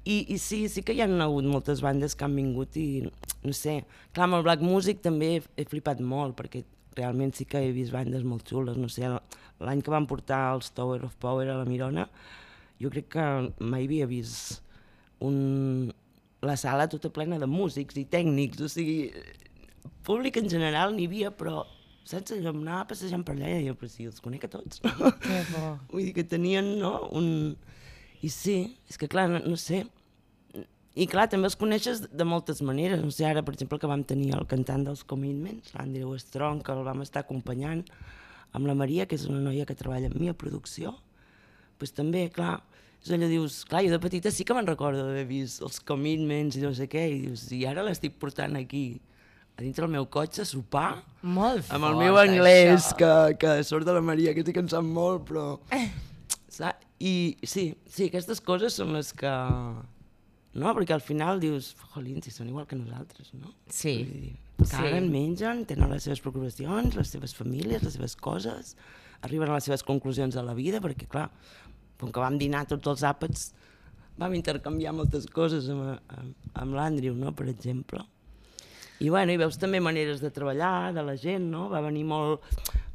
I, 0.03 0.25
I 0.33 0.37
sí, 0.41 0.67
sí 0.69 0.81
que 0.83 0.93
hi 0.97 1.01
ha 1.01 1.07
hagut 1.07 1.45
moltes 1.45 1.79
bandes 1.81 2.15
que 2.17 2.25
han 2.25 2.35
vingut 2.35 2.75
i, 2.81 3.03
no 3.43 3.53
sé, 3.53 3.83
clar, 4.13 4.25
amb 4.25 4.39
el 4.39 4.43
Black 4.47 4.61
Music 4.65 5.01
també 5.01 5.35
he, 5.37 5.41
he 5.61 5.65
flipat 5.69 6.01
molt, 6.01 6.35
perquè 6.35 6.63
realment 6.97 7.31
sí 7.37 7.45
que 7.45 7.61
he 7.63 7.71
vist 7.71 7.93
bandes 7.93 8.23
molt 8.27 8.49
xules, 8.49 8.75
no 8.81 8.89
sé, 8.89 9.07
l'any 9.61 9.81
que 9.85 9.93
van 9.93 10.07
portar 10.09 10.55
els 10.55 10.71
Tower 10.75 11.03
of 11.05 11.15
Power 11.21 11.47
a 11.53 11.59
la 11.61 11.65
Mirona, 11.69 12.07
jo 12.81 12.89
crec 12.89 13.11
que 13.13 13.25
mai 13.61 13.85
havia 13.85 14.07
vist 14.09 14.63
un, 15.21 15.93
la 16.41 16.57
sala 16.57 16.89
tota 16.89 17.11
plena 17.13 17.37
de 17.39 17.45
músics 17.47 17.95
i 18.01 18.07
tècnics, 18.09 18.59
o 18.65 18.67
sigui, 18.73 19.11
públic 20.03 20.41
en 20.41 20.49
general 20.49 20.95
n'hi 20.97 21.05
havia, 21.05 21.29
però 21.31 21.61
saps, 22.07 22.33
em 22.35 22.47
anava 22.49 22.87
passejant 22.91 23.23
per 23.27 23.35
allà 23.35 23.49
i 23.49 23.59
deia, 23.59 23.77
però 23.77 23.89
si 23.91 24.07
els 24.09 24.21
conec 24.23 24.47
a 24.47 24.51
tots. 24.57 24.81
Que 24.81 25.41
bo. 25.53 25.73
Vull 25.93 26.09
dir 26.09 26.15
que 26.17 26.27
tenien, 26.27 26.75
no?, 26.81 26.97
un... 27.17 27.55
I 28.21 28.29
sí, 28.29 28.55
és 28.85 28.99
que 29.01 29.07
clar, 29.09 29.25
no, 29.31 29.39
no 29.49 29.57
sé, 29.57 29.79
i 30.91 31.07
clar, 31.07 31.29
també 31.31 31.47
els 31.47 31.55
coneixes 31.55 32.01
de 32.11 32.25
moltes 32.27 32.59
maneres. 32.67 32.99
No 33.01 33.13
sé, 33.15 33.23
ara, 33.25 33.43
per 33.47 33.55
exemple, 33.55 33.79
que 33.79 33.89
vam 33.89 34.03
tenir 34.07 34.33
el 34.35 34.43
cantant 34.51 34.83
dels 34.85 35.05
Commitments, 35.07 35.71
l'Andrew 35.77 36.17
Strong, 36.19 36.65
que 36.67 36.73
el 36.75 36.83
vam 36.85 37.03
estar 37.05 37.23
acompanyant, 37.23 37.85
amb 38.51 38.67
la 38.67 38.75
Maria, 38.75 39.05
que 39.07 39.15
és 39.15 39.23
una 39.29 39.39
noia 39.39 39.65
que 39.65 39.77
treballa 39.79 40.09
amb 40.11 40.19
mi 40.19 40.27
a 40.27 40.35
producció, 40.35 40.97
pues 41.79 41.95
també, 41.95 42.25
clar, 42.35 42.57
és 43.01 43.13
allò, 43.15 43.29
dius, 43.31 43.61
clar, 43.69 43.85
jo 43.85 43.93
de 43.93 44.01
petita 44.03 44.33
sí 44.35 44.43
que 44.45 44.53
me'n 44.53 44.67
recordo 44.67 45.07
d'haver 45.07 45.23
vist 45.29 45.63
els 45.65 45.79
Commitments 45.87 46.59
i 46.59 46.65
no 46.65 46.73
sé 46.77 46.89
què, 46.91 47.07
i 47.07 47.21
dius, 47.23 47.47
i 47.55 47.63
ara 47.69 47.85
l'estic 47.87 48.19
portant 48.21 48.59
aquí, 48.59 48.99
dintre 49.61 49.85
el 49.87 49.91
meu 49.93 50.05
cotxe, 50.11 50.43
a 50.43 50.49
sopar, 50.49 51.03
Molt 51.21 51.69
amb 51.71 51.85
el 51.87 51.95
fort, 51.95 52.01
meu 52.01 52.17
anglès, 52.21 52.89
això. 52.91 52.97
que, 52.99 53.13
que 53.41 53.55
surt 53.67 53.85
de 53.87 53.93
la 53.95 54.01
Maria, 54.03 54.33
que 54.35 54.43
sí 54.45 54.53
que 54.53 54.63
en 54.63 54.69
sap 54.71 54.83
molt, 54.85 55.25
però... 55.29 55.47
Saps? 56.51 56.87
I 57.01 57.33
sí, 57.47 57.71
sí, 57.89 58.11
aquestes 58.11 58.41
coses 58.45 58.75
són 58.77 58.91
les 58.93 59.07
que... 59.17 59.29
No? 60.53 60.73
Perquè 60.75 60.93
al 60.93 61.01
final 61.01 61.39
dius, 61.41 61.71
jolín, 61.93 62.19
si 62.21 62.29
són 62.29 62.49
igual 62.51 62.67
que 62.69 62.75
nosaltres, 62.77 63.31
no? 63.33 63.53
Sí. 63.73 63.95
Dir, 64.05 64.31
Sí. 64.61 64.75
Caguen, 64.75 65.07
mengen, 65.09 65.63
tenen 65.65 65.89
les 65.89 66.03
seves 66.05 66.19
preocupacions, 66.21 66.93
les 66.93 67.09
seves 67.09 67.31
famílies, 67.33 67.81
les 67.81 67.95
seves 67.97 68.13
coses, 68.13 68.75
arriben 69.25 69.49
a 69.49 69.55
les 69.55 69.65
seves 69.65 69.81
conclusions 69.81 70.35
de 70.37 70.43
la 70.45 70.53
vida, 70.53 70.77
perquè, 70.83 71.07
clar, 71.09 71.31
com 71.97 72.11
que 72.13 72.21
vam 72.21 72.37
dinar 72.37 72.67
tots 72.69 72.85
els 72.91 73.01
àpats, 73.09 73.47
vam 74.21 74.35
intercanviar 74.37 74.93
moltes 74.93 75.25
coses 75.33 75.65
amb, 75.73 75.95
amb, 76.13 76.35
amb 76.61 76.77
l'Andrew, 76.77 77.15
no?, 77.17 77.33
per 77.33 77.47
exemple. 77.49 78.03
I, 79.01 79.09
bueno, 79.09 79.33
i 79.33 79.39
veus 79.41 79.57
també 79.57 79.79
maneres 79.81 80.21
de 80.21 80.29
treballar, 80.33 80.91
de 80.93 81.01
la 81.05 81.15
gent, 81.17 81.47
no? 81.49 81.67
Va 81.71 81.81
venir 81.81 82.03
molt, 82.05 82.43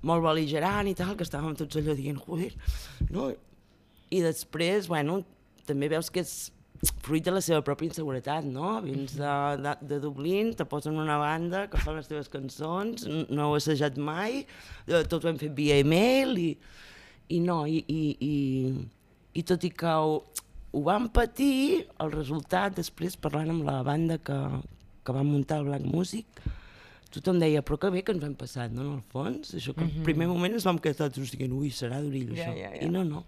molt 0.07 0.23
beligerant 0.23 0.87
i 0.87 0.95
tal, 0.95 1.17
que 1.19 1.27
estàvem 1.27 1.57
tots 1.59 1.81
allò 1.81 1.97
dient, 1.99 2.21
joder, 2.23 2.53
no? 3.11 3.33
I 4.15 4.21
després, 4.23 4.87
bueno, 4.87 5.25
també 5.67 5.91
veus 5.91 6.13
que 6.15 6.23
és 6.23 6.37
fruit 7.03 7.25
de 7.25 7.33
la 7.35 7.43
seva 7.43 7.63
pròpia 7.67 7.89
inseguretat, 7.91 8.47
no? 8.47 8.77
Vins 8.85 9.17
de, 9.19 9.33
de, 9.65 9.73
de 9.91 9.99
Dublín, 10.03 10.53
te 10.55 10.67
posen 10.69 10.99
una 11.01 11.19
banda 11.19 11.65
que 11.73 11.81
fa 11.83 11.97
les 11.97 12.07
teves 12.11 12.31
cançons, 12.31 13.07
no 13.07 13.51
ho 13.51 13.57
he 13.57 13.63
assajat 13.63 13.99
mai, 13.99 14.45
eh, 14.87 15.03
tot 15.11 15.25
ho 15.25 15.33
hem 15.33 15.41
fet 15.41 15.57
via 15.57 15.81
e-mail 15.83 16.37
i, 16.39 16.51
i 17.35 17.41
no, 17.43 17.65
i, 17.67 17.83
i, 17.91 18.03
i, 18.29 18.37
i 19.41 19.47
tot 19.49 19.67
i 19.67 19.73
que 19.75 19.99
ho, 20.07 20.21
ho 20.71 20.87
vam 20.87 21.11
patir, 21.11 21.87
el 22.03 22.15
resultat 22.15 22.79
després 22.79 23.19
parlant 23.19 23.57
amb 23.57 23.67
la 23.67 23.81
banda 23.87 24.21
que, 24.23 24.39
que 25.07 25.15
va 25.15 25.23
muntar 25.27 25.61
el 25.63 25.69
Black 25.71 25.87
Music, 25.87 26.27
tothom 27.15 27.39
deia, 27.41 27.63
però 27.65 27.79
que 27.81 27.89
bé 27.95 28.03
que 28.05 28.13
ens 28.17 28.27
hem 28.27 28.35
passat, 28.37 28.75
no, 28.75 28.83
en 28.83 28.93
el 28.99 29.05
fons? 29.15 29.55
Això 29.57 29.73
que 29.77 29.87
al 29.87 29.95
primer 30.05 30.27
moment 30.29 30.59
ens 30.59 30.67
vam 30.69 30.79
quedar 30.83 31.09
tots 31.15 31.33
dient, 31.39 31.55
ui, 31.57 31.71
serà 31.73 32.03
d'orill 32.03 32.35
Ja, 32.37 32.51
això. 32.51 32.59
ja, 32.59 32.75
ja. 32.75 32.85
I 32.85 32.91
no, 32.93 33.05
no. 33.07 33.25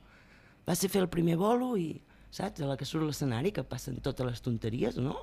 Va 0.69 0.75
ser 0.77 0.91
fer 0.93 1.01
el 1.07 1.09
primer 1.09 1.39
bolo 1.41 1.77
i, 1.81 1.95
saps, 2.35 2.61
a 2.61 2.67
la 2.69 2.77
que 2.77 2.85
surt 2.85 3.07
l'escenari, 3.09 3.55
que 3.57 3.65
passen 3.65 4.03
totes 4.05 4.27
les 4.29 4.43
tonteries, 4.45 4.99
no? 5.01 5.15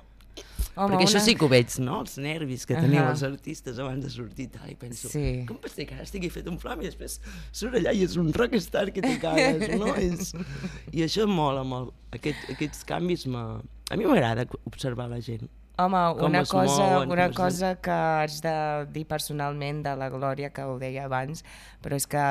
Home, 0.76 0.92
Perquè 0.96 1.04
això 1.06 1.16
una- 1.16 1.24
sí 1.24 1.34
que 1.38 1.44
ho 1.46 1.48
veig, 1.48 1.70
no? 1.80 2.00
Els 2.02 2.18
nervis 2.20 2.66
que 2.68 2.74
teniu 2.76 3.00
Ahà. 3.00 3.12
els 3.14 3.22
artistes 3.24 3.78
abans 3.80 4.02
de 4.04 4.10
sortir 4.12 4.50
tal, 4.52 4.68
i 4.68 4.74
penso, 4.76 5.08
Sí. 5.08 5.44
com 5.48 5.56
pot 5.56 5.70
ser 5.72 5.86
que 5.88 5.94
ara 5.94 6.02
estigui 6.04 6.28
fet 6.28 6.46
un 6.50 6.58
flam 6.58 6.82
i 6.82 6.90
després 6.90 7.20
surt 7.52 7.72
allà 7.78 7.94
i 7.96 8.02
és 8.04 8.16
un 8.20 8.28
rockstar 8.34 8.90
que 8.92 9.00
te 9.00 9.14
cagues, 9.22 9.64
no? 9.80 9.94
És... 9.94 10.34
I 10.92 11.00
això 11.06 11.24
mola 11.26 11.62
molt. 11.64 11.94
Aquest, 12.12 12.50
aquests 12.52 12.84
canvis. 12.84 13.24
A 13.26 13.96
mi 13.96 14.04
m'agrada 14.04 14.44
observar 14.66 15.08
la 15.08 15.20
gent. 15.24 15.48
Home, 15.76 16.02
com 16.16 16.30
una 16.30 16.44
cosa, 16.48 16.82
mouen, 16.82 17.10
una 17.12 17.30
cosa 17.36 17.74
que 17.84 17.92
haig 17.92 18.38
de 18.40 18.58
dir 18.94 19.04
personalment 19.08 19.82
de 19.84 19.92
la 20.00 20.08
Glòria, 20.08 20.48
que 20.48 20.64
ho 20.64 20.78
deia 20.80 21.04
abans, 21.04 21.44
però 21.84 21.98
és 22.00 22.08
que 22.08 22.22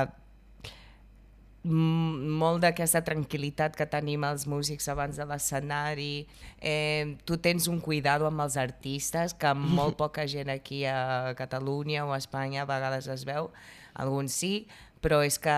molt 1.66 2.62
d'aquesta 2.62 3.02
tranquil·litat 3.06 3.78
que 3.78 3.88
tenim 3.90 4.26
els 4.28 4.46
músics 4.50 4.86
abans 4.90 5.18
de 5.18 5.26
l'escenari, 5.26 6.28
eh, 6.62 7.18
tu 7.26 7.38
tens 7.38 7.68
un 7.70 7.80
cuidado 7.82 8.28
amb 8.30 8.42
els 8.42 8.58
artistes 8.58 9.34
que 9.34 9.54
molt 9.54 9.98
poca 10.04 10.28
gent 10.30 10.50
aquí 10.54 10.84
a 10.86 11.34
Catalunya 11.38 12.06
o 12.06 12.14
a 12.14 12.22
Espanya 12.22 12.64
a 12.64 12.70
vegades 12.70 13.10
es 13.10 13.26
veu, 13.26 13.50
alguns 13.94 14.34
sí, 14.34 14.68
però 15.02 15.24
és 15.26 15.38
que 15.42 15.58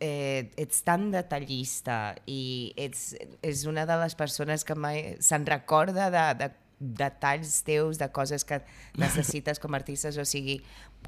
eh, 0.00 0.50
ets 0.60 0.82
tan 0.84 1.10
detallista 1.12 2.16
i 2.26 2.72
ets, 2.76 3.12
és 3.40 3.64
una 3.68 3.86
de 3.88 3.96
les 4.00 4.16
persones 4.18 4.64
que 4.64 4.76
mai 4.76 5.16
se'n 5.20 5.48
recorda 5.48 6.10
de, 6.12 6.26
de 6.40 6.50
detalls 6.82 7.62
teus, 7.62 7.98
de 7.98 8.08
coses 8.12 8.44
que 8.44 8.60
necessites 8.98 9.62
com 9.62 9.72
a 9.72 9.78
artistes, 9.78 10.18
o 10.18 10.24
sigui, 10.26 10.58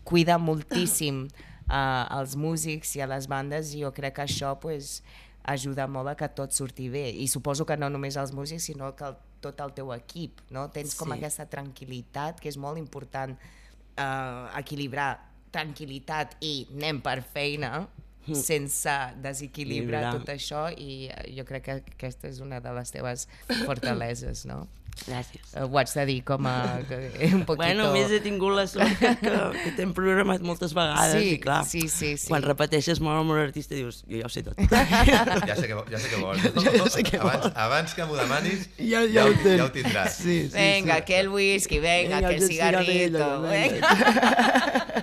cuida 0.07 0.39
moltíssim 0.39 1.25
uh, 1.27 2.07
als 2.15 2.37
músics 2.39 2.95
i 2.97 3.03
a 3.05 3.11
les 3.11 3.27
bandes 3.31 3.75
i 3.75 3.83
jo 3.83 3.91
crec 3.97 4.17
que 4.21 4.27
això 4.29 4.55
pues, 4.63 5.03
ajuda 5.45 5.87
molt 5.91 6.15
a 6.15 6.17
que 6.17 6.31
tot 6.33 6.55
surti 6.57 6.89
bé. 6.89 7.11
I 7.11 7.27
suposo 7.29 7.67
que 7.69 7.77
no 7.77 7.91
només 7.93 8.17
els 8.17 8.33
músics, 8.33 8.71
sinó 8.71 8.95
que 8.97 9.05
el, 9.11 9.19
tot 9.45 9.61
el 9.61 9.75
teu 9.77 9.93
equip, 9.93 10.41
no? 10.55 10.71
Tens 10.73 10.95
com 10.97 11.13
Sí. 11.13 11.19
aquesta 11.19 11.45
tranquil·litat 11.53 12.41
que 12.41 12.49
és 12.49 12.57
molt 12.57 12.81
important 12.81 13.35
uh, 13.37 14.49
equilibrar 14.57 15.11
tranquil·litat 15.53 16.39
i 16.41 16.67
anem 16.73 17.03
per 17.05 17.21
feina 17.23 17.87
sense 18.33 18.91
desequilibrar 19.21 20.01
Equilibrar. 20.05 20.15
tot 20.21 20.29
això 20.33 20.63
i 20.77 21.11
eh, 21.13 21.35
jo 21.37 21.45
crec 21.45 21.63
que 21.69 21.77
aquesta 21.97 22.29
és 22.33 22.41
una 22.41 22.61
de 22.65 22.73
les 22.73 22.91
teves 22.95 23.29
fortaleses, 23.67 24.47
no? 24.47 24.67
Gràcies. 24.95 25.57
Eh, 25.59 25.65
Ho 25.67 25.75
haig 25.81 25.91
de 25.91 26.05
dir 26.07 26.21
com 26.23 26.47
a 26.47 26.79
que, 26.87 26.97
un 27.35 27.41
poquito... 27.43 27.57
Bueno, 27.65 27.89
a 27.91 27.93
més 27.97 28.13
he 28.15 28.21
tingut 28.23 28.55
la 28.55 28.63
sort 28.71 28.93
que, 29.01 29.11
que, 29.19 29.33
que 29.65 29.73
t'hem 29.75 29.91
programat 29.93 30.45
moltes 30.47 30.71
vegades 30.73 31.17
Sí, 31.19 31.33
i 31.35 31.39
clar, 31.43 31.65
sí, 31.67 31.89
sí, 31.91 32.13
sí. 32.17 32.29
quan 32.31 32.45
repeteixes 32.47 33.01
molt 33.03 33.19
amb 33.25 33.35
un 33.35 33.41
artista 33.43 33.75
dius, 33.75 34.05
jo 34.07 34.21
ja 34.23 34.29
ho 34.29 34.31
sé 34.31 34.45
tot. 34.47 34.55
Ja 35.51 35.57
sé 35.59 35.67
que, 35.67 35.75
ja 35.91 35.99
sé 35.99 36.13
què 36.13 36.21
vols. 36.23 36.47
Ja 36.79 36.87
sé 36.95 37.03
què 37.09 37.19
abans, 37.19 37.51
abans 37.59 37.97
que 37.99 38.07
m'ho 38.07 38.15
demanis, 38.21 38.69
Ja- 38.79 39.03
ja, 39.03 39.27
ja 39.27 39.27
ho 39.27 39.35
ja 39.59 39.67
ho 39.67 39.73
tindràs. 39.75 40.15
Sí, 40.23 40.39
sí, 40.47 40.55
Venga, 40.55 41.01
sí. 41.03 41.07
que 41.11 41.19
el 41.25 41.29
whisky, 41.35 41.81
venga, 41.83 42.21
Venga, 42.23 42.29
que 42.31 42.37
el 42.37 42.47
cigarrito. 42.47 43.41
venga. 43.43 43.91
Venga. 43.91 44.95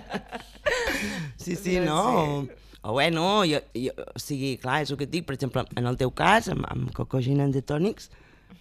Sí, 1.38 1.56
sí, 1.58 1.80
no? 1.80 2.48
O 2.82 2.94
bueno, 2.94 3.44
jo, 3.46 3.60
jo, 3.78 3.92
o 3.94 4.20
sigui, 4.20 4.56
clar, 4.58 4.80
és 4.82 4.90
el 4.90 4.98
que 4.98 5.06
et 5.06 5.14
dic, 5.14 5.28
per 5.28 5.36
exemple, 5.38 5.62
en 5.78 5.86
el 5.86 6.00
teu 6.00 6.10
cas, 6.18 6.50
amb, 6.50 6.66
amb 6.72 6.90
Coco 6.98 7.22
Gin 7.22 7.44
and 7.44 7.54
the 7.54 7.62
Tonics, 7.62 8.10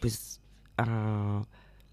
pues, 0.02 0.40
uh, 0.82 1.40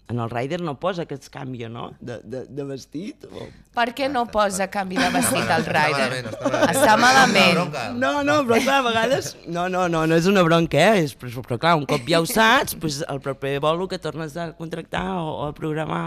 en 0.08 0.18
el 0.18 0.28
rider 0.28 0.60
no 0.60 0.78
posa 0.80 1.06
que 1.06 1.14
es 1.14 1.30
canvia, 1.30 1.68
no?, 1.68 1.94
de, 2.00 2.18
de, 2.24 2.44
de 2.44 2.64
vestit. 2.64 3.24
O... 3.32 3.48
Per 3.76 3.86
què 3.96 4.10
no 4.12 4.26
posa 4.32 4.68
canvi 4.72 4.96
de 5.00 5.08
vestit 5.12 5.48
al 5.52 5.64
rider? 5.68 6.22
està 6.68 6.98
malament. 7.00 7.60
No, 7.96 8.22
no, 8.24 8.38
però 8.48 8.60
clar, 8.60 8.78
a 8.82 8.86
vegades... 8.90 9.34
No, 9.46 9.68
no, 9.72 9.86
no, 9.88 10.06
no 10.08 10.16
és 10.16 10.28
una 10.28 10.44
bronca, 10.44 10.80
eh? 10.80 11.04
És, 11.04 11.16
però, 11.16 11.44
però 11.44 11.60
clar, 11.64 11.74
un 11.80 11.88
cop 11.88 12.08
ja 12.08 12.20
ho 12.20 12.28
saps, 12.28 12.76
pues, 12.80 13.02
el 13.08 13.20
proper 13.24 13.58
bolo 13.64 13.88
que 13.88 14.00
tornes 14.00 14.36
a 14.36 14.50
contractar 14.56 15.06
o, 15.20 15.32
o 15.32 15.46
a 15.48 15.54
programar 15.56 16.04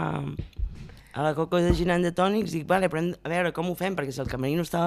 a 1.12 1.22
la 1.22 1.34
Coco 1.34 1.58
de 1.62 1.74
Ginant 1.74 2.02
de 2.02 2.14
Tònics, 2.14 2.54
dic, 2.54 2.66
vale, 2.66 2.90
però 2.90 3.04
a 3.06 3.30
veure 3.30 3.54
com 3.54 3.70
ho 3.70 3.78
fem, 3.78 3.94
perquè 3.98 4.14
si 4.14 4.22
el 4.22 4.30
camerino 4.30 4.66
està 4.66 4.86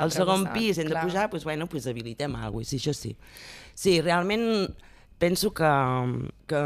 al 0.00 0.12
segon 0.14 0.46
costat, 0.46 0.56
pis, 0.56 0.78
hem 0.78 0.88
de 0.88 0.94
clar. 0.94 1.04
pujar, 1.06 1.28
doncs, 1.30 1.44
bueno, 1.44 1.68
pues 1.68 1.86
habilitem 1.86 2.36
alguna 2.36 2.62
cosa, 2.62 2.70
sí, 2.70 2.80
això 2.80 2.94
sí. 2.96 3.16
Sí, 3.74 4.00
realment 4.00 4.74
penso 5.22 5.52
que, 5.54 5.72
que 6.50 6.62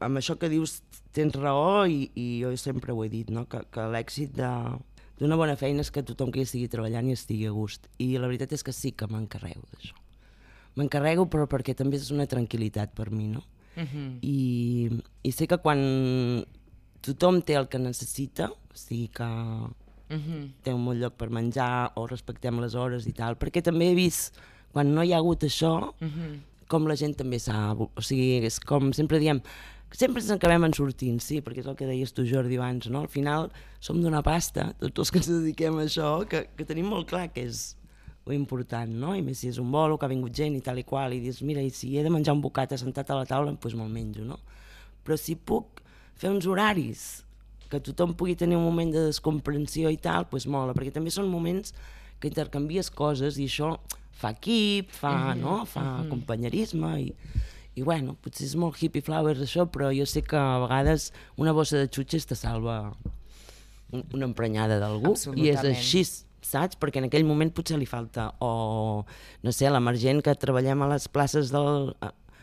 amb 0.00 0.20
això 0.20 0.38
que 0.40 0.48
dius 0.48 0.78
tens 1.12 1.34
raó 1.36 1.86
i, 1.86 2.08
i 2.14 2.28
jo 2.42 2.54
sempre 2.56 2.94
ho 2.94 3.04
he 3.04 3.10
dit, 3.12 3.30
no? 3.30 3.46
que, 3.50 3.60
que 3.72 3.86
l'èxit 3.92 4.32
de, 4.38 4.50
d'una 5.18 5.38
bona 5.38 5.56
feina 5.58 5.82
és 5.84 5.90
que 5.92 6.04
tothom 6.06 6.30
que 6.32 6.40
hi 6.40 6.46
estigui 6.46 6.70
treballant 6.72 7.08
i 7.10 7.16
estigui 7.16 7.48
a 7.48 7.54
gust. 7.54 7.88
I 7.98 8.14
la 8.16 8.30
veritat 8.30 8.54
és 8.54 8.64
que 8.64 8.74
sí 8.74 8.92
que 8.92 9.08
m'encarrego 9.10 9.64
d'això. 9.72 9.96
M'encarrego 10.78 11.26
però 11.32 11.48
perquè 11.50 11.74
també 11.74 11.98
és 11.98 12.12
una 12.14 12.28
tranquil·litat 12.30 12.94
per 12.94 13.10
mi, 13.10 13.26
no? 13.32 13.42
Mhm. 13.78 14.06
I, 14.22 15.02
I 15.22 15.32
sé 15.34 15.46
que 15.50 15.58
quan 15.62 15.82
tothom 17.04 17.42
té 17.42 17.58
el 17.58 17.68
que 17.70 17.78
necessita, 17.82 18.50
o 18.50 18.78
sigui 18.78 19.08
que 19.14 19.28
Mhm. 20.10 20.52
té 20.62 20.72
un 20.74 20.84
bon 20.84 20.98
lloc 20.98 21.14
per 21.16 21.28
menjar 21.30 21.92
o 21.96 22.06
respectem 22.06 22.58
les 22.60 22.74
hores 22.74 23.06
i 23.06 23.12
tal, 23.12 23.36
perquè 23.38 23.62
també 23.62 23.90
he 23.90 23.94
vist, 23.94 24.34
quan 24.72 24.94
no 24.94 25.02
hi 25.02 25.12
ha 25.12 25.18
hagut 25.18 25.40
això, 25.42 25.92
Mhm. 26.00 26.40
com 26.68 26.86
la 26.86 26.96
gent 26.96 27.16
també 27.16 27.38
s'ha... 27.38 27.72
O 27.74 28.00
sigui, 28.02 28.44
és 28.44 28.58
com 28.60 28.92
sempre 28.92 29.18
diem, 29.18 29.40
sempre 29.90 30.20
ens 30.20 30.30
acabem 30.30 30.64
en 30.64 30.72
sortint, 30.74 31.18
sí, 31.20 31.40
perquè 31.40 31.58
és 31.60 31.66
el 31.66 31.76
que 31.76 31.86
deies 31.86 32.12
tu, 32.12 32.24
Jordi, 32.26 32.56
abans, 32.56 32.88
no? 32.90 33.00
Al 33.00 33.08
final 33.08 33.50
som 33.80 34.00
d'una 34.02 34.22
pasta, 34.22 34.74
tots 34.78 34.98
els 34.98 35.10
que 35.10 35.18
ens 35.18 35.28
dediquem 35.28 35.78
a 35.78 35.84
això, 35.84 36.26
que, 36.28 36.48
que 36.56 36.64
tenim 36.64 36.86
molt 36.86 37.08
clar 37.08 37.32
que 37.32 37.42
és 37.46 37.74
lo 38.26 38.34
important, 38.34 38.90
no? 38.92 39.14
I 39.16 39.22
més 39.22 39.38
si 39.38 39.48
és 39.48 39.56
un 39.58 39.70
bolo, 39.72 39.96
que 39.98 40.04
ha 40.04 40.08
vingut 40.08 40.32
gent 40.34 40.54
i 40.56 40.60
tal 40.60 40.78
i 40.78 40.84
qual, 40.84 41.14
i 41.14 41.20
dius, 41.20 41.40
mira, 41.42 41.62
i 41.62 41.70
si 41.70 41.96
he 41.96 42.02
de 42.02 42.10
menjar 42.10 42.34
un 42.34 42.42
bocat 42.42 42.70
assentat 42.72 43.08
a 43.10 43.14
la 43.16 43.24
taula, 43.24 43.50
doncs 43.52 43.74
me'l 43.74 43.88
menjo, 43.88 44.24
no? 44.24 44.38
Però 45.04 45.16
si 45.16 45.34
puc 45.36 45.80
fer 46.14 46.28
uns 46.30 46.44
horaris 46.46 47.24
que 47.68 47.80
tothom 47.84 48.14
pugui 48.16 48.34
tenir 48.36 48.56
un 48.56 48.64
moment 48.64 48.90
de 48.94 49.06
descomprensió 49.10 49.90
i 49.92 49.98
tal, 50.00 50.24
doncs 50.30 50.46
mola, 50.48 50.74
perquè 50.74 50.92
també 50.94 51.10
són 51.12 51.28
moments 51.28 51.74
que 52.20 52.28
intercanvies 52.30 52.88
coses 52.90 53.36
i 53.38 53.44
això 53.46 53.74
fa 54.18 54.32
equip, 54.34 54.90
fa, 54.90 55.34
no? 55.38 55.60
fa 55.68 55.82
companyerisme 56.10 56.88
i, 57.02 57.12
i 57.78 57.82
bueno, 57.86 58.16
potser 58.24 58.46
és 58.48 58.56
molt 58.58 58.80
hippie 58.82 59.04
flowers 59.06 59.44
això, 59.44 59.68
però 59.70 59.92
jo 59.94 60.06
sé 60.08 60.22
que 60.26 60.36
a 60.36 60.58
vegades 60.64 61.12
una 61.36 61.52
bossa 61.54 61.76
de 61.78 61.86
xutxes 61.88 62.26
te 62.26 62.34
salva 62.34 62.92
un- 63.92 64.04
una 64.12 64.24
emprenyada 64.26 64.80
d'algú 64.80 65.12
i 65.38 65.48
és 65.52 65.60
així, 65.76 66.02
saps? 66.42 66.76
Perquè 66.80 66.98
en 66.98 67.06
aquell 67.06 67.24
moment 67.28 67.52
potser 67.54 67.78
li 67.78 67.86
falta 67.86 68.32
o, 68.40 69.04
no 69.42 69.52
sé, 69.52 69.70
l'emergent 69.70 70.20
que 70.24 70.34
treballem 70.34 70.82
a 70.82 70.88
les 70.96 71.06
places 71.08 71.52
del... 71.54 71.92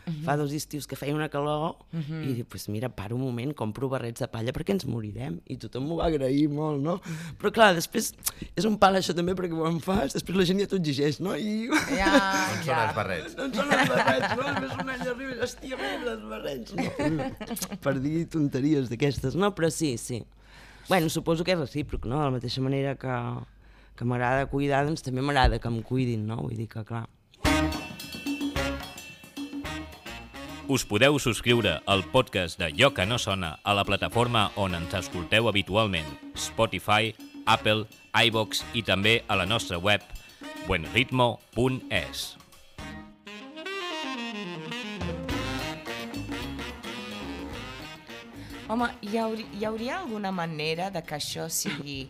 a- 0.06 0.12
Fa 0.24 0.36
dos 0.38 0.52
estius 0.54 0.86
que 0.86 0.94
feia 0.96 1.14
una 1.14 1.28
calor 1.28 1.76
i 1.92 2.32
dic, 2.32 2.46
pues 2.48 2.68
mira, 2.68 2.88
para 2.88 3.14
un 3.14 3.20
moment, 3.20 3.52
compro 3.58 3.88
barrets 3.90 4.20
de 4.22 4.28
palla 4.30 4.52
perquè 4.54 4.70
ens 4.76 4.86
morirem. 4.86 5.40
I 5.50 5.56
tothom 5.58 5.88
m'ho 5.88 5.96
va 5.98 6.06
agrair 6.06 6.48
molt, 6.48 6.78
no? 6.82 7.00
Però 7.40 7.50
clar, 7.52 7.72
després 7.74 8.12
és 8.54 8.64
un 8.68 8.76
pal 8.78 8.94
això 9.00 9.14
també 9.18 9.34
perquè 9.34 9.58
quan 9.58 9.80
fas, 9.82 10.14
després 10.14 10.38
la 10.38 10.46
gent 10.46 10.60
ja 10.62 10.68
t'ho 10.70 10.78
exigeix, 10.78 11.18
no? 11.20 11.34
I... 11.34 11.66
Ja, 11.90 12.12
On 12.52 12.62
són 12.62 12.70
ja. 12.70 12.78
els 12.86 12.94
barrets? 13.00 13.34
No 13.36 13.48
en 13.48 13.54
són 13.58 13.74
els 13.74 13.90
barrets, 13.90 14.36
no? 14.38 14.46
Després 14.46 14.78
un 14.84 14.94
any 14.94 15.04
arriba 15.10 15.34
i 15.34 15.42
hòstia, 15.48 15.80
mira, 15.82 16.14
els 16.14 16.24
barrets. 16.30 16.76
No? 16.78 17.76
per 17.88 17.96
dir 18.00 18.24
tonteries 18.30 18.88
d'aquestes, 18.92 19.34
no? 19.34 19.50
Però 19.58 19.70
sí, 19.74 19.96
sí. 19.98 20.22
Bueno, 20.88 21.10
suposo 21.10 21.42
que 21.42 21.52
és 21.56 21.58
recíproc, 21.58 22.06
no? 22.06 22.20
De 22.22 22.30
la 22.30 22.34
mateixa 22.38 22.62
manera 22.62 22.94
que, 22.94 23.14
que 23.98 24.06
m'agrada 24.06 24.46
cuidar, 24.46 24.84
doncs 24.86 25.02
també 25.02 25.18
m'agrada 25.26 25.58
que 25.58 25.66
em 25.66 25.80
cuidin, 25.82 26.28
no? 26.30 26.36
Vull 26.46 26.54
dir 26.54 26.68
que, 26.70 26.84
clar, 26.86 27.08
Us 30.66 30.82
podeu 30.82 31.14
subscriure 31.22 31.76
al 31.86 32.00
podcast 32.10 32.58
de 32.58 32.72
Lloc 32.74 32.96
que 32.98 33.04
no 33.06 33.20
sona 33.22 33.52
a 33.62 33.70
la 33.70 33.84
plataforma 33.86 34.48
on 34.58 34.74
ens 34.74 34.96
escolteu 34.98 35.46
habitualment, 35.46 36.08
Spotify, 36.34 37.12
Apple, 37.46 37.84
iVox 38.10 38.64
i 38.74 38.82
també 38.82 39.20
a 39.30 39.36
la 39.38 39.44
nostra 39.46 39.78
web 39.78 40.02
buenritmo.es. 40.66 42.24
Home, 48.66 48.88
hi, 49.06 49.12
hauri, 49.22 49.46
hi 49.54 49.68
hauria 49.70 50.00
alguna 50.00 50.32
manera 50.34 50.90
de 50.90 51.04
que 51.06 51.20
això 51.20 51.46
sigui 51.46 52.08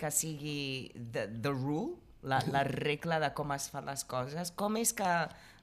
que 0.00 0.08
sigui 0.08 0.94
the, 0.96 1.28
the 1.28 1.52
rule, 1.52 1.98
la, 2.24 2.40
la 2.48 2.64
regla 2.64 3.20
de 3.20 3.34
com 3.36 3.52
es 3.52 3.68
fan 3.68 3.84
les 3.84 4.08
coses? 4.08 4.56
Com 4.56 4.80
és 4.80 4.96
que 4.96 5.12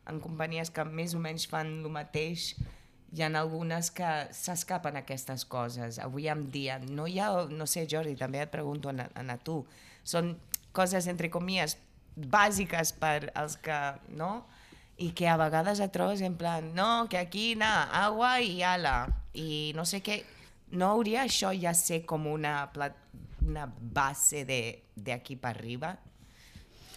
en 0.10 0.20
companyies 0.24 0.72
que 0.74 0.86
més 0.86 1.14
o 1.16 1.22
menys 1.24 1.46
fan 1.50 1.70
el 1.82 1.92
mateix 1.92 2.54
hi 3.14 3.22
ha 3.22 3.30
algunes 3.40 3.92
que 3.94 4.10
s'escapen 4.34 4.98
aquestes 4.98 5.46
coses. 5.46 6.00
Avui 6.02 6.28
en 6.34 6.48
dia 6.52 6.80
no 6.82 7.06
hi 7.08 7.20
ha, 7.22 7.30
no 7.50 7.68
sé, 7.70 7.86
Jordi, 7.90 8.16
també 8.18 8.42
et 8.42 8.52
pregunto 8.52 8.90
a, 8.90 9.06
a, 9.06 9.38
tu, 9.38 9.62
són 10.04 10.34
coses, 10.74 11.08
entre 11.12 11.30
comies, 11.30 11.78
bàsiques 12.18 12.94
per 12.98 13.30
als 13.38 13.58
que, 13.62 13.80
no? 14.18 14.48
I 14.98 15.12
que 15.18 15.28
a 15.30 15.38
vegades 15.38 15.82
et 15.82 15.94
trobes 15.94 16.22
en 16.26 16.38
plan, 16.38 16.74
no, 16.74 17.06
que 17.10 17.22
aquí, 17.22 17.54
na, 17.58 17.86
agua 18.02 18.40
i 18.42 18.62
ala, 18.66 19.08
i 19.34 19.74
no 19.78 19.86
sé 19.90 20.02
què, 20.06 20.20
no 20.74 20.90
hauria 20.94 21.28
això 21.28 21.54
ja 21.54 21.74
ser 21.78 22.02
com 22.10 22.26
una, 22.30 22.56
una 23.46 23.68
base 23.68 24.44
de, 24.50 24.62
de 24.96 25.14
aquí 25.14 25.38
per 25.38 25.54
arriba? 25.54 25.96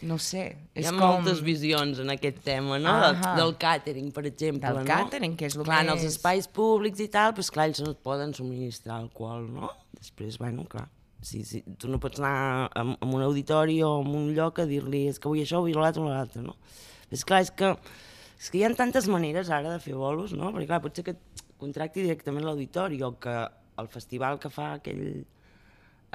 No 0.05 0.19
sé, 0.21 0.45
Hi 0.75 0.83
és 0.83 0.89
ha 0.89 0.93
com... 0.93 1.01
moltes 1.01 1.41
visions 1.45 2.01
en 2.03 2.13
aquest 2.13 2.43
tema, 2.45 2.77
no? 2.83 2.93
Del, 3.01 3.17
Ahà. 3.17 3.33
del 3.39 3.55
càtering, 3.61 4.11
per 4.13 4.27
exemple, 4.29 4.69
Del 4.69 4.83
no? 4.83 4.89
càtering, 4.91 5.37
que 5.39 5.49
és 5.49 5.57
el 5.57 5.65
clar, 5.65 5.83
en 5.87 5.95
els 5.95 6.05
espais 6.09 6.49
públics 6.49 7.01
i 7.01 7.09
tal, 7.13 7.33
doncs 7.37 7.53
clar, 7.55 7.69
ells 7.71 7.81
no 7.85 7.95
et 7.95 8.03
poden 8.05 8.35
subministrar 8.37 8.99
alcohol, 9.01 9.47
no? 9.53 9.71
Després, 9.97 10.37
bueno, 10.43 10.67
clar, 10.69 10.89
sí, 11.25 11.43
sí, 11.49 11.63
tu 11.81 11.89
no 11.93 12.01
pots 12.03 12.21
anar 12.21 12.69
a, 12.69 12.85
a 12.85 13.09
un 13.09 13.25
auditori 13.25 13.81
o 13.87 13.95
a 13.97 14.03
un 14.05 14.33
lloc 14.37 14.61
a 14.61 14.69
dir-li 14.69 15.07
és 15.11 15.21
que 15.23 15.33
vull 15.33 15.41
això, 15.45 15.63
vull 15.65 15.79
l'altre 15.81 16.05
o 16.05 16.11
l'altre, 16.11 16.45
no? 16.45 16.57
És 17.15 17.25
clar, 17.25 17.41
és 17.47 17.53
que, 17.55 17.73
és 18.37 18.51
que 18.51 18.61
hi 18.61 18.67
ha 18.67 18.73
tantes 18.77 19.09
maneres 19.09 19.49
ara 19.55 19.73
de 19.73 19.81
fer 19.83 19.97
bolos, 19.97 20.37
no? 20.37 20.53
Perquè 20.53 20.69
clar, 20.75 20.83
potser 20.85 21.07
que 21.07 21.17
et 21.17 21.47
contracti 21.57 22.05
directament 22.05 22.45
l'auditori 22.45 23.01
o 23.07 23.15
que 23.23 23.37
el 23.81 23.89
festival 23.93 24.39
que 24.43 24.51
fa 24.53 24.75
aquell, 24.77 25.25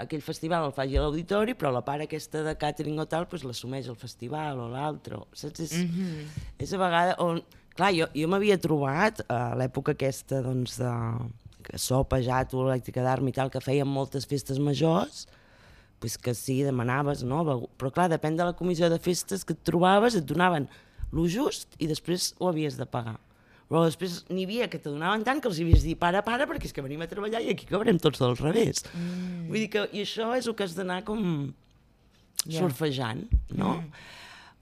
aquell 0.02 0.24
festival 0.26 0.68
el 0.68 0.76
faci 0.76 0.98
a 0.98 1.06
l'auditori, 1.06 1.56
però 1.58 1.72
la 1.74 1.84
part 1.86 2.06
aquesta 2.06 2.44
de 2.46 2.56
catering 2.60 3.00
o 3.00 3.08
tal, 3.10 3.28
doncs 3.30 3.46
l'assumeix 3.48 3.90
el 3.92 4.00
festival 4.00 4.60
o 4.60 4.70
l'altre, 4.72 5.22
saps? 5.34 5.60
És, 5.60 5.74
mm 5.78 5.90
-hmm. 5.90 6.46
és 6.60 6.74
a 6.74 6.78
vegades 6.78 7.16
on... 7.20 7.42
Clar, 7.72 7.94
jo, 7.96 8.06
jo 8.14 8.28
m'havia 8.28 8.58
trobat 8.60 9.22
a 9.30 9.56
l'època 9.56 9.94
aquesta, 9.94 10.42
doncs, 10.42 10.76
de 10.78 10.92
que 11.64 11.78
sopa, 11.78 12.20
jato, 12.22 12.66
elèctrica 12.66 13.04
d'arma 13.06 13.30
i 13.30 13.32
tal, 13.32 13.50
que 13.50 13.62
feien 13.62 13.88
moltes 13.88 14.26
festes 14.26 14.60
majors, 14.60 15.28
pues 16.02 16.18
que 16.18 16.34
sí, 16.34 16.64
demanaves, 16.64 17.24
no? 17.24 17.44
Però 17.78 17.92
clar, 17.94 18.10
depèn 18.10 18.36
de 18.36 18.44
la 18.44 18.56
comissió 18.58 18.90
de 18.90 19.00
festes 19.00 19.46
que 19.46 19.54
et 19.54 19.64
trobaves, 19.64 20.16
et 20.16 20.26
donaven 20.26 20.68
lo 21.12 21.28
just 21.30 21.76
i 21.80 21.88
després 21.88 22.34
ho 22.40 22.50
havies 22.50 22.78
de 22.80 22.88
pagar. 22.90 23.20
Però 23.72 23.86
després 23.88 24.26
n'hi 24.28 24.44
havia 24.44 24.66
que 24.68 24.82
te 24.84 24.92
donaven 24.92 25.24
tant 25.24 25.40
que 25.40 25.48
els 25.48 25.60
havies 25.64 25.80
de 25.86 25.94
dir 25.94 25.98
para, 26.00 26.20
para, 26.28 26.44
perquè 26.50 26.68
és 26.68 26.74
que 26.76 26.84
venim 26.84 27.00
a 27.06 27.08
treballar 27.08 27.40
i 27.46 27.54
aquí 27.54 27.70
cobrem 27.70 27.96
tots 28.04 28.20
del 28.20 28.36
revés. 28.36 28.84
Mm. 28.92 29.46
Vull 29.48 29.62
dir 29.64 29.70
que 29.72 29.86
i 29.96 30.02
això 30.04 30.34
és 30.36 30.50
el 30.52 30.58
que 30.60 30.66
has 30.68 30.76
d'anar 30.76 31.06
com 31.08 31.22
Ja. 32.44 32.60
surfejant, 32.60 33.30
no? 33.56 33.78
Mm. 33.78 33.92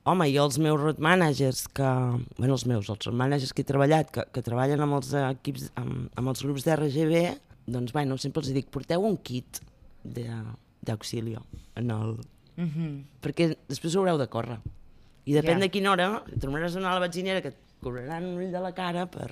Home, 0.09 0.25
i 0.29 0.37
els 0.41 0.57
meus 0.61 0.79
road 0.79 0.99
managers, 0.99 1.67
que, 1.73 1.89
bueno, 2.37 2.53
els 2.53 2.65
meus, 2.69 2.89
els 2.89 3.05
road 3.07 3.15
managers 3.17 3.53
que 3.53 3.61
he 3.63 3.67
treballat, 3.67 4.11
que, 4.11 4.23
que 4.33 4.41
treballen 4.45 4.81
amb 4.85 4.93
els 4.99 5.09
equips, 5.13 5.71
amb, 5.79 6.09
amb 6.15 6.31
els 6.31 6.43
grups 6.45 6.65
d'RGB, 6.67 7.23
doncs, 7.69 7.93
bueno, 7.93 8.17
sempre 8.17 8.41
els 8.43 8.51
dic, 8.53 8.69
porteu 8.73 9.01
un 9.05 9.17
kit 9.17 9.61
de- 10.03 10.43
d'auxilio 10.85 11.43
en 11.75 11.89
el... 11.91 12.17
Mm 12.57 12.69
-hmm. 12.69 13.03
perquè 13.21 13.55
després 13.67 13.95
haureu 13.95 14.17
de 14.17 14.27
córrer. 14.27 14.59
I 15.25 15.33
depèn 15.33 15.57
Ja. 15.57 15.65
de 15.65 15.69
quina 15.69 15.91
hora, 15.91 16.23
tornaràs 16.39 16.75
a 16.75 16.79
anar 16.79 16.91
a 16.91 16.99
la 16.99 17.07
benzinera 17.07 17.41
que 17.41 17.53
cobraran 17.81 18.25
un 18.25 18.37
ull 18.41 18.51
de 18.51 18.61
la 18.63 18.71
cara 18.75 19.05
per, 19.11 19.31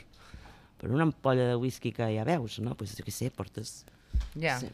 per 0.77 0.91
una 0.91 1.07
ampolla 1.09 1.47
de 1.51 1.55
whisky 1.55 1.91
que 1.91 2.09
ja 2.15 2.25
veus, 2.27 2.59
no? 2.59 2.71
Doncs 2.73 2.77
pues, 2.83 2.97
jo 2.99 3.05
què 3.07 3.13
sé, 3.13 3.31
portes 3.31 3.79
Ja. 4.39 4.59
Sí. 4.59 4.69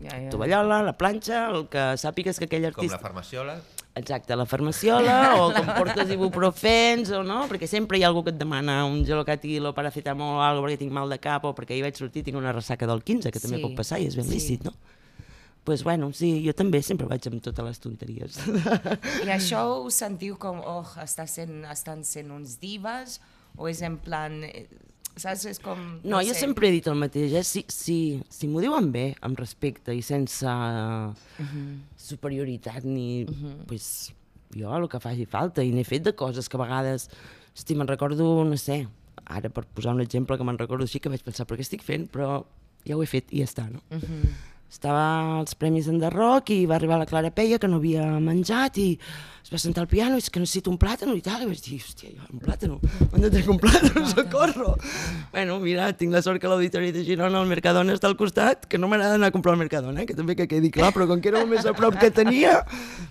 ja, 0.00 0.12
ja. 0.16 0.30
tovallola, 0.30 0.82
la 0.82 0.92
planxa, 0.96 1.46
el 1.52 1.66
que 1.72 1.94
sàpigues 2.00 2.38
que 2.38 2.46
aquell 2.48 2.68
Com 2.70 2.80
artista... 2.80 2.96
la 2.96 3.02
farmaciola, 3.02 3.58
Exacte, 3.96 4.36
la 4.36 4.44
farmaciola, 4.44 5.14
o 5.40 5.46
com 5.56 5.70
portes 5.72 6.10
ibuprofens, 6.12 7.08
o 7.16 7.22
no, 7.24 7.46
perquè 7.48 7.64
sempre 7.64 7.96
hi 7.96 8.02
ha 8.04 8.10
algú 8.10 8.20
que 8.26 8.34
et 8.34 8.36
demana 8.36 8.82
un 8.84 8.98
gelocatil 9.08 9.64
o 9.64 9.72
paracetamol 9.72 10.34
o 10.36 10.42
alguna 10.44 10.68
perquè 10.68 10.82
tinc 10.82 10.92
mal 10.92 11.08
de 11.08 11.16
cap, 11.16 11.46
o 11.48 11.54
perquè 11.56 11.72
ahir 11.72 11.86
vaig 11.86 11.96
sortir 11.96 12.20
i 12.20 12.26
tinc 12.26 12.36
una 12.36 12.52
ressaca 12.52 12.84
del 12.90 13.00
15, 13.00 13.32
que 13.32 13.40
també 13.40 13.56
Sí, 13.56 13.62
pot 13.64 13.72
passar 13.78 13.96
i 14.02 14.10
és 14.10 14.18
ben 14.18 14.28
sí. 14.28 14.34
lícit, 14.34 14.68
no? 14.68 14.74
Pues, 15.66 15.82
bueno, 15.82 16.12
sí, 16.14 16.28
jo 16.44 16.52
també 16.54 16.78
sempre 16.86 17.08
vaig 17.10 17.24
amb 17.26 17.40
totes 17.42 17.64
les 17.66 17.80
tonteries. 17.82 18.36
I 19.26 19.32
això 19.34 19.64
ho 19.82 19.88
sentiu 19.90 20.36
com, 20.38 20.60
oh, 20.62 20.84
està 21.02 21.24
sent, 21.26 21.64
estan 21.66 22.04
sent 22.06 22.30
uns 22.30 22.60
divas, 22.62 23.16
o 23.58 23.66
és 23.66 23.80
en 23.82 23.96
plan, 23.98 24.36
eh, 24.46 24.68
saps, 25.18 25.42
és 25.50 25.58
com... 25.58 25.82
No, 26.04 26.20
jo 26.22 26.36
sé. 26.36 26.44
sempre 26.44 26.68
he 26.68 26.76
dit 26.76 26.86
el 26.86 26.94
mateix, 27.00 27.34
eh? 27.34 27.42
si, 27.42 27.64
si, 27.66 27.98
si 28.30 28.46
m'ho 28.46 28.62
diuen 28.62 28.92
bé, 28.94 29.08
amb 29.26 29.42
respecte 29.42 29.90
i 29.90 30.06
sense 30.06 30.46
uh 30.46 31.10
-huh. 31.10 31.66
superioritat 31.98 32.84
ni... 32.84 33.24
Uh 33.24 33.34
-huh. 33.34 33.56
pues, 33.66 34.12
jo 34.54 34.70
el 34.76 34.88
que 34.88 35.00
faci 35.00 35.26
falta 35.26 35.64
i 35.64 35.72
n'he 35.72 35.84
fet 35.84 36.04
de 36.04 36.14
coses 36.14 36.48
que 36.48 36.56
a 36.56 36.62
vegades... 36.62 37.10
Hosti, 37.56 37.74
me'n 37.74 37.88
recordo, 37.88 38.44
no 38.44 38.56
sé, 38.56 38.86
ara 39.24 39.48
per 39.48 39.64
posar 39.64 39.94
un 39.94 40.00
exemple 40.00 40.36
que 40.36 40.44
me'n 40.44 40.58
recordo 40.58 40.84
així, 40.84 41.00
que 41.00 41.08
vaig 41.08 41.24
pensar, 41.24 41.46
però 41.46 41.56
què 41.56 41.62
estic 41.62 41.82
fent? 41.82 42.06
Però 42.12 42.44
ja 42.84 42.96
ho 42.96 43.02
he 43.02 43.06
fet 43.06 43.32
i 43.32 43.38
ja 43.38 43.44
està, 43.44 43.70
no? 43.70 43.80
Uh 43.90 43.98
-huh. 43.98 44.54
Estava 44.76 45.38
als 45.38 45.56
Premis 45.56 45.86
d'Enderroc 45.88 46.50
i 46.52 46.66
va 46.68 46.74
arribar 46.76 46.98
la 47.00 47.08
Clara 47.08 47.30
Peia, 47.32 47.56
que 47.58 47.68
no 47.70 47.78
havia 47.80 48.04
menjat, 48.20 48.76
i 48.76 48.98
es 49.40 49.52
va 49.52 49.60
sentar 49.62 49.84
al 49.84 49.88
piano 49.88 50.18
i 50.18 50.20
és 50.20 50.28
que 50.28 50.42
necessito 50.42 50.68
un 50.72 50.76
plàtano 50.76 51.14
i 51.16 51.22
tal, 51.24 51.46
i 51.46 51.48
vaig 51.48 51.62
dir, 51.64 51.78
hòstia, 51.80 52.10
jo 52.12 52.26
un 52.34 52.42
plàtano, 52.42 52.76
on 53.06 53.24
de 53.24 53.30
tenir 53.32 53.48
un 53.54 53.60
plàtano, 53.62 54.02
socorro! 54.10 54.74
bueno, 55.32 55.56
mira, 55.64 55.88
tinc 55.96 56.12
la 56.12 56.20
sort 56.26 56.42
que 56.42 56.50
l'Auditori 56.50 56.92
de 56.92 57.06
Girona, 57.08 57.40
el 57.40 57.48
Mercadona 57.48 57.96
està 57.96 58.10
al 58.10 58.18
costat, 58.20 58.68
que 58.68 58.76
no 58.76 58.90
m'agrada 58.92 59.16
anar 59.16 59.32
a 59.32 59.36
comprar 59.38 59.54
al 59.56 59.62
Mercadona, 59.64 60.02
eh? 60.02 60.08
que 60.10 60.18
també 60.18 60.36
que 60.36 60.48
quedi 60.50 60.72
clar, 60.74 60.92
però 60.92 61.08
com 61.08 61.24
que 61.24 61.32
era 61.32 61.40
el 61.40 61.48
més 61.48 61.64
a 61.64 61.72
prop 61.78 61.96
que 62.02 62.12
tenia, 62.12 62.58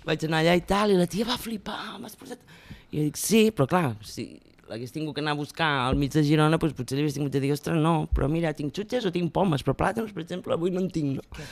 vaig 0.05 0.29
anar 0.29 0.43
allà 0.43 0.59
i 0.59 0.65
tal, 0.69 0.93
i 0.93 1.01
la 1.01 1.09
tia 1.09 1.25
va 1.25 1.41
flipar, 1.41 1.95
m'has 1.97 2.19
portat... 2.19 2.43
I 2.91 2.99
jo 2.99 3.07
dic, 3.09 3.17
sí, 3.17 3.47
però 3.55 3.65
clar, 3.71 3.87
si 4.05 4.27
l'hagués 4.69 4.93
tingut 4.93 5.15
que 5.15 5.21
anar 5.23 5.35
a 5.35 5.39
buscar 5.39 5.67
al 5.85 5.97
mig 5.99 6.13
de 6.13 6.23
Girona, 6.25 6.57
doncs 6.61 6.75
potser 6.77 6.97
li 6.97 7.05
hagués 7.05 7.17
tingut 7.17 7.33
de 7.35 7.41
dir, 7.43 7.51
ostres, 7.55 7.77
no, 7.81 8.07
però 8.15 8.29
mira, 8.31 8.53
tinc 8.57 8.73
xutxes 8.75 9.05
o 9.05 9.11
tinc 9.13 9.33
pomes, 9.35 9.63
però 9.65 9.75
plàtans, 9.77 10.13
per 10.15 10.23
exemple, 10.23 10.55
avui 10.55 10.73
no 10.73 10.81
en 10.83 10.89
tinc, 10.93 11.19
no? 11.19 11.45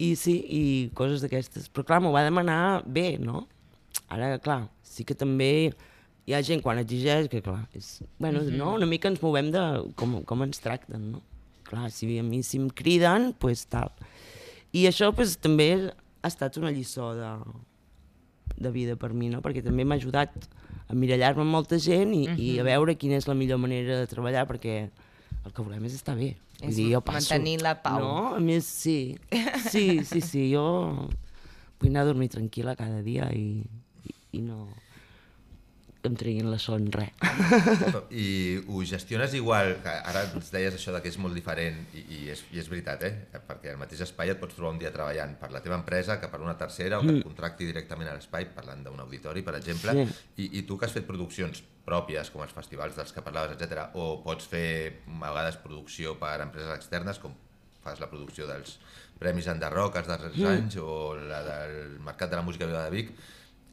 I 0.00 0.14
sí, 0.16 0.34
i 0.40 0.62
coses 0.96 1.20
d'aquestes. 1.20 1.68
Però 1.68 1.84
clar, 1.86 2.00
m'ho 2.00 2.12
va 2.14 2.24
demanar 2.24 2.82
bé, 2.88 3.18
no? 3.20 3.44
Ara, 4.08 4.32
clar, 4.42 4.62
sí 4.82 5.04
que 5.06 5.14
també 5.18 5.50
hi 6.26 6.34
ha 6.34 6.40
gent 6.46 6.62
quan 6.64 6.80
exigeix 6.80 7.28
que, 7.30 7.42
clar, 7.44 7.64
és... 7.76 7.98
Bueno, 8.18 8.42
no? 8.54 8.74
una 8.78 8.88
mica 8.88 9.10
ens 9.10 9.22
movem 9.22 9.50
de 9.54 9.64
com, 10.00 10.20
com 10.26 10.46
ens 10.46 10.62
tracten, 10.62 11.10
no? 11.16 11.24
Clar, 11.68 11.90
si 11.94 12.08
a 12.18 12.24
mi 12.26 12.42
si 12.42 12.58
em 12.58 12.70
criden, 12.70 13.30
doncs 13.30 13.40
pues, 13.42 13.66
tal. 13.70 13.92
I 14.74 14.86
això 14.90 15.10
pues, 15.14 15.36
també 15.42 15.70
ha 15.78 16.28
estat 16.28 16.58
una 16.58 16.72
lliçó 16.74 17.12
de, 17.18 17.30
de 18.60 18.72
vida 18.74 18.96
per 19.00 19.12
mi, 19.16 19.30
no? 19.32 19.40
Perquè 19.44 19.64
també 19.64 19.86
m'ha 19.88 19.98
ajudat 20.00 20.34
a 20.90 20.96
mirallar-me 20.96 21.44
amb 21.46 21.54
molta 21.54 21.78
gent 21.80 22.12
i, 22.16 22.26
i 22.36 22.50
a 22.60 22.66
veure 22.66 22.96
quina 23.00 23.18
és 23.20 23.28
la 23.30 23.36
millor 23.38 23.60
manera 23.62 24.00
de 24.02 24.10
treballar, 24.10 24.46
perquè 24.50 24.76
el 24.84 25.54
que 25.54 25.62
volem 25.64 25.86
és 25.88 25.96
estar 25.96 26.16
bé. 26.18 26.34
És 26.60 26.76
dir, 26.76 26.90
jo 26.92 27.00
passo, 27.00 27.32
mantenir 27.32 27.62
la 27.64 27.74
pau. 27.80 28.02
No? 28.04 28.14
A 28.36 28.40
més, 28.44 28.68
sí. 28.68 29.16
Sí, 29.70 30.02
sí, 30.04 30.20
sí. 30.20 30.50
Jo 30.52 31.08
vull 31.80 31.88
anar 31.88 32.04
a 32.04 32.10
dormir 32.10 32.28
tranquil·la 32.34 32.76
cada 32.76 33.00
dia 33.06 33.30
i, 33.32 33.62
i, 34.04 34.16
i 34.36 34.42
no 34.44 34.66
que 36.00 36.08
em 36.08 36.16
treguin 36.16 36.48
la 36.50 36.58
son, 36.62 36.86
res. 36.92 37.10
I 38.10 38.60
ho 38.66 38.80
gestiones 38.88 39.34
igual, 39.36 39.74
que 39.84 39.92
ara 39.92 40.22
ens 40.28 40.50
deies 40.52 40.76
això 40.76 40.94
de 40.94 41.00
que 41.04 41.10
és 41.12 41.18
molt 41.20 41.36
diferent, 41.36 41.82
i, 41.96 42.04
i, 42.16 42.20
és, 42.32 42.42
i 42.54 42.60
és 42.62 42.70
veritat, 42.72 43.04
eh? 43.08 43.40
perquè 43.48 43.72
al 43.74 43.80
mateix 43.80 44.00
espai 44.06 44.32
et 44.32 44.40
pots 44.40 44.56
trobar 44.56 44.72
un 44.74 44.80
dia 44.80 44.92
treballant 44.94 45.36
per 45.40 45.50
la 45.52 45.60
teva 45.64 45.76
empresa 45.78 46.18
que 46.20 46.30
per 46.32 46.40
una 46.40 46.56
tercera 46.60 46.98
o 47.00 47.04
que 47.04 47.18
et 47.18 47.26
contracti 47.26 47.68
directament 47.68 48.08
a 48.10 48.16
l'espai, 48.16 48.48
parlant 48.56 48.84
d'un 48.86 49.00
auditori, 49.04 49.44
per 49.46 49.56
exemple, 49.60 49.92
Sí. 50.00 50.06
i, 50.44 50.48
i 50.60 50.62
tu 50.68 50.78
que 50.78 50.86
has 50.86 50.94
fet 50.94 51.06
produccions 51.08 51.62
pròpies, 51.84 52.30
com 52.30 52.42
els 52.44 52.52
festivals 52.54 52.96
dels 52.96 53.12
que 53.12 53.22
parlaves, 53.24 53.56
etc, 53.56 53.88
o 53.98 54.22
pots 54.24 54.46
fer 54.48 55.02
a 55.10 55.20
vegades 55.26 55.58
producció 55.60 56.14
per 56.20 56.36
empreses 56.44 56.70
externes, 56.76 57.18
com 57.18 57.34
fas 57.82 58.00
la 58.00 58.08
producció 58.10 58.46
dels 58.48 58.78
Premis 59.20 59.48
Enderroc 59.52 59.96
els 60.00 60.08
darrers 60.08 60.38
anys 60.48 60.76
o 60.80 61.14
la 61.16 61.42
del 61.44 61.98
Mercat 62.04 62.30
de 62.32 62.36
la 62.38 62.44
Música 62.46 62.68
Viva 62.68 62.84
de 62.86 62.92
Vic, 62.94 63.10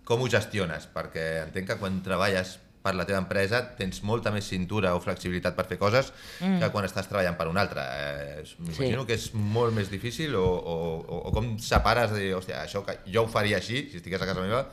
com 0.07 0.23
ho 0.23 0.29
gestiones? 0.31 0.87
Perquè 0.93 1.27
entenc 1.43 1.73
que 1.73 1.77
quan 1.81 1.99
treballes 2.05 2.55
per 2.87 2.93
la 2.95 3.03
teva 3.07 3.19
empresa 3.19 3.59
tens 3.75 3.99
molta 4.07 4.31
més 4.31 4.47
cintura 4.47 4.93
o 4.95 5.01
flexibilitat 5.03 5.57
per 5.57 5.65
fer 5.67 5.77
coses 5.81 6.13
mm. 6.39 6.61
que 6.61 6.69
quan 6.71 6.87
estàs 6.87 7.09
treballant 7.09 7.35
per 7.39 7.49
una 7.51 7.65
altra. 7.65 7.83
Eh, 7.99 8.43
M'imagino 8.61 9.03
Sí. 9.03 9.07
que 9.09 9.17
és 9.19 9.29
molt 9.33 9.75
més 9.75 9.91
difícil 9.91 10.35
o, 10.39 10.45
o, 10.45 10.75
o, 11.03 11.21
o 11.27 11.33
com 11.35 11.57
separes 11.59 12.13
de 12.15 12.21
dir, 12.23 12.33
hòstia, 12.37 12.61
això 12.63 12.85
que 12.87 12.99
jo 13.11 13.25
ho 13.25 13.31
faria 13.31 13.59
així, 13.59 13.89
si 13.91 13.99
estigués 13.99 14.23
a 14.23 14.29
casa 14.29 14.45
meva, 14.45 14.63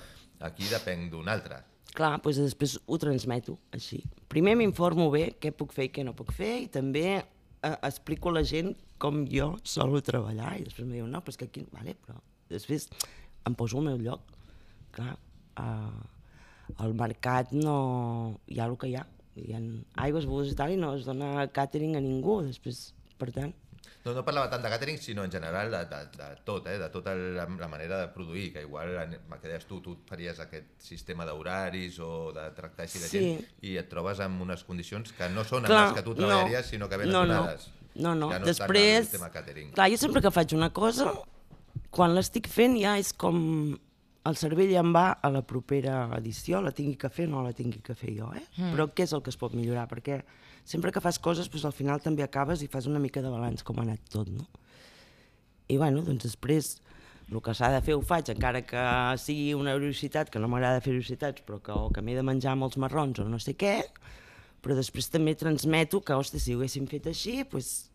aquí 0.46 0.68
depenc 0.70 1.10
d'un 1.10 1.30
altre. 1.32 1.58
Clar, 1.94 2.16
doncs 2.22 2.40
després 2.42 2.76
ho 2.86 2.98
transmeto 2.98 3.56
així. 3.74 4.00
Primer 4.30 4.56
m'informo 4.58 5.08
bé 5.12 5.32
què 5.40 5.52
puc 5.54 5.74
fer 5.74 5.88
i 5.88 5.92
què 5.94 6.06
no 6.06 6.14
puc 6.18 6.32
fer 6.34 6.54
i 6.64 6.70
també 6.70 7.06
eh, 7.18 7.76
explico 7.86 8.30
a 8.30 8.38
la 8.38 8.44
gent 8.46 8.74
com 8.98 9.24
jo 9.30 9.54
solo 9.66 10.02
treballar 10.02 10.56
i 10.58 10.64
després 10.66 10.86
em 10.86 10.94
diuen, 10.96 11.10
no, 11.10 11.22
però 11.22 11.34
és 11.34 11.40
que 11.40 11.50
aquí... 11.50 11.66
Vale, 11.74 11.94
però 12.02 12.18
després 12.50 12.88
em 13.46 13.54
poso 13.58 13.78
al 13.78 13.88
meu 13.90 13.98
lloc. 14.02 14.33
Clar, 14.94 15.16
eh, 15.58 16.78
al 16.84 16.94
mercat 16.94 17.52
no... 17.52 18.38
hi 18.46 18.60
ha 18.60 18.68
el 18.70 18.78
que 18.78 18.88
hi 18.92 18.96
ha. 19.00 19.04
Hi 19.40 19.52
ha 19.56 19.60
aigües, 20.06 20.26
begudes 20.30 20.52
i 20.54 20.56
tal 20.58 20.70
i 20.72 20.78
no 20.78 20.94
es 20.94 21.04
dona 21.08 21.48
càtering 21.50 21.96
a 21.98 22.02
ningú. 22.04 22.40
Després, 22.46 22.86
per 23.18 23.32
tant, 23.34 23.54
No, 24.04 24.12
no 24.12 24.20
parlava 24.24 24.50
tant 24.52 24.60
de 24.60 24.68
catering, 24.68 24.98
sinó 25.00 25.22
en 25.24 25.30
general 25.32 25.70
de, 25.72 25.78
de, 25.88 25.98
de 26.18 26.26
tot, 26.44 26.66
eh? 26.68 26.74
de 26.80 26.88
tota 26.92 27.14
la, 27.16 27.46
la 27.48 27.68
manera 27.72 27.98
de 28.02 28.08
produir, 28.12 28.50
que 28.52 28.60
igual, 28.60 28.90
el 29.00 29.14
que 29.40 29.48
deies 29.48 29.64
tu, 29.64 29.78
tu 29.80 29.94
faries 30.08 30.40
aquest 30.44 30.74
sistema 30.80 31.24
d'horaris 31.24 31.96
o 32.04 32.30
de 32.36 32.44
tractar 32.56 32.84
així 32.84 33.00
de 33.00 33.08
Sí. 33.08 33.22
gent 33.22 33.46
i 33.64 33.78
et 33.80 33.88
trobes 33.88 34.20
amb 34.20 34.42
unes 34.44 34.60
condicions 34.68 35.08
que 35.16 35.28
no 35.32 35.44
són 35.48 35.64
Clar, 35.64 35.86
les 35.86 35.96
que 35.96 36.04
tu 36.04 36.14
treballaries, 36.18 36.66
sinó 36.68 36.88
que 36.92 36.98
venen 37.00 37.16
no, 37.16 37.24
no. 37.24 37.38
donades. 37.46 37.70
No, 37.94 38.12
no. 38.14 38.28
Ja 38.32 38.42
no 38.42 38.48
Després, 38.50 39.08
catering. 39.32 39.72
clar, 39.72 39.88
jo 39.92 39.96
sempre 40.04 40.20
que 40.20 40.30
faig 40.36 40.52
una 40.56 40.68
cosa, 40.76 41.08
quan 41.90 42.12
l'estic 42.14 42.48
fent 42.52 42.76
ja 42.80 42.98
és 43.00 43.14
com 43.16 43.40
el 44.24 44.36
cervell 44.40 44.70
ja 44.72 44.80
em 44.80 44.92
va 44.94 45.10
a 45.20 45.28
la 45.30 45.42
propera 45.44 46.06
edició, 46.16 46.62
la 46.64 46.72
tingui 46.72 46.96
que 47.00 47.10
fer 47.12 47.26
o 47.28 47.32
no 47.34 47.42
la 47.44 47.52
tingui 47.52 47.82
que 47.84 47.94
fer 47.94 48.14
jo, 48.16 48.30
eh? 48.32 48.44
Mm. 48.56 48.70
Però 48.72 48.86
què 48.96 49.04
és 49.04 49.12
el 49.12 49.22
que 49.22 49.30
es 49.32 49.36
pot 49.40 49.52
millorar? 49.56 49.84
Perquè 49.90 50.22
sempre 50.64 50.92
que 50.92 51.02
fas 51.04 51.18
coses, 51.20 51.50
doncs, 51.52 51.66
al 51.68 51.76
final 51.76 52.00
també 52.00 52.24
acabes 52.24 52.62
i 52.64 52.68
fas 52.72 52.86
una 52.88 52.98
mica 53.02 53.20
de 53.20 53.28
balanç 53.32 53.62
com 53.62 53.78
ha 53.78 53.84
anat 53.84 54.00
tot, 54.10 54.30
no? 54.32 54.46
I 55.68 55.76
bueno, 55.80 56.02
doncs 56.04 56.24
després 56.28 56.74
el 57.32 57.40
que 57.40 57.54
s'ha 57.56 57.70
de 57.72 57.80
fer 57.84 57.94
ho 57.96 58.02
faig, 58.04 58.28
encara 58.34 58.60
que 58.68 58.82
sigui 59.20 59.54
una 59.56 59.72
velocitat, 59.76 60.28
que 60.30 60.40
no 60.40 60.48
m'agrada 60.52 60.80
fer 60.84 60.92
velocitats, 60.92 61.44
però 61.44 61.60
que, 61.64 61.72
o 61.72 61.88
que 61.92 62.02
m'he 62.04 62.16
de 62.16 62.22
menjar 62.24 62.52
els 62.56 62.76
marrons 62.80 63.20
o 63.20 63.28
no 63.28 63.38
sé 63.40 63.54
què, 63.56 63.78
però 64.64 64.76
després 64.76 65.08
també 65.12 65.34
transmeto 65.36 66.00
que, 66.04 66.16
ostres, 66.16 66.44
si 66.44 66.54
ho 66.54 66.58
haguéssim 66.60 66.86
fet 66.88 67.08
així, 67.12 67.42
doncs, 67.48 67.90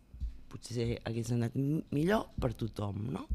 potser 0.50 0.98
hagués 1.06 1.30
anat 1.34 1.54
mi- 1.54 1.84
millor 1.94 2.28
per 2.42 2.52
tothom, 2.58 3.04
no? 3.14 3.26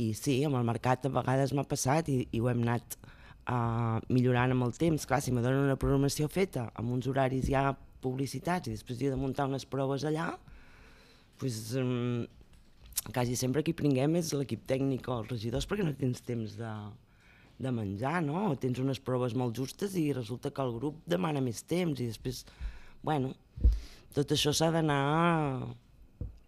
I 0.00 0.12
sí, 0.16 0.38
amb 0.46 0.56
el 0.56 0.64
mercat 0.64 1.04
a 1.04 1.12
vegades 1.12 1.52
m'ha 1.52 1.66
passat 1.68 2.08
i, 2.08 2.22
i 2.32 2.40
ho 2.40 2.48
hem 2.48 2.62
anat 2.64 2.96
uh, 2.96 3.98
millorant 4.08 4.54
amb 4.54 4.66
el 4.68 4.72
temps. 4.78 5.04
Clar, 5.08 5.20
si 5.20 5.34
me 5.34 5.44
donen 5.44 5.66
una 5.66 5.78
programació 5.80 6.28
feta 6.32 6.70
amb 6.78 6.94
uns 6.94 7.08
horaris 7.10 7.50
ja 7.50 7.72
publicitats 8.02 8.68
i 8.68 8.76
després 8.76 8.98
jo 8.98 9.10
he 9.10 9.12
de 9.12 9.20
muntar 9.20 9.46
unes 9.50 9.66
proves 9.68 10.06
allà, 10.08 10.32
doncs, 11.42 11.60
um, 11.78 12.24
quasi 13.14 13.36
sempre 13.38 13.62
qui 13.66 13.74
pringuem 13.76 14.16
és 14.20 14.32
l'equip 14.36 14.64
tècnic 14.68 15.08
o 15.08 15.20
els 15.20 15.30
regidors 15.32 15.66
perquè 15.68 15.86
no 15.86 15.94
tens 15.98 16.22
temps 16.24 16.56
de, 16.58 16.72
de 17.62 17.72
menjar, 17.74 18.20
no? 18.24 18.48
O 18.50 18.58
tens 18.58 18.80
unes 18.82 19.00
proves 19.02 19.36
molt 19.38 19.56
justes 19.58 19.96
i 19.98 20.10
resulta 20.14 20.52
que 20.54 20.64
el 20.64 20.74
grup 20.76 21.00
demana 21.06 21.42
més 21.44 21.62
temps 21.68 22.00
i 22.00 22.10
després, 22.10 22.44
bueno, 23.02 23.34
tot 24.16 24.34
això 24.34 24.54
s'ha 24.54 24.72
d'anar... 24.74 25.02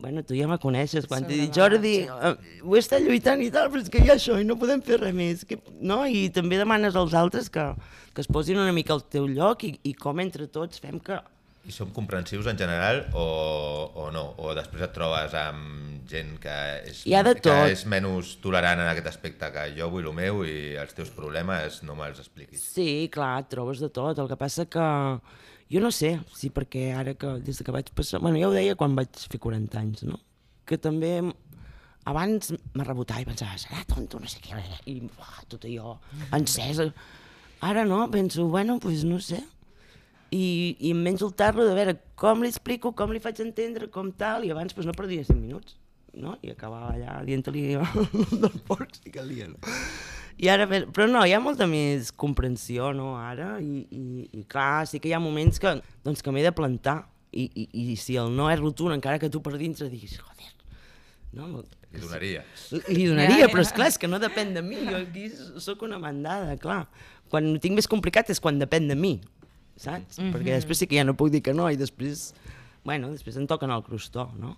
Bueno, 0.04 0.20
tu 0.20 0.36
ja 0.36 0.44
me 0.50 0.58
coneixes, 0.60 1.06
quan 1.08 1.24
t'he 1.24 1.38
dit, 1.46 1.52
Jordi, 1.56 1.94
ho 2.04 2.74
he 2.76 2.80
estat 2.82 3.00
lluitant 3.06 3.40
i 3.40 3.48
tal, 3.54 3.70
però 3.72 3.80
és 3.80 3.88
que 3.88 4.02
hi 4.04 4.10
ha 4.10 4.18
això 4.18 4.36
i 4.36 4.44
no 4.44 4.58
podem 4.60 4.82
fer 4.84 4.98
res 5.00 5.14
més. 5.16 5.46
Que, 5.48 5.56
no? 5.80 6.02
I 6.04 6.26
també 6.34 6.58
demanes 6.60 6.92
als 7.00 7.14
altres 7.16 7.48
que, 7.54 7.64
que 8.12 8.20
es 8.20 8.28
posin 8.28 8.60
una 8.60 8.74
mica 8.76 8.92
al 8.92 9.00
teu 9.08 9.24
lloc 9.30 9.64
i, 9.64 9.78
i 9.88 9.94
com 9.96 10.20
entre 10.20 10.44
tots 10.52 10.82
fem 10.84 11.00
que 11.00 11.16
I 11.64 11.72
som 11.72 11.88
comprensius 11.96 12.44
en 12.52 12.58
general 12.60 12.98
o, 13.16 13.24
o 13.96 14.10
no? 14.12 14.26
O 14.44 14.52
després 14.52 14.84
et 14.84 14.92
trobes 14.92 15.32
amb 15.40 16.04
gent 16.10 16.34
que 16.42 16.56
és, 16.90 17.00
Hi 17.08 17.14
ha 17.16 17.22
de 17.24 17.32
que 17.38 17.46
tot. 17.46 17.70
és 17.72 17.86
menys 17.88 18.34
tolerant 18.44 18.82
en 18.84 18.90
aquest 18.90 19.08
aspecte, 19.08 19.48
que 19.54 19.70
jo 19.78 19.88
vull 19.88 20.10
el 20.10 20.12
meu 20.18 20.42
i 20.44 20.74
els 20.76 20.92
teus 20.92 21.08
problemes 21.16 21.80
no 21.88 21.96
me'ls 21.96 22.20
expliquis. 22.20 22.60
Sí, 22.76 23.08
clar, 23.08 23.38
et 23.40 23.48
trobes 23.56 23.80
de 23.80 23.88
tot. 23.88 24.20
El 24.20 24.28
que 24.28 24.36
passa 24.36 24.68
que 24.68 24.84
jo 25.72 25.80
no 25.80 25.90
sé, 25.94 26.18
sí, 26.36 26.50
perquè 26.52 26.90
ara 26.96 27.14
que 27.18 27.38
des 27.44 27.62
que 27.64 27.74
vaig 27.74 27.90
passar... 27.96 28.20
Bueno, 28.22 28.38
ja 28.40 28.50
ho 28.50 28.54
deia 28.54 28.76
quan 28.78 28.96
vaig 28.96 29.10
fer 29.30 29.40
40 29.40 29.80
anys, 29.80 30.04
no? 30.08 30.20
Que 30.68 30.78
també 30.80 31.16
abans 32.08 32.52
me 32.76 32.84
rebotava 32.84 33.22
i 33.22 33.28
pensava, 33.28 33.56
serà 33.60 33.84
tonto, 33.88 34.20
no 34.20 34.28
sé 34.28 34.42
què, 34.44 34.60
i 34.90 34.98
uah, 35.06 35.44
tot 35.48 35.64
allò 35.68 35.96
encès. 36.38 36.82
Ara 37.64 37.84
no, 37.88 38.02
penso, 38.12 38.48
bueno, 38.52 38.76
doncs 38.76 38.84
pues 38.84 39.04
no 39.08 39.20
sé. 39.24 39.40
I, 40.34 40.74
i 40.80 40.90
em 40.90 41.00
menjo 41.04 41.28
el 41.28 41.36
tarro 41.38 41.64
de 41.64 41.76
veure 41.76 41.94
com 42.18 42.42
li 42.42 42.50
explico, 42.50 42.90
com 42.96 43.12
li 43.14 43.22
faig 43.22 43.40
entendre, 43.44 43.88
com 43.92 44.10
tal, 44.18 44.44
i 44.44 44.50
abans 44.50 44.74
pues, 44.74 44.86
no 44.88 44.96
perdia 44.96 45.24
5 45.24 45.38
minuts, 45.38 45.78
no? 46.18 46.34
I 46.42 46.52
acabava 46.52 46.90
allà 46.96 47.20
dient-li 47.24 47.64
del 48.42 48.60
porc, 48.66 48.98
sí 48.98 49.14
que 49.14 49.24
lia, 49.24 49.48
no? 49.52 49.74
I 50.38 50.48
ara, 50.50 50.66
però 50.66 51.06
no, 51.06 51.22
hi 51.22 51.32
ha 51.32 51.40
molta 51.42 51.66
més 51.70 52.10
comprensió, 52.10 52.90
no, 52.96 53.14
ara, 53.20 53.54
i, 53.62 53.84
i, 53.94 54.28
i 54.40 54.42
clar, 54.50 54.86
sí 54.90 54.98
que 54.98 55.08
hi 55.08 55.14
ha 55.14 55.22
moments 55.22 55.62
que, 55.62 55.76
doncs, 56.06 56.24
que 56.24 56.34
m'he 56.34 56.42
de 56.42 56.52
plantar, 56.54 57.04
i, 57.34 57.46
i, 57.46 57.68
i 57.92 57.96
si 57.98 58.16
el 58.18 58.34
no 58.34 58.48
és 58.50 58.60
rotund, 58.62 58.94
encara 58.96 59.20
que 59.22 59.30
tu 59.30 59.42
per 59.42 59.54
dintre 59.58 59.88
diguis, 59.90 60.16
joder, 60.18 60.50
no, 61.38 61.62
I 61.94 62.00
donaria. 62.02 62.42
li 62.90 63.06
donaria, 63.06 63.46
però 63.50 63.62
és 63.62 63.70
clar, 63.74 63.88
és 63.92 63.98
que 64.00 64.10
no 64.10 64.18
depèn 64.22 64.54
de 64.56 64.62
mi, 64.66 64.80
jo 64.82 64.98
aquí 64.98 65.28
sóc 65.62 65.84
una 65.86 66.00
mandada, 66.02 66.56
clar. 66.58 66.84
Quan 67.30 67.46
ho 67.54 67.60
tinc 67.62 67.78
més 67.78 67.88
complicat 67.90 68.30
és 68.34 68.42
quan 68.42 68.58
depèn 68.58 68.90
de 68.90 68.98
mi, 68.98 69.16
saps? 69.76 70.18
Mm 70.18 70.24
-hmm. 70.24 70.32
Perquè 70.34 70.58
després 70.58 70.78
sí 70.78 70.86
que 70.86 70.96
ja 70.96 71.04
no 71.04 71.14
puc 71.14 71.30
dir 71.30 71.42
que 71.42 71.54
no 71.54 71.70
i 71.70 71.76
després, 71.76 72.34
bueno, 72.84 73.10
després 73.10 73.36
em 73.36 73.46
toquen 73.46 73.70
el 73.70 73.82
crostó, 73.82 74.30
no? 74.38 74.56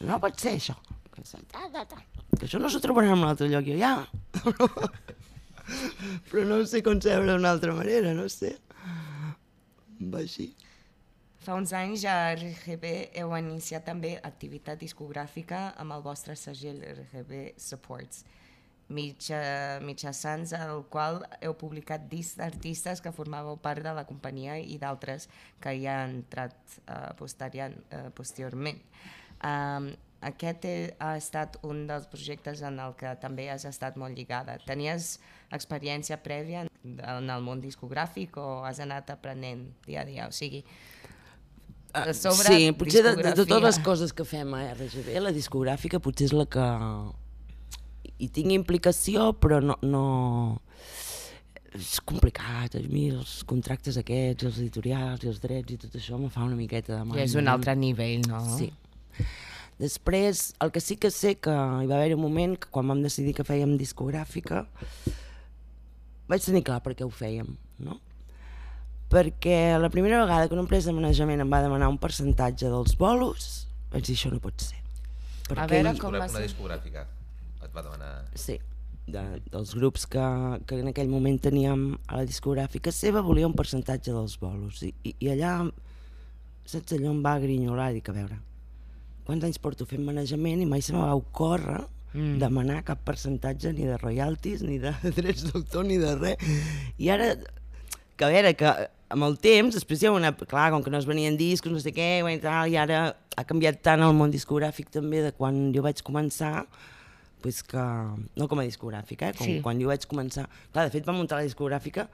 No 0.00 0.20
pot 0.20 0.38
ser 0.38 0.54
això. 0.56 0.76
Que, 1.18 1.26
se- 1.26 1.42
ta, 1.50 1.66
ta, 1.74 1.84
ta. 1.90 1.98
que 2.38 2.46
això 2.46 2.60
no 2.62 2.70
s'ho 2.70 2.80
trobaran 2.84 3.12
en 3.16 3.22
un 3.24 3.28
altre 3.32 3.48
lloc, 3.50 3.66
jo 3.66 3.76
ja. 3.78 3.92
però 6.30 6.44
no 6.48 6.62
sé 6.66 6.82
concebre 6.86 7.32
d'una 7.34 7.50
altra 7.50 7.74
manera, 7.76 8.14
no 8.16 8.28
sé. 8.32 8.54
Va 10.00 10.22
així. 10.22 10.52
Fa 11.42 11.56
uns 11.58 11.72
anys 11.76 12.04
a 12.08 12.14
RGB 12.36 12.84
heu 13.20 13.32
iniciat 13.38 13.86
també 13.88 14.14
activitat 14.22 14.80
discogràfica 14.80 15.72
amb 15.80 15.94
el 15.96 16.02
vostre 16.04 16.36
segell 16.36 16.80
RGB 16.92 17.54
Supports, 17.60 18.24
mitja, 18.92 19.38
mitjançant 19.84 20.46
el 20.56 20.82
qual 20.92 21.22
heu 21.44 21.54
publicat 21.60 22.06
discs 22.08 22.38
d'artistes 22.40 23.02
que 23.04 23.12
formàveu 23.12 23.58
part 23.60 23.82
de 23.84 23.92
la 23.96 24.04
companyia 24.08 24.58
i 24.60 24.78
d'altres 24.80 25.28
que 25.60 25.74
hi 25.76 25.86
han 25.88 26.18
entrat 26.22 26.56
uh, 26.86 27.12
posterior, 27.18 27.74
uh, 27.92 28.08
posteriorment. 28.16 28.80
Um, 29.44 29.92
aquest 30.20 30.64
he, 30.66 30.76
ha 30.98 31.14
estat 31.18 31.58
un 31.66 31.86
dels 31.86 32.08
projectes 32.10 32.62
en 32.66 32.80
el 32.82 32.94
que 32.98 33.12
també 33.22 33.48
has 33.52 33.66
estat 33.68 33.98
molt 34.00 34.18
lligada. 34.18 34.58
Tenies 34.66 35.18
experiència 35.54 36.18
prèvia 36.22 36.64
en, 36.66 36.70
en 36.98 37.30
el 37.30 37.44
món 37.44 37.62
discogràfic 37.62 38.36
o 38.40 38.64
has 38.66 38.80
anat 38.82 39.12
aprenent 39.14 39.68
dia 39.86 40.02
a 40.02 40.08
dia? 40.08 40.26
O 40.26 40.34
sigui, 40.34 40.64
de 41.94 42.14
sobre 42.14 42.50
Ah, 42.50 42.58
sí, 42.58 42.72
potser 42.76 43.02
de, 43.06 43.14
de, 43.16 43.30
de 43.30 43.46
totes 43.46 43.62
les 43.64 43.78
coses 43.84 44.12
que 44.12 44.26
fem 44.28 44.52
a 44.58 44.66
RGB, 44.74 45.14
la 45.22 45.32
discogràfica 45.34 46.02
potser 46.02 46.28
és 46.28 46.34
la 46.36 46.46
que 46.50 46.66
hi 48.18 48.28
tinc 48.34 48.52
implicació, 48.54 49.32
però 49.38 49.62
no, 49.62 49.78
no... 49.86 50.04
És 51.78 51.98
complicat, 52.00 52.74
a 52.74 52.80
mi 52.88 53.10
els 53.12 53.42
contractes 53.46 53.98
aquests, 54.00 54.46
els 54.48 54.60
editorials 54.62 55.22
i 55.22 55.28
els 55.30 55.40
drets 55.42 55.74
i 55.74 55.76
tot 55.78 55.98
això 56.00 56.16
me 56.18 56.30
fa 56.32 56.46
una 56.46 56.56
miqueta 56.56 56.96
de 56.96 57.02
mal. 57.04 57.18
Ja 57.20 57.26
és 57.28 57.36
un 57.38 57.50
altre 57.52 57.74
nivell, 57.76 58.24
no? 58.26 58.40
Sí. 58.56 58.70
Després, 59.78 60.52
el 60.58 60.72
que 60.74 60.82
sí 60.82 60.96
que 60.98 61.10
sé 61.14 61.36
que 61.38 61.54
hi 61.54 61.86
va 61.86 62.00
haver 62.00 62.16
un 62.16 62.22
moment 62.24 62.56
que 62.58 62.70
quan 62.74 62.88
vam 62.90 63.02
decidir 63.04 63.36
que 63.36 63.46
fèiem 63.46 63.76
discogràfica 63.78 64.64
vaig 66.28 66.44
tenir 66.44 66.64
clar 66.66 66.80
per 66.84 66.96
què 66.98 67.06
ho 67.06 67.12
fèiem, 67.14 67.52
no? 67.86 68.00
Perquè 69.08 69.78
la 69.80 69.88
primera 69.88 70.18
vegada 70.24 70.48
que 70.48 70.56
una 70.56 70.66
empresa 70.66 70.90
de 70.90 70.96
manejament 70.98 71.40
em 71.40 71.52
va 71.52 71.62
demanar 71.64 71.88
un 71.88 72.00
percentatge 72.02 72.68
dels 72.68 72.96
bolos, 72.98 73.68
vaig 73.92 74.04
dir 74.04 74.18
això 74.18 74.32
no 74.34 74.42
pot 74.42 74.66
ser. 74.66 74.82
A 75.54 75.68
veure 75.70 75.94
com 75.96 76.10
una, 76.10 76.24
va 76.24 76.26
una 76.26 76.34
ser. 76.34 76.48
discogràfica 76.50 77.06
et 77.62 77.70
va 77.72 77.86
demanar... 77.86 78.10
Sí, 78.34 78.58
de, 79.08 79.22
dels 79.48 79.72
grups 79.78 80.04
que, 80.10 80.26
que 80.68 80.82
en 80.82 80.90
aquell 80.90 81.08
moment 81.08 81.38
teníem 81.46 81.86
a 82.06 82.18
la 82.18 82.26
discogràfica 82.28 82.92
seva 82.92 83.22
volia 83.24 83.48
un 83.48 83.56
percentatge 83.56 84.12
dels 84.12 84.36
bolos 84.42 84.82
i, 84.84 84.92
i, 85.06 85.14
i 85.24 85.32
allà 85.32 85.54
saps 86.68 86.98
allò 86.98 87.14
em 87.14 87.24
va 87.24 87.38
grinyolar 87.40 87.92
i 87.92 88.00
dic 88.02 88.10
a 88.12 88.18
veure 88.18 88.42
quants 89.28 89.44
anys 89.44 89.60
porto 89.62 89.86
fent 89.88 90.04
manejament 90.06 90.64
i 90.64 90.68
mai 90.68 90.82
se 90.84 90.96
me 90.96 91.04
va 91.04 91.14
ocórrer 91.18 91.82
mm. 92.14 92.36
demanar 92.42 92.82
cap 92.88 93.04
percentatge 93.06 93.74
ni 93.76 93.86
de 93.88 94.00
royalties 94.00 94.64
ni 94.64 94.80
de 94.82 94.94
drets 95.20 95.50
d'autor 95.50 95.86
ni 95.88 96.00
de 96.00 96.14
res 96.16 96.52
i 96.96 97.12
ara 97.12 97.34
que 98.18 98.26
a 98.26 98.32
veure 98.32 98.54
que 98.58 98.72
amb 99.14 99.24
el 99.24 99.38
temps, 99.40 99.72
després 99.74 100.02
hi 100.02 100.08
ha 100.08 100.12
una... 100.12 100.32
Clar, 100.36 100.68
com 100.74 100.84
que 100.84 100.92
no 100.92 100.98
es 101.00 101.06
venien 101.08 101.36
discos, 101.38 101.72
no 101.72 101.80
sé 101.80 101.94
què, 101.96 102.08
i 102.20 102.38
tal, 102.42 102.68
i 102.68 102.76
ara 102.80 103.02
ha 103.38 103.44
canviat 103.48 103.80
tant 103.84 104.02
el 104.04 104.14
món 104.16 104.32
discogràfic 104.34 104.90
també 104.92 105.22
de 105.24 105.32
quan 105.36 105.68
jo 105.74 105.84
vaig 105.86 106.02
començar, 106.04 106.66
pues 107.42 107.62
que, 107.64 107.84
no 108.36 108.48
com 108.50 108.60
a 108.60 108.66
discogràfica, 108.66 109.30
eh? 109.30 109.38
com 109.38 109.46
Sí. 109.46 109.60
quan 109.64 109.80
jo 109.80 109.88
vaig 109.92 110.04
començar... 110.10 110.48
Clar, 110.74 110.88
de 110.88 110.94
fet 110.94 111.06
vam 111.08 111.20
muntar 111.22 111.40
la 111.40 111.46
discogràfica, 111.48 112.08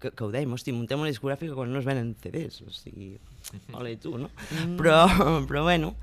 que, 0.00 0.12
que 0.12 0.24
ho 0.24 0.30
dèiem, 0.32 0.52
hosti, 0.52 0.74
muntem 0.76 1.00
una 1.00 1.10
discogràfica 1.12 1.56
quan 1.56 1.72
no 1.72 1.80
es 1.80 1.86
venen 1.88 2.14
CDs, 2.22 2.62
o 2.66 2.72
sigui, 2.74 3.14
ole 3.78 3.96
tu, 4.02 4.16
no? 4.20 4.30
Mm. 4.50 4.76
Però, 4.80 4.96
però 5.48 5.66
bueno, 5.68 5.94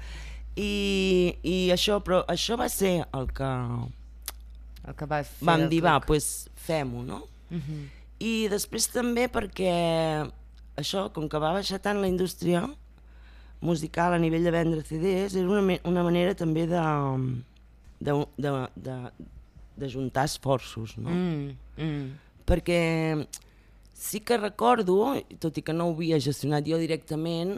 i, 0.56 1.34
i 1.42 1.58
això, 1.74 2.00
però 2.06 2.22
això 2.30 2.58
va 2.60 2.70
ser 2.70 3.00
el 3.06 3.30
que 3.34 3.52
El 4.84 4.96
que 5.00 5.08
va 5.08 5.22
fer 5.24 5.48
vam 5.48 5.68
dir, 5.72 5.80
va, 5.82 5.98
doncs 5.98 6.10
pues, 6.10 6.30
fem-ho, 6.66 7.04
no? 7.08 7.24
I 8.24 8.50
després 8.52 8.90
també 8.92 9.28
perquè 9.32 9.72
això, 10.80 11.08
com 11.16 11.30
que 11.30 11.42
va 11.42 11.54
baixar 11.56 11.80
tant 11.84 12.02
la 12.02 12.10
indústria 12.10 12.66
musical 13.64 14.14
a 14.14 14.20
nivell 14.20 14.44
de 14.44 14.52
vendre 14.52 14.84
CDs, 14.84 15.38
era 15.40 15.48
una, 15.48 15.78
una 15.88 16.04
manera 16.04 16.36
també 16.36 16.66
de, 16.68 16.84
de, 18.04 18.18
de, 18.38 18.52
de, 18.76 18.98
de 19.80 19.90
juntar 19.90 20.26
esforços, 20.28 20.98
no? 20.98 21.10
Mm, 21.10 21.56
mm. 21.78 22.10
perquè 22.50 22.82
sí 23.94 24.20
que 24.26 24.38
recordo, 24.38 25.14
tot 25.40 25.58
i 25.58 25.64
que 25.66 25.74
no 25.74 25.88
ho 25.90 25.96
havia 25.96 26.20
gestionat 26.22 26.66
jo 26.68 26.80
directament, 26.82 27.58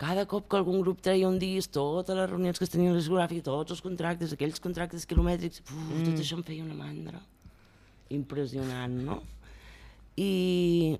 cada 0.00 0.24
cop 0.26 0.48
que 0.50 0.58
algun 0.58 0.80
grup 0.82 1.00
treia 1.04 1.28
un 1.28 1.38
disc, 1.38 1.70
totes 1.74 2.16
les 2.16 2.28
reunions 2.30 2.58
que 2.58 2.66
es 2.66 2.72
tenien 2.72 2.92
la 2.94 2.98
discogràfica, 2.98 3.44
tots 3.46 3.76
els 3.76 3.82
contractes, 3.84 4.34
aquells 4.34 4.60
contractes 4.62 5.06
quilomètrics, 5.06 5.62
uf, 5.68 5.74
mm. 5.76 6.06
tot 6.08 6.22
això 6.24 6.38
em 6.40 6.44
feia 6.46 6.64
una 6.66 6.76
mandra 6.78 7.20
impressionant, 8.14 8.96
no? 9.06 9.20
I, 10.20 10.96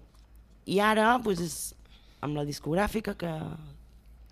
i 0.70 0.78
ara, 0.82 1.14
doncs, 1.22 1.42
és 1.42 1.56
amb 2.24 2.38
la 2.38 2.46
discogràfica 2.46 3.16
que, 3.18 3.32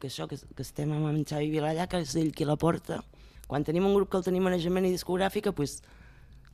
que 0.00 0.08
això, 0.08 0.28
que, 0.30 0.38
que 0.38 0.64
estem 0.64 0.94
amb 0.94 1.10
en 1.10 1.24
Xavi 1.28 1.50
Vilallà, 1.52 1.88
que 1.90 2.00
és 2.02 2.14
ell 2.18 2.32
qui 2.34 2.46
la 2.48 2.58
porta, 2.58 3.02
quan 3.50 3.66
tenim 3.66 3.86
un 3.88 3.98
grup 3.98 4.12
que 4.12 4.22
el 4.22 4.26
tenim 4.30 4.46
manejament 4.46 4.88
i 4.88 4.94
discogràfica, 4.94 5.52
doncs, 5.52 5.82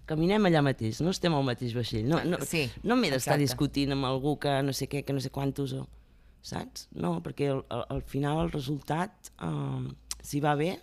caminem 0.09 0.49
allà 0.49 0.63
mateix, 0.65 1.03
no 1.05 1.13
estem 1.15 1.37
al 1.37 1.47
mateix 1.47 1.77
vaixell. 1.77 2.09
No, 2.09 2.23
no, 2.25 2.41
Sí, 2.49 2.67
no 2.89 2.97
m'he 2.99 3.13
d'estar 3.13 3.39
discutint 3.41 3.95
amb 3.95 4.09
algú 4.09 4.37
que 4.41 4.59
no 4.65 4.75
sé 4.77 4.89
què, 4.91 5.05
que 5.07 5.17
no 5.17 5.23
sé 5.25 5.31
quantos, 5.35 5.77
o, 5.77 5.87
saps? 6.43 6.89
No, 6.97 7.19
perquè 7.25 7.53
al, 7.53 7.65
al, 7.75 7.85
al 7.97 8.05
final 8.09 8.45
el 8.47 8.53
resultat, 8.55 9.33
eh, 9.45 9.89
si 10.25 10.41
va 10.45 10.55
bé, 10.59 10.75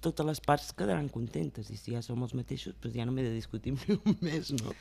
totes 0.00 0.26
les 0.26 0.40
parts 0.40 0.72
quedaran 0.76 1.10
contentes 1.12 1.68
i 1.70 1.76
si 1.76 1.92
ja 1.92 2.00
som 2.04 2.22
els 2.24 2.32
mateixos, 2.36 2.76
doncs 2.80 2.96
ja 2.96 3.04
no 3.04 3.12
m'he 3.12 3.26
de 3.26 3.34
discutir 3.36 3.74
amb 3.76 4.22
més, 4.26 4.52
no? 4.56 4.72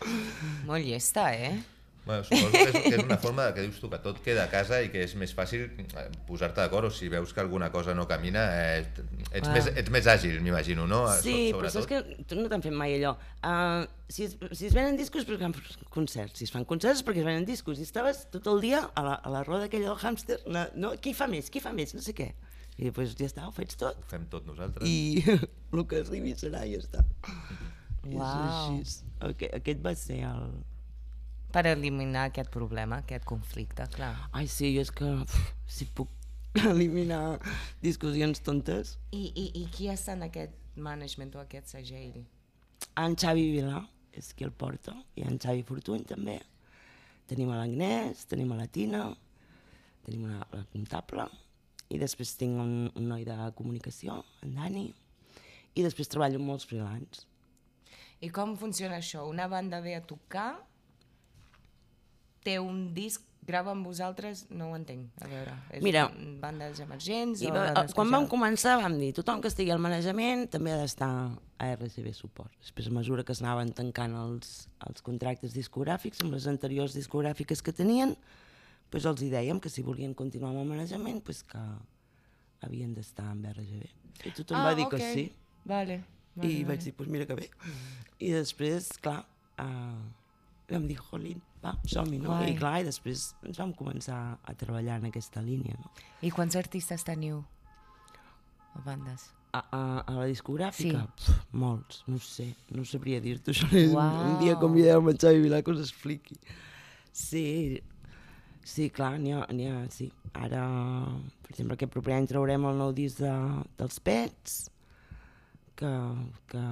Molt 0.69 0.87
llesta, 0.87 1.29
eh? 1.35 1.57
Bueno, 2.05 2.23
suposo 2.23 2.49
que 2.51 2.61
és, 2.63 2.77
que 2.87 2.95
és 2.95 3.03
una 3.03 3.17
forma 3.21 3.43
de 3.45 3.53
que 3.53 3.63
dius 3.67 3.77
tu 3.81 3.89
que 3.91 3.99
tot 4.01 4.17
queda 4.25 4.45
a 4.47 4.49
casa 4.49 4.79
i 4.81 4.87
que 4.89 5.03
és 5.05 5.11
més 5.19 5.33
fàcil 5.37 5.67
eh, 5.67 6.05
posar-te 6.25 6.61
d'acord 6.63 6.87
o 6.87 6.91
si 6.93 7.09
veus 7.11 7.33
que 7.35 7.41
alguna 7.43 7.67
cosa 7.69 7.93
no 7.93 8.07
camina 8.09 8.45
eh, 8.55 8.79
ets, 8.79 9.43
Clar. 9.43 9.53
més, 9.53 9.67
ets 9.83 9.91
més 9.93 10.07
àgil, 10.09 10.39
m'imagino, 10.41 10.87
no? 10.89 11.03
Sí, 11.21 11.51
So- 11.51 11.59
però 11.59 11.69
saps 11.73 11.89
que 11.91 11.99
tu 12.25 12.39
no 12.39 12.47
t'han 12.49 12.63
fet 12.65 12.73
mai 12.73 12.95
allò. 12.97 13.11
Uh, 13.43 13.85
si, 14.09 14.25
es, 14.25 14.37
si 14.57 14.65
es 14.71 14.73
venen 14.73 14.97
discos, 14.97 15.27
perquè 15.27 15.43
fan 15.43 15.53
concerts. 15.93 16.39
Si 16.39 16.47
es 16.47 16.53
fan 16.55 16.65
concerts, 16.65 17.03
perquè 17.05 17.21
es 17.21 17.27
venen 17.27 17.45
discos. 17.45 17.77
I 17.77 17.85
estaves 17.85 18.23
tot 18.33 18.47
el 18.49 18.63
dia 18.63 18.81
a 18.95 19.03
la, 19.05 19.13
a 19.19 19.29
la 19.35 19.43
roda 19.45 19.67
aquella 19.69 19.91
del 19.91 19.99
hàmster, 20.01 20.39
no, 20.49 20.65
no, 20.79 20.95
qui 21.03 21.13
fa 21.13 21.27
més, 21.29 21.51
qui 21.53 21.61
fa 21.61 21.75
més, 21.77 21.93
no 21.93 22.01
sé 22.01 22.15
què. 22.17 22.31
I 22.79 22.87
després 22.87 23.13
ja 23.19 23.27
està, 23.27 23.45
ho 23.45 23.51
faig 23.53 23.75
tot. 23.77 23.99
Ho 23.99 24.09
fem 24.09 24.25
tot 24.31 24.47
nosaltres. 24.47 24.87
I 24.87 25.21
el 25.75 25.85
que 25.85 26.01
arribi 26.01 26.33
serà 26.39 26.63
i 26.65 26.73
ja 26.77 26.81
està. 26.81 27.03
I 28.07 28.15
és 28.15 28.17
Uau. 28.17 28.79
així. 28.79 28.99
Aquest, 29.29 29.53
aquest 29.59 29.85
va 29.85 29.93
ser 29.99 30.21
el... 30.31 30.45
Per 31.49 31.65
eliminar 31.65 32.27
aquest 32.29 32.51
problema, 32.53 33.01
aquest 33.01 33.25
conflicte, 33.25 33.87
clar. 33.95 34.13
Ai, 34.37 34.45
sí, 34.51 34.75
és 34.77 34.91
que 34.93 35.07
uf, 35.23 35.35
si 35.65 35.87
puc 35.97 36.11
eliminar 36.69 37.39
discussions 37.81 38.41
tontes. 38.45 38.97
I, 39.11 39.29
i, 39.33 39.47
i 39.61 39.63
qui 39.73 39.89
està 39.89 40.13
en 40.17 40.27
aquest 40.27 40.53
management 40.77 41.33
o 41.37 41.41
aquest 41.41 41.73
segell? 41.73 42.21
En 42.99 43.17
Xavi 43.19 43.49
Vilà 43.55 43.81
és 44.19 44.31
qui 44.35 44.45
el 44.45 44.53
porta, 44.53 44.93
i 45.17 45.25
en 45.25 45.39
Xavi 45.41 45.65
Fortuny 45.65 46.05
també. 46.09 46.39
Tenim 47.29 47.51
a 47.53 47.59
l'Agnès, 47.59 48.25
tenim 48.29 48.53
a 48.53 48.57
la 48.57 48.67
Tina, 48.69 49.03
tenim 50.05 50.25
una, 50.25 50.45
la 50.53 50.63
comptable, 50.73 51.27
i 51.89 51.97
després 52.01 52.35
tinc 52.37 52.61
un, 52.61 52.73
un 52.93 53.09
noi 53.09 53.25
de 53.25 53.37
comunicació, 53.57 54.19
en 54.45 54.55
Dani, 54.57 54.87
i 55.77 55.85
després 55.85 56.09
treballo 56.11 56.41
amb 56.41 56.49
molts 56.49 56.67
freelance. 56.69 57.25
I 58.25 58.29
com 58.35 58.57
funciona 58.59 58.97
això? 58.99 59.23
Una 59.29 59.47
banda 59.47 59.79
ve 59.81 59.95
a 59.95 60.03
tocar, 60.05 60.51
té 62.49 62.57
un 62.61 62.89
disc, 62.95 63.29
grava 63.49 63.73
amb 63.73 63.87
vosaltres, 63.87 64.43
no 64.53 64.69
ho 64.69 64.77
entenc. 64.77 65.09
A 65.23 65.29
veure, 65.29 65.53
és 65.73 65.83
Mira, 65.85 66.07
bandes 66.41 66.81
emergents 66.83 67.41
I 67.41 67.49
o 67.49 67.53
bandes 67.55 67.95
quan 67.97 68.09
que 68.09 68.15
vam 68.15 68.27
començar 68.29 68.75
vam 68.81 68.97
dir 69.01 69.09
tothom 69.17 69.41
que 69.41 69.49
estigui 69.49 69.73
al 69.73 69.81
manejament 69.81 70.45
també 70.53 70.73
ha 70.75 70.81
d'estar 70.81 71.09
a 71.59 71.69
RCB 71.75 72.11
Suport. 72.15 72.53
Després, 72.61 72.91
a 72.91 72.95
mesura 72.95 73.25
que 73.27 73.35
s'anaven 73.35 73.73
tancant 73.75 74.13
els, 74.19 74.67
els 74.87 75.05
contractes 75.05 75.55
discogràfics 75.57 76.21
amb 76.23 76.37
les 76.37 76.45
anteriors 76.51 76.95
discogràfiques 76.97 77.63
que 77.65 77.75
tenien, 77.75 78.13
doncs 78.93 79.09
els 79.11 79.25
hi 79.25 79.31
dèiem 79.33 79.59
que 79.63 79.71
si 79.73 79.85
volien 79.85 80.13
continuar 80.17 80.53
amb 80.53 80.63
el 80.63 80.69
manejament, 80.69 81.23
doncs 81.25 81.41
que 81.49 81.63
havien 82.65 82.93
d'estar 82.95 83.27
amb 83.33 83.49
RGB. 83.51 83.89
I 84.27 84.35
tothom 84.35 84.63
va 84.65 84.75
dir 84.77 84.87
que 84.91 84.99
ok. 84.99 85.09
sí. 85.15 85.25
Vale, 85.65 85.99
vale, 86.35 86.47
I 86.47 86.53
vale. 86.53 86.69
vaig 86.71 86.85
dir, 86.87 86.95
doncs 86.97 87.11
mira 87.17 87.27
que 87.29 87.37
bé. 87.39 87.49
I 88.19 88.31
després, 88.35 88.89
clar, 89.03 89.21
uh, 89.59 89.99
vam 90.71 90.85
dir, 90.89 90.97
jolín, 91.09 91.41
va, 91.63 91.73
som-hi, 91.89 92.19
no? 92.21 92.31
Guai. 92.31 92.53
I 92.53 92.57
clar, 92.59 92.75
i 92.81 92.87
després 92.87 93.29
ens 93.47 93.59
vam 93.61 93.73
començar 93.77 94.19
a 94.43 94.55
treballar 94.57 94.99
en 95.01 95.09
aquesta 95.09 95.43
línia, 95.45 95.75
no? 95.81 95.91
I 96.25 96.31
quants 96.35 96.57
artistes 96.59 97.05
teniu? 97.07 97.41
A 98.77 98.81
bandes? 98.85 99.29
A, 99.49 99.63
a, 99.73 99.81
a 100.05 100.13
la 100.13 100.25
discogràfica? 100.29 101.03
Sí. 101.03 101.25
Pff, 101.25 101.45
molts, 101.57 102.03
no 102.07 102.19
sé, 102.21 102.51
no 102.75 102.85
sabria 102.85 103.21
dir-t'ho. 103.23 103.55
Això 103.55 103.69
és 103.73 103.95
un, 103.95 104.19
un 104.27 104.35
dia 104.43 104.53
Uau. 104.53 104.63
convidem 104.67 105.09
a 105.09 105.15
Xavi 105.17 105.41
Vilà 105.47 105.63
que 105.65 105.73
us 105.73 105.81
expliqui. 105.87 106.37
Sí, 107.09 107.81
sí, 108.61 108.91
clar, 108.93 109.15
n'hi 109.17 109.33
ha, 109.33 109.47
ha, 109.49 109.79
sí. 109.89 110.11
Ara, 110.37 110.67
per 111.41 111.55
exemple, 111.55 111.79
aquest 111.79 111.95
proper 111.95 112.13
any 112.19 112.29
traurem 112.29 112.69
el 112.69 112.77
nou 112.77 112.93
disc 112.93 113.23
de, 113.23 113.33
dels 113.81 113.97
Pets, 114.05 114.59
que, 115.79 115.91
que, 116.51 116.63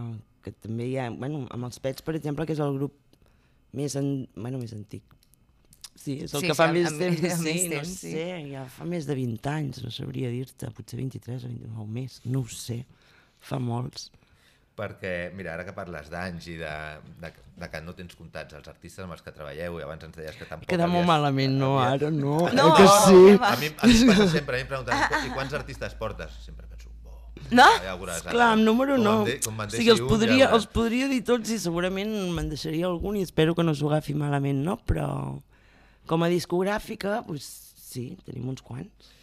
que 0.45 0.53
també 0.61 0.91
hi 0.91 0.97
ha, 1.01 1.09
bueno, 1.09 1.47
amb 1.55 1.71
els 1.71 1.81
Pets, 1.81 2.05
per 2.05 2.13
exemple, 2.19 2.45
que 2.45 2.53
és 2.53 2.61
el 2.61 2.77
grup 2.77 2.93
més, 3.73 3.95
en, 3.99 4.27
bueno, 4.35 4.59
més 4.61 4.73
antic. 4.73 5.03
Sí, 5.97 6.19
és 6.23 6.33
el 6.37 6.41
Sí, 6.43 6.47
que 6.47 6.55
fa 6.55 6.67
sí, 6.69 6.73
més 6.77 6.91
amb- 6.91 6.99
temps, 7.01 7.23
amb 7.33 7.43
sí, 7.43 7.53
no 7.67 7.75
temps, 7.75 7.89
sí. 7.89 8.11
sé, 8.13 8.27
ja 8.51 8.65
fa 8.69 8.85
més 8.85 9.07
de 9.09 9.15
20 9.17 9.49
anys, 9.49 9.81
no 9.83 9.89
sabria 9.91 10.29
dir-te, 10.29 10.69
potser 10.71 10.99
23 11.01 11.43
o 11.43 11.47
29 11.49 11.81
o 11.81 11.87
més, 11.89 12.21
no 12.25 12.43
ho 12.45 12.47
sé, 12.47 12.83
fa 13.39 13.57
molts. 13.59 14.11
Perquè, 14.77 15.31
mira, 15.33 15.55
ara 15.55 15.63
que 15.65 15.73
parles 15.73 16.11
d'anys 16.13 16.47
i 16.53 16.55
de, 16.59 16.71
de, 17.17 17.31
de 17.57 17.69
que 17.73 17.79
no 17.81 17.95
tens 17.97 18.13
comptats 18.13 18.53
els 18.53 18.67
artistes 18.69 19.01
amb 19.03 19.15
els 19.15 19.23
que 19.25 19.31
treballeu 19.33 19.79
i 19.79 19.81
abans 19.87 20.03
ens 20.05 20.15
deies 20.19 20.35
que 20.37 20.45
tampoc... 20.45 20.69
Queda 20.69 20.85
molt 20.85 21.01
havies- 21.01 21.09
malament, 21.09 21.55
no, 21.57 21.71
ara 21.81 22.11
no, 22.13 22.35
No, 22.53 22.67
eh 22.69 22.75
que 22.77 22.85
no, 22.85 22.99
sí. 23.07 23.15
que 23.31 23.37
va. 23.41 23.53
A 23.55 23.57
mi, 23.57 23.71
a 23.73 23.87
mi 23.89 23.97
passa 24.05 24.27
sempre, 24.29 24.53
a 24.53 24.57
mi 24.59 24.67
em 24.67 24.69
pregunten, 24.69 25.25
i 25.25 25.33
quants 25.33 25.57
artistes 25.57 25.95
portes? 25.97 26.37
Sempre 26.45 26.66
No? 27.51 27.65
ja 27.83 27.95
veuràs 27.95 28.21
ara. 28.25 28.31
Clar, 28.31 28.51
amb 28.53 28.63
número 28.63 28.95
Com 28.95 29.03
no. 29.03 29.15
em 29.21 29.25
de- 29.25 29.39
com 29.45 29.59
o 29.59 29.69
sigui, 29.69 29.89
els 29.91 29.99
un, 30.01 30.07
ja 30.07 30.13
podria, 30.13 30.47
veuràs. 30.47 30.53
els 30.55 30.65
podria 30.67 31.07
dir 31.07 31.23
tots 31.23 31.49
i 31.49 31.59
segurament 31.59 32.11
me'n 32.35 32.49
deixaria 32.49 32.85
algun 32.87 33.15
i 33.17 33.21
espero 33.23 33.55
que 33.55 33.63
no 33.63 33.73
s'ho 33.75 33.87
agafi 33.91 34.13
malament, 34.13 34.63
no? 34.65 34.77
Però 34.85 35.41
com 36.07 36.23
a 36.23 36.29
discogràfica, 36.29 37.21
doncs 37.27 37.73
sí, 37.75 38.17
tenim 38.25 38.47
uns 38.49 38.61
quants. 38.61 39.13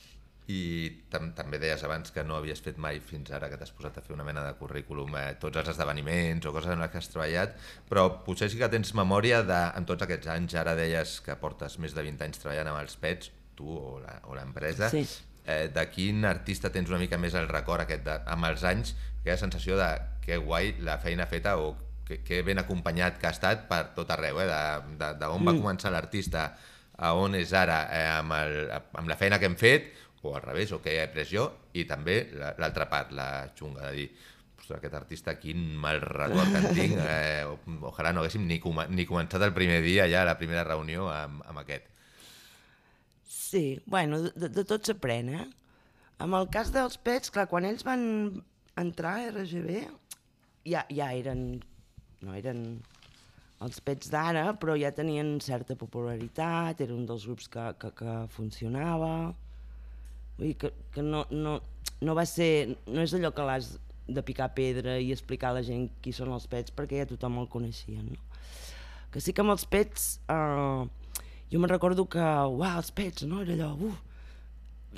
I 0.47 0.91
tam 1.09 1.31
també 1.33 1.57
deies 1.59 1.81
abans 1.85 2.11
que 2.13 2.23
no 2.23 2.37
havies 2.37 2.61
fet 2.61 2.77
mai 2.77 2.99
fins 3.01 3.31
ara 3.33 3.49
que 3.49 3.57
t'has 3.57 3.71
posat 3.73 3.97
a 3.97 4.03
fer 4.05 4.13
una 4.13 4.25
mena 4.25 4.43
de 4.45 4.53
currículum, 4.59 5.15
eh, 5.17 5.37
tots 5.41 5.57
els 5.57 5.71
esdeveniments 5.73 6.45
o 6.45 6.53
coses 6.53 6.71
en 6.75 6.81
les 6.85 6.91
que 6.93 6.99
has 7.01 7.09
treballat, 7.09 7.55
però 7.89 8.23
potser 8.27 8.51
sí 8.53 8.59
que 8.61 8.69
tens 8.69 8.93
memòria 8.93 9.43
de, 9.43 9.61
en 9.79 9.87
tots 9.89 10.03
aquests 10.05 10.27
anys, 10.29 10.55
ara 10.61 10.75
deies 10.77 11.21
que 11.25 11.37
portes 11.41 11.79
més 11.79 11.95
de 11.97 12.03
20 12.05 12.21
anys 12.27 12.39
treballant 12.43 12.69
amb 12.75 12.83
els 12.83 12.97
pets, 13.01 13.31
tu 13.57 13.71
o 13.73 13.99
la- 14.05 14.21
o 14.29 14.35
l'empresa, 14.35 14.91
Sí. 14.91 15.07
Eh, 15.47 15.69
de 15.75 15.87
quin 15.91 16.25
artista 16.25 16.71
tens 16.73 16.89
una 16.91 16.99
mica 16.99 17.19
més 17.19 17.35
el 17.35 17.49
record 17.49 17.85
aquest 17.85 18.05
de, 18.05 18.19
amb 18.27 18.45
els 18.51 18.65
anys, 18.65 18.95
aquella 19.21 19.39
sensació 19.41 19.77
de 19.81 19.89
que 20.25 20.37
guai 20.41 20.75
la 20.81 20.99
feina 20.99 21.27
feta 21.27 21.57
o 21.61 21.75
que, 22.05 22.21
que 22.25 22.43
ben 22.45 22.59
acompanyat 22.61 23.17
que 23.21 23.27
ha 23.29 23.33
estat 23.33 23.67
per 23.69 23.83
tot 23.97 24.11
arreu, 24.13 24.41
eh? 24.43 24.47
de, 24.49 24.97
de, 25.01 25.13
de 25.21 25.27
on 25.33 25.45
va 25.47 25.53
començar 25.57 25.93
l'artista 25.93 26.51
a 26.97 27.15
on 27.19 27.35
és 27.35 27.53
ara 27.57 27.79
eh, 27.91 28.05
amb, 28.21 28.33
el, 28.37 28.59
amb 29.01 29.09
la 29.09 29.17
feina 29.17 29.39
que 29.41 29.47
hem 29.49 29.57
fet 29.57 29.93
o 30.25 30.35
al 30.37 30.43
revés, 30.43 30.71
o 30.73 30.79
que 30.81 30.95
he 30.95 31.03
après 31.05 31.27
jo 31.29 31.51
i 31.77 31.85
també 31.85 32.31
la- 32.33 32.55
l'altra 32.59 32.87
part, 32.89 33.11
la 33.13 33.51
xunga 33.59 33.91
de 33.91 33.97
dir 33.97 34.07
ostres, 34.57 34.79
aquest 34.79 34.95
artista, 34.97 35.35
quin 35.41 35.75
mal 35.77 35.99
record 36.01 36.49
que 36.55 36.61
en 36.63 36.69
tinc 36.79 36.95
eh, 37.05 37.45
ojalà 37.85 38.13
no 38.17 38.23
haguéssim 38.23 38.47
ni, 38.49 38.57
com 38.63 38.79
ni 38.89 39.05
començat 39.05 39.43
el 39.45 39.53
primer 39.53 39.83
dia 39.85 40.07
ja, 40.09 40.23
la 40.25 40.39
primera 40.41 40.65
reunió 40.65 41.11
amb, 41.13 41.43
amb 41.45 41.61
aquest 41.65 41.91
Sí, 43.45 43.83
bueno, 43.85 44.23
de, 44.25 44.49
de 44.49 44.65
tot 44.65 44.89
s'aprèn, 44.89 45.29
eh? 45.37 45.45
Amb 46.25 46.39
el 46.39 46.49
cas 46.55 46.71
dels 46.73 46.97
pets, 47.05 47.33
clar, 47.35 47.45
quan 47.51 47.67
ells 47.69 47.85
van 47.85 48.05
entrar 48.81 49.19
a 49.21 49.31
RGB, 49.35 49.83
ja, 50.71 50.85
ja 50.89 51.11
eren, 51.13 51.43
no 52.25 52.37
eren 52.39 52.63
els 53.65 53.83
pets 53.85 54.09
d'ara, 54.13 54.47
però 54.61 54.79
ja 54.81 54.95
tenien 54.97 55.37
certa 55.45 55.77
popularitat, 55.77 56.81
era 56.81 56.97
un 56.97 57.05
dels 57.11 57.29
grups 57.29 57.51
que, 57.53 57.67
que, 57.81 57.93
que 58.01 58.17
funcionava, 58.33 59.13
vull 60.39 60.49
dir 60.49 60.57
que, 60.65 60.73
que 60.97 61.05
no, 61.05 61.27
no, 61.31 61.59
no 62.01 62.17
va 62.17 62.25
ser, 62.29 62.79
no 62.89 63.05
és 63.05 63.15
allò 63.17 63.35
que 63.37 63.47
l'has 63.47 63.75
de 64.09 64.25
picar 64.25 64.51
pedra 64.57 64.99
i 65.01 65.13
explicar 65.13 65.53
a 65.53 65.59
la 65.59 65.65
gent 65.69 65.91
qui 66.05 66.13
són 66.17 66.33
els 66.33 66.49
pets 66.51 66.73
perquè 66.77 67.03
ja 67.03 67.13
tothom 67.13 67.43
el 67.45 67.53
coneixia, 67.53 68.01
no? 68.05 68.17
Que 69.13 69.23
sí 69.23 69.37
que 69.37 69.45
amb 69.45 69.55
els 69.55 69.69
pets, 69.71 70.15
eh, 70.33 71.04
jo 71.53 71.61
me'n 71.61 71.71
recordo 71.71 72.07
que, 72.11 72.23
uau, 72.23 72.65
els 72.71 72.91
pets, 72.95 73.27
no? 73.29 73.43
Era 73.45 73.55
allò, 73.57 73.73
uf, 73.89 74.01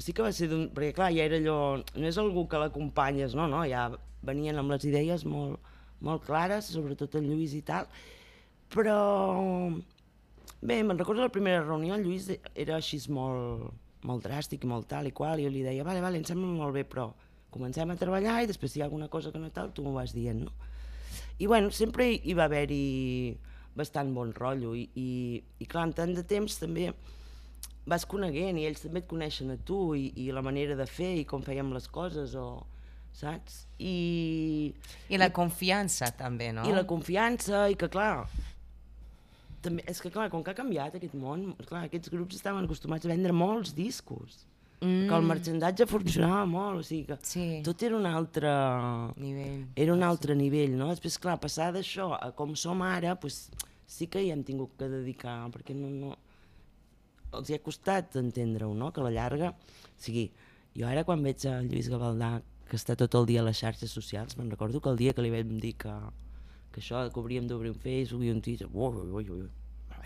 sí 0.03 0.13
que 0.13 0.25
va 0.25 0.33
ser 0.35 0.49
d'un... 0.53 0.69
Perquè 0.75 0.95
clar, 0.97 1.11
ja 1.17 1.27
era 1.27 1.41
allò... 1.41 1.59
No 1.97 2.09
és 2.09 2.19
algú 2.21 2.47
que 2.51 2.61
l'acompanyes, 2.61 3.35
no, 3.39 3.49
no, 3.51 3.65
ja 3.69 3.89
venien 4.27 4.59
amb 4.59 4.73
les 4.75 4.87
idees 4.89 5.25
molt, 5.29 5.61
molt 6.05 6.25
clares, 6.27 6.71
sobretot 6.73 7.19
el 7.21 7.29
Lluís 7.31 7.57
i 7.57 7.63
tal, 7.67 7.91
però... 8.75 8.97
Bé, 10.67 10.81
me'n 10.83 10.99
recordo 10.99 11.21
la 11.23 11.33
primera 11.33 11.61
reunió, 11.63 11.95
el 11.95 12.07
Lluís 12.07 12.31
era 12.55 12.79
així 12.79 12.99
molt, 13.13 13.69
molt 14.09 14.25
dràstic 14.25 14.65
i 14.65 14.71
molt 14.71 14.89
tal 14.91 15.07
i 15.07 15.13
qual, 15.15 15.39
i 15.39 15.47
jo 15.47 15.53
li 15.53 15.63
deia, 15.67 15.85
vale, 15.87 16.01
vale, 16.03 16.19
em 16.19 16.25
sembla 16.27 16.49
molt 16.49 16.75
bé, 16.75 16.87
però 16.89 17.11
comencem 17.53 17.91
a 17.93 17.99
treballar 18.01 18.41
i 18.43 18.49
després 18.49 18.73
si 18.73 18.81
hi 18.81 18.83
ha 18.83 18.89
alguna 18.89 19.11
cosa 19.13 19.33
que 19.33 19.41
no 19.41 19.51
tal, 19.55 19.73
tu 19.75 19.85
m'ho 19.85 19.95
vas 19.95 20.15
dient, 20.17 20.47
no? 20.49 20.55
I 21.39 21.47
bueno, 21.47 21.71
sempre 21.71 22.09
hi, 22.15 22.35
va 22.37 22.47
haver-hi 22.49 23.37
bastant 23.77 24.13
bon 24.17 24.33
rotllo 24.37 24.75
i, 24.77 24.87
i, 24.97 25.11
i 25.61 25.69
clar, 25.69 25.87
en 25.91 25.95
tant 25.97 26.15
de 26.17 26.25
temps 26.27 26.59
també 26.61 26.91
vas 27.87 28.07
coneguent 28.09 28.59
i 28.59 28.67
ells 28.67 28.83
també 28.83 29.03
et 29.05 29.11
coneixen 29.11 29.53
a 29.55 29.59
tu 29.69 29.95
i, 29.95 30.09
i 30.19 30.31
la 30.35 30.43
manera 30.43 30.75
de 30.79 30.89
fer 30.91 31.13
i 31.21 31.27
com 31.29 31.45
fèiem 31.45 31.71
les 31.75 31.87
coses 31.93 32.35
o 32.35 32.49
saps? 33.17 33.63
I, 33.79 34.75
I 35.09 35.21
la 35.21 35.31
confiança 35.33 36.11
també, 36.19 36.51
no? 36.57 36.67
i 36.69 36.75
la 36.75 36.85
confiança 36.89 37.67
i 37.73 37.79
que 37.79 37.89
clar 37.93 38.27
també, 39.65 39.85
és 39.89 40.03
que 40.03 40.13
clar, 40.13 40.29
com 40.33 40.45
que 40.45 40.53
ha 40.53 40.59
canviat 40.59 40.99
aquest 40.99 41.15
món 41.19 41.53
clar, 41.65 41.87
aquests 41.87 42.13
grups 42.13 42.39
estaven 42.39 42.67
acostumats 42.67 43.07
a 43.07 43.13
vendre 43.13 43.35
molts 43.37 43.73
discos 43.77 44.45
mm. 44.81 45.07
que 45.09 45.15
el 45.17 45.27
merchandatge 45.29 45.87
funcionava 45.91 46.45
molt 46.47 46.81
o 46.81 46.83
sigui 46.87 47.07
que 47.07 47.19
Sí. 47.23 47.47
tot 47.65 47.83
era 47.83 47.97
un 47.97 48.07
altre 48.07 48.51
Nivell. 49.17 49.67
era 49.75 49.93
un 49.95 50.03
altre 50.03 50.35
nivell, 50.35 50.77
no? 50.77 50.89
Després, 50.93 51.19
clar, 51.19 51.39
passar 51.41 51.73
d'això 51.73 52.13
a 52.21 52.33
com 52.33 52.55
som 52.55 52.83
ara, 52.83 53.17
pues, 53.17 53.51
sí 53.87 54.07
que 54.07 54.23
hi 54.23 54.31
hem 54.31 54.43
tingut 54.45 54.77
que 54.79 54.89
dedicar, 54.89 55.39
perquè 55.55 55.75
no, 55.75 55.89
no... 55.91 56.17
els 57.33 57.51
hi 57.51 57.55
ha 57.55 57.63
costat 57.63 58.17
entendre-ho, 58.17 58.75
no? 58.75 58.93
Que 58.93 59.01
a 59.01 59.05
la 59.05 59.11
llarga... 59.11 59.51
O 59.51 60.01
sigui, 60.01 60.31
jo 60.77 60.87
ara 60.87 61.05
quan 61.05 61.23
veig 61.25 61.47
a 61.49 61.61
Lluís 61.65 61.89
Gavaldà 61.89 62.43
que 62.69 62.77
està 62.77 62.97
tot 62.99 63.15
el 63.15 63.27
dia 63.27 63.41
a 63.41 63.47
les 63.47 63.59
xarxes 63.59 63.93
socials. 63.95 64.37
Me'n 64.37 64.51
recordo 64.51 64.81
que 64.81 64.91
el 64.91 64.97
dia 64.99 65.13
que 65.15 65.23
li 65.23 65.31
vam 65.31 65.59
dir 65.63 65.75
que, 65.79 65.93
que 66.75 66.83
això, 66.83 67.05
que 67.13 67.21
hauríem 67.21 67.47
d'obrir 67.47 67.71
un 67.71 67.79
Facebook 67.79 68.25
i 68.27 68.33
un 68.33 68.43
Twitter, 68.43 68.67
ui, 68.73 68.97
ui, 69.05 69.13
ui, 69.23 69.31
ui, 69.31 69.49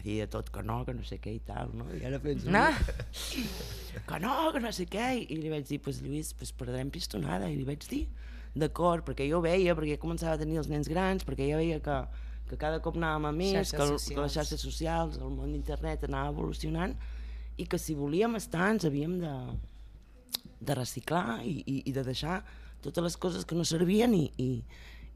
va 0.01 0.07
dir 0.09 0.19
de 0.23 0.27
tot 0.33 0.49
que 0.51 0.63
no, 0.65 0.81
que 0.87 0.95
no 0.97 1.05
sé 1.05 1.19
què 1.21 1.35
i 1.37 1.41
tal, 1.45 1.71
no? 1.77 1.87
I 1.95 2.03
ara 2.09 2.19
penso, 2.23 2.51
No? 2.51 2.65
que 4.09 4.19
no, 4.23 4.35
que 4.55 4.61
no 4.65 4.73
sé 4.73 4.87
què, 4.89 5.11
i 5.29 5.37
li 5.37 5.53
vaig 5.53 5.67
dir, 5.69 5.81
pues, 5.85 6.01
Lluís, 6.03 6.33
pues, 6.35 6.53
perdrem 6.57 6.91
pistonada, 6.91 7.51
i 7.51 7.59
li 7.59 7.67
vaig 7.69 7.85
dir, 7.91 8.07
d'acord, 8.57 9.05
perquè 9.07 9.29
jo 9.31 9.43
veia, 9.45 9.77
perquè 9.79 9.99
començava 10.01 10.35
a 10.35 10.41
tenir 10.41 10.59
els 10.63 10.71
nens 10.73 10.89
grans, 10.91 11.25
perquè 11.27 11.51
jo 11.51 11.61
veia 11.61 11.81
que, 11.85 11.99
que 12.51 12.59
cada 12.59 12.81
cop 12.83 12.97
anàvem 12.99 13.29
a 13.29 13.33
més, 13.37 13.55
Xarxes 13.71 13.77
que, 13.77 13.87
el, 13.87 14.17
que 14.17 14.25
les 14.25 14.39
xarxes 14.39 14.65
socials, 14.65 15.19
el 15.21 15.35
món 15.35 15.53
d'internet 15.55 16.09
anava 16.09 16.33
evolucionant, 16.35 16.97
i 17.61 17.67
que 17.69 17.79
si 17.79 17.95
volíem 17.95 18.39
estar 18.41 18.71
ens 18.73 18.87
havíem 18.89 19.19
de, 19.21 19.35
de 20.61 20.75
reciclar 20.79 21.43
i, 21.45 21.61
i, 21.67 21.83
i 21.91 21.93
de 21.93 22.05
deixar 22.07 22.41
totes 22.81 23.05
les 23.05 23.17
coses 23.21 23.45
que 23.45 23.59
no 23.59 23.67
servien 23.69 24.15
i, 24.17 24.25
i, 24.41 24.51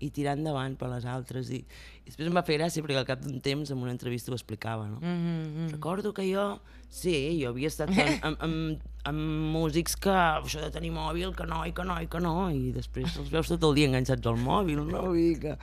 i 0.03 0.11
tirar 0.15 0.35
endavant 0.39 0.77
per 0.81 0.89
les 0.93 1.07
altres. 1.09 1.51
I, 1.55 1.61
I 2.03 2.09
després 2.09 2.29
em 2.29 2.37
va 2.37 2.45
fer 2.47 2.59
gràcia 2.59 2.85
perquè 2.85 2.99
al 3.01 3.09
cap 3.09 3.23
d'un 3.23 3.41
temps 3.45 3.71
en 3.71 3.83
una 3.83 3.93
entrevista 3.95 4.33
ho 4.33 4.39
explicava, 4.39 4.89
no? 4.89 4.99
Mm 5.01 5.15
-hmm. 5.15 5.71
Recordo 5.73 6.13
que 6.13 6.27
jo, 6.31 6.61
sí, 6.89 7.41
jo 7.43 7.51
havia 7.51 7.69
estat 7.69 7.91
amb, 7.91 8.25
amb, 8.25 8.43
amb, 8.43 8.81
amb 9.05 9.19
músics 9.55 9.97
que 9.97 10.11
això 10.11 10.61
de 10.61 10.71
tenir 10.71 10.93
mòbil, 10.93 11.35
que 11.35 11.47
no, 11.47 11.65
i 11.67 11.73
que 11.73 11.85
no, 11.85 12.01
i 12.01 12.07
que 12.07 12.21
no, 12.21 12.51
i 12.51 12.73
després 12.73 13.17
els 13.17 13.31
veus 13.31 13.49
tot 13.49 13.63
el 13.65 13.75
dia 13.75 13.87
enganxats 13.87 14.27
al 14.27 14.39
mòbil, 14.39 14.85
no? 14.87 15.03
Vull 15.09 15.17
dir 15.17 15.41
que... 15.41 15.59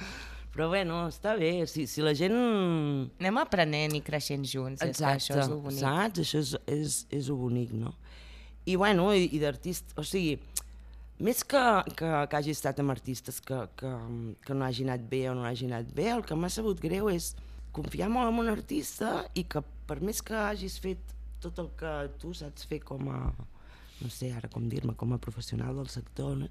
Però 0.52 0.68
bueno, 0.68 1.08
està 1.08 1.38
bé, 1.40 1.66
si, 1.66 1.86
si 1.88 2.02
la 2.02 2.12
gent... 2.14 2.36
Anem 3.22 3.38
aprenent 3.38 3.96
i 3.96 4.02
creixent 4.02 4.44
junts, 4.44 4.82
és 4.84 4.98
que 4.98 5.06
això 5.06 5.38
és 5.40 5.48
bonic. 5.48 5.80
saps? 5.80 6.20
Això 6.20 6.40
és, 6.40 6.56
és, 6.68 7.08
és 7.10 7.30
bonic, 7.30 7.72
no? 7.72 7.94
I 8.66 8.76
bueno, 8.76 9.14
i, 9.16 9.30
i 9.32 9.40
d'artista, 9.40 9.96
o 9.98 10.04
sigui, 10.04 10.36
més 11.22 11.44
que, 11.46 11.62
que, 11.98 12.10
que 12.30 12.40
hagi 12.40 12.54
estat 12.56 12.82
amb 12.82 12.94
artistes 12.94 13.40
que, 13.46 13.60
que, 13.78 13.92
que 14.46 14.58
no 14.58 14.66
hagi 14.66 14.86
anat 14.88 15.06
bé 15.12 15.24
o 15.30 15.36
no 15.38 15.46
hagi 15.48 15.70
anat 15.70 15.94
bé, 15.96 16.10
el 16.16 16.26
que 16.26 16.38
m'ha 16.38 16.50
sabut 16.50 16.82
greu 16.82 17.12
és 17.14 17.32
confiar 17.76 18.10
molt 18.12 18.32
en 18.32 18.42
un 18.44 18.52
artista 18.52 19.22
i 19.38 19.46
que 19.48 19.62
per 19.88 20.00
més 20.04 20.22
que 20.26 20.36
hagis 20.36 20.80
fet 20.84 21.16
tot 21.42 21.60
el 21.62 21.72
que 21.78 21.94
tu 22.22 22.34
saps 22.38 22.68
fer 22.70 22.82
com 22.86 23.08
a, 23.14 23.22
no 24.02 24.10
sé 24.14 24.32
ara 24.36 24.50
com 24.52 24.68
dir-me, 24.70 24.98
com 24.98 25.14
a 25.14 25.22
professional 25.22 25.78
del 25.78 25.90
sector, 25.94 26.36
no? 26.38 26.50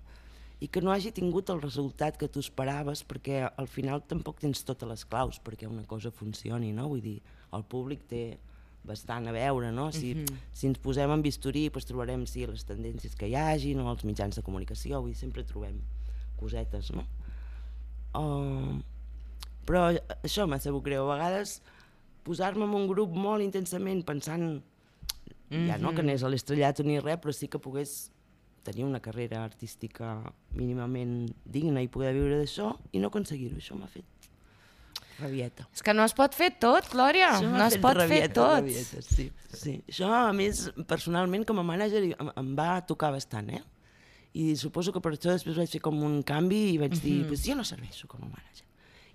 i 0.61 0.69
que 0.69 0.83
no 0.85 0.93
hagi 0.93 1.13
tingut 1.17 1.51
el 1.51 1.63
resultat 1.63 2.19
que 2.21 2.29
tu 2.29 2.43
esperaves 2.45 3.03
perquè 3.09 3.43
al 3.49 3.69
final 3.71 4.03
tampoc 4.07 4.43
tens 4.43 4.61
totes 4.69 4.89
les 4.89 5.05
claus 5.09 5.41
perquè 5.41 5.69
una 5.69 5.87
cosa 5.89 6.13
funcioni, 6.13 6.73
no? 6.77 6.89
Vull 6.93 7.05
dir, 7.05 7.19
el 7.57 7.65
públic 7.65 8.05
té 8.11 8.25
bastant 8.85 9.29
a 9.29 9.33
veure, 9.33 9.71
no? 9.73 9.91
Si, 9.93 10.15
mm 10.15 10.25
-hmm. 10.25 10.37
si 10.53 10.67
ens 10.67 10.79
posem 10.79 11.11
en 11.11 11.23
bisturí, 11.23 11.69
doncs 11.69 11.87
trobarem 11.87 12.27
sí, 12.27 12.47
les 12.47 12.65
tendències 12.67 13.15
que 13.17 13.29
hi 13.29 13.35
hagi, 13.35 13.75
no? 13.75 13.91
els 13.91 14.05
mitjans 14.05 14.37
de 14.37 14.43
comunicació, 14.43 15.01
vull 15.01 15.11
dir, 15.11 15.19
sempre 15.19 15.45
trobem 15.45 15.81
cosetes, 16.37 16.93
no? 16.93 17.05
Uh, 18.15 18.81
però 19.67 19.93
això 20.25 20.47
m'ha 20.47 20.59
sabut 20.59 20.83
greu. 20.83 21.11
A 21.11 21.15
vegades 21.15 21.63
posar-me 22.25 22.65
en 22.65 22.75
un 22.75 22.89
grup 22.89 23.13
molt 23.15 23.43
intensament 23.43 24.05
pensant 24.05 24.43
mm 24.43 24.63
-hmm. 25.51 25.69
ja 25.69 25.79
no 25.79 25.95
que 25.95 26.01
anés 26.01 26.23
a 26.23 26.29
l'estrellat 26.29 26.81
ni 26.81 26.99
res, 26.99 27.19
però 27.19 27.33
sí 27.33 27.49
que 27.49 27.59
pogués 27.59 28.11
tenir 28.63 28.85
una 28.85 29.01
carrera 29.01 29.45
artística 29.45 30.33
mínimament 30.53 31.33
digna 31.45 31.83
i 31.83 31.89
poder 31.89 32.13
viure 32.15 32.39
d'això 32.39 32.77
i 32.93 32.99
no 32.99 33.09
aconseguir-ho. 33.09 33.57
Això 33.57 33.75
m'ha 33.75 33.87
fet 33.87 34.05
rabieta. 35.21 35.67
És 35.75 35.83
que 35.87 35.95
no 35.95 36.05
es 36.05 36.15
pot 36.17 36.35
fer 36.35 36.51
tot, 36.63 36.89
Glòria, 36.93 37.35
Això 37.37 37.51
no 37.51 37.65
es 37.67 37.77
pot 37.79 37.97
fer 37.97 38.07
rabieta, 38.07 38.35
tot. 38.35 38.63
rabieta, 38.63 39.03
sí, 39.07 39.29
sí. 39.53 39.75
Això, 39.89 40.09
a 40.13 40.33
més, 40.37 40.71
personalment, 40.91 41.45
com 41.49 41.61
a 41.63 41.67
mànager, 41.67 42.03
em, 42.17 42.33
em 42.43 42.51
va 42.57 42.81
tocar 42.87 43.13
bastant, 43.15 43.51
eh? 43.51 43.63
I 44.33 44.55
suposo 44.57 44.93
que 44.95 45.03
per 45.03 45.13
això 45.17 45.33
després 45.35 45.57
vaig 45.59 45.71
fer 45.71 45.81
com 45.83 46.03
un 46.07 46.23
canvi 46.23 46.75
i 46.75 46.79
vaig 46.79 46.95
dir, 46.99 47.19
mm 47.19 47.23
-hmm. 47.23 47.29
pues 47.29 47.45
jo 47.47 47.55
no 47.55 47.65
serveixo 47.65 48.07
com 48.09 48.23
a 48.23 48.27
mànager. 48.27 48.67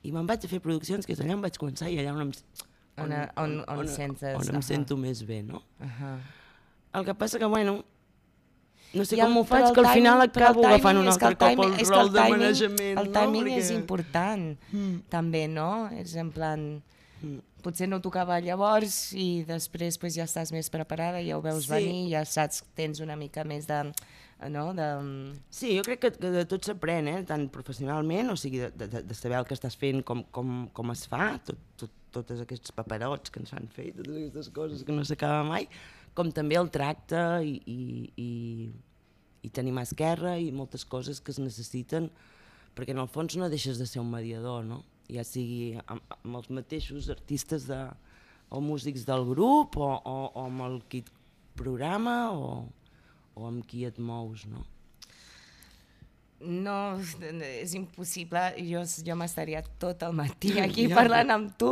I 0.04 0.12
me'n 0.12 0.28
vaig 0.28 0.46
a 0.46 0.48
fer 0.48 0.60
produccions, 0.62 1.06
que 1.06 1.14
és 1.14 1.20
allà 1.20 1.34
on 1.34 1.42
vaig 1.42 1.58
començar 1.58 1.90
i 1.90 1.98
allà 1.98 2.14
on 2.14 2.22
em, 2.22 2.32
On, 2.98 3.12
on, 3.12 3.64
on, 3.68 3.80
on 3.80 3.88
sentes... 3.88 4.36
on 4.38 4.48
em 4.48 4.56
ahà. 4.56 4.64
sento 4.64 4.96
més 4.98 5.24
bé, 5.28 5.42
no? 5.44 5.62
Ahà. 5.84 6.20
El 6.94 7.04
que 7.04 7.14
passa 7.14 7.40
que, 7.40 7.46
bueno, 7.46 7.84
no 8.96 9.06
sé 9.06 9.18
com 9.20 9.38
ho 9.38 9.44
faig, 9.48 9.68
que 9.76 9.82
al 9.84 9.90
final 9.94 10.22
acabo 10.26 10.66
agafant 10.66 10.98
un 11.02 11.08
altre 11.12 11.34
cop 11.36 11.64
el 11.66 11.76
rol 11.90 12.12
de 12.14 12.28
manejament, 12.36 13.00
El 13.02 13.12
timing 13.16 13.48
és 13.58 13.72
important, 13.76 14.58
Mm. 14.72 15.02
també, 15.10 15.48
no? 15.48 15.90
És 15.92 16.16
en 16.16 16.32
plan... 16.32 16.82
Mm. 17.22 17.40
Potser 17.66 17.88
no 17.90 17.98
tocava 18.00 18.36
llavors 18.46 19.12
i 19.18 19.42
després 19.48 19.96
pues, 19.98 20.14
ja 20.14 20.28
estàs 20.28 20.52
més 20.54 20.68
preparada, 20.70 21.18
ja 21.26 21.34
ho 21.38 21.42
veus 21.42 21.64
Sí. 21.66 21.72
venir, 21.72 22.12
ja 22.12 22.22
saps 22.24 22.62
que 22.62 22.68
tens 22.76 23.00
una 23.02 23.16
mica 23.18 23.44
més 23.44 23.66
de... 23.66 23.80
No? 24.52 24.74
de 24.76 24.86
Sí, 25.50 25.72
jo 25.78 25.82
crec 25.82 26.00
que, 26.04 26.12
que 26.12 26.30
de 26.30 26.44
tot 26.46 26.62
s'aprèn, 26.68 27.08
eh? 27.08 27.24
tant 27.26 27.48
professionalment, 27.50 28.30
o 28.30 28.36
sigui, 28.38 28.60
de, 28.68 28.88
de, 28.88 29.02
de 29.02 29.16
saber 29.18 29.40
el 29.40 29.46
que 29.50 29.56
estàs 29.56 29.74
fent, 29.80 30.04
com, 30.06 30.22
com, 30.30 30.68
com 30.76 30.92
es 30.92 31.08
fa, 31.10 31.40
tot, 31.48 31.58
tot, 31.80 31.90
tots 32.12 32.44
aquests 32.44 32.72
paperots 32.76 33.32
que 33.34 33.40
ens 33.42 33.50
fan 33.56 33.66
fer, 33.74 33.88
totes 33.96 34.14
aquestes 34.20 34.50
coses 34.54 34.84
que 34.86 34.92
no 34.94 35.04
s'acaba 35.08 35.42
mai, 35.48 35.66
com 36.14 36.30
també 36.36 36.60
el 36.60 36.70
tracte 36.70 37.18
i, 37.48 37.56
i, 37.66 37.80
i, 38.22 38.30
i 39.46 39.52
tenir 39.54 39.74
mà 39.76 39.86
esquerra 39.86 40.36
i 40.42 40.52
moltes 40.56 40.86
coses 40.90 41.22
que 41.22 41.34
es 41.34 41.40
necessiten, 41.42 42.10
perquè 42.76 42.96
en 42.96 43.04
el 43.04 43.12
fons 43.12 43.38
no 43.38 43.50
deixes 43.52 43.80
de 43.80 43.88
ser 43.90 44.02
un 44.02 44.12
mediador, 44.12 44.66
no? 44.66 44.82
ja 45.12 45.22
sigui 45.26 45.76
amb, 45.86 46.02
amb 46.18 46.40
els 46.40 46.50
mateixos 46.50 47.12
artistes 47.14 47.68
de, 47.70 47.80
o 48.50 48.62
músics 48.62 49.06
del 49.06 49.26
grup 49.30 49.78
o, 49.78 49.92
o, 50.02 50.16
o 50.34 50.46
amb 50.48 50.66
el 50.66 50.80
et 50.90 51.12
programa 51.56 52.16
o, 52.34 52.48
o 53.36 53.48
amb 53.48 53.66
qui 53.70 53.86
et 53.88 54.00
mous, 54.02 54.48
no? 54.50 54.66
No, 56.46 57.00
és 57.42 57.74
impossible. 57.78 58.42
Jo, 58.70 58.84
jo 59.06 59.16
m'estaria 59.18 59.64
tot 59.82 60.04
el 60.06 60.14
matí 60.14 60.56
aquí 60.66 60.88
Ja. 60.90 60.96
parlant 61.00 61.32
amb 61.34 61.56
tu, 61.58 61.72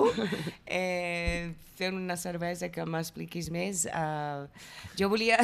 eh, 0.65 1.53
fent 1.77 1.95
una 1.97 2.15
cervesa 2.17 2.69
que 2.69 2.83
m'expliquis 2.85 3.49
més. 3.53 3.85
Uh, 3.89 4.45
jo 4.99 5.09
volia... 5.09 5.39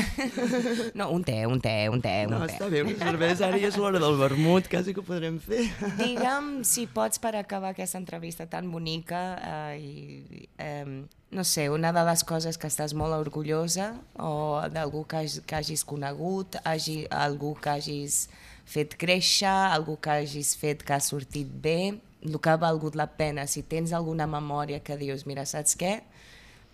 no, 0.99 1.09
un 1.11 1.23
te, 1.25 1.45
un 1.49 1.59
te, 1.61 1.89
un 1.89 2.01
te, 2.01 2.15
un 2.27 2.35
No, 2.35 2.41
te. 2.45 2.53
està 2.53 2.67
bé, 2.69 2.83
una 2.85 2.97
cervesa, 2.99 3.47
ara 3.49 3.57
ja 3.61 3.69
és 3.71 3.77
l'hora 3.81 4.01
del 4.01 4.17
vermut, 4.19 4.67
quasi 4.69 4.93
que 4.93 5.01
ho 5.01 5.05
podrem 5.07 5.39
fer. 5.41 5.63
Digue'm 5.97 6.59
si 6.67 6.85
pots 6.87 7.21
per 7.21 7.33
acabar 7.39 7.73
aquesta 7.73 7.97
entrevista 8.01 8.45
tan 8.49 8.69
bonica 8.71 9.23
eh, 9.41 9.79
i, 9.81 10.43
eh, 10.61 11.01
no 11.33 11.43
sé, 11.45 11.67
una 11.69 11.91
de 11.93 12.03
les 12.09 12.23
coses 12.25 12.57
que 12.61 12.69
estàs 12.69 12.93
molt 12.97 13.13
orgullosa 13.17 13.91
o 14.17 14.61
d'algú 14.73 15.03
que, 15.09 15.23
hagi, 15.23 15.41
que 15.49 15.57
hagis 15.59 15.83
conegut, 15.85 16.57
hagi, 16.65 17.03
algú 17.09 17.55
que 17.61 17.73
hagis 17.73 18.27
fet 18.69 18.93
créixer, 19.01 19.49
algú 19.49 19.97
que 19.97 20.13
hagis 20.13 20.53
fet 20.59 20.85
que 20.85 20.93
ha 20.93 21.01
sortit 21.01 21.49
bé, 21.49 21.97
el 22.21 22.37
que 22.37 22.51
ha 22.51 22.59
valgut 22.61 22.97
la 22.99 23.07
pena, 23.17 23.47
si 23.47 23.63
tens 23.63 23.93
alguna 23.95 24.27
memòria 24.29 24.83
que 24.85 24.97
dius, 24.99 25.25
mira, 25.25 25.47
saps 25.49 25.77
què? 25.79 25.99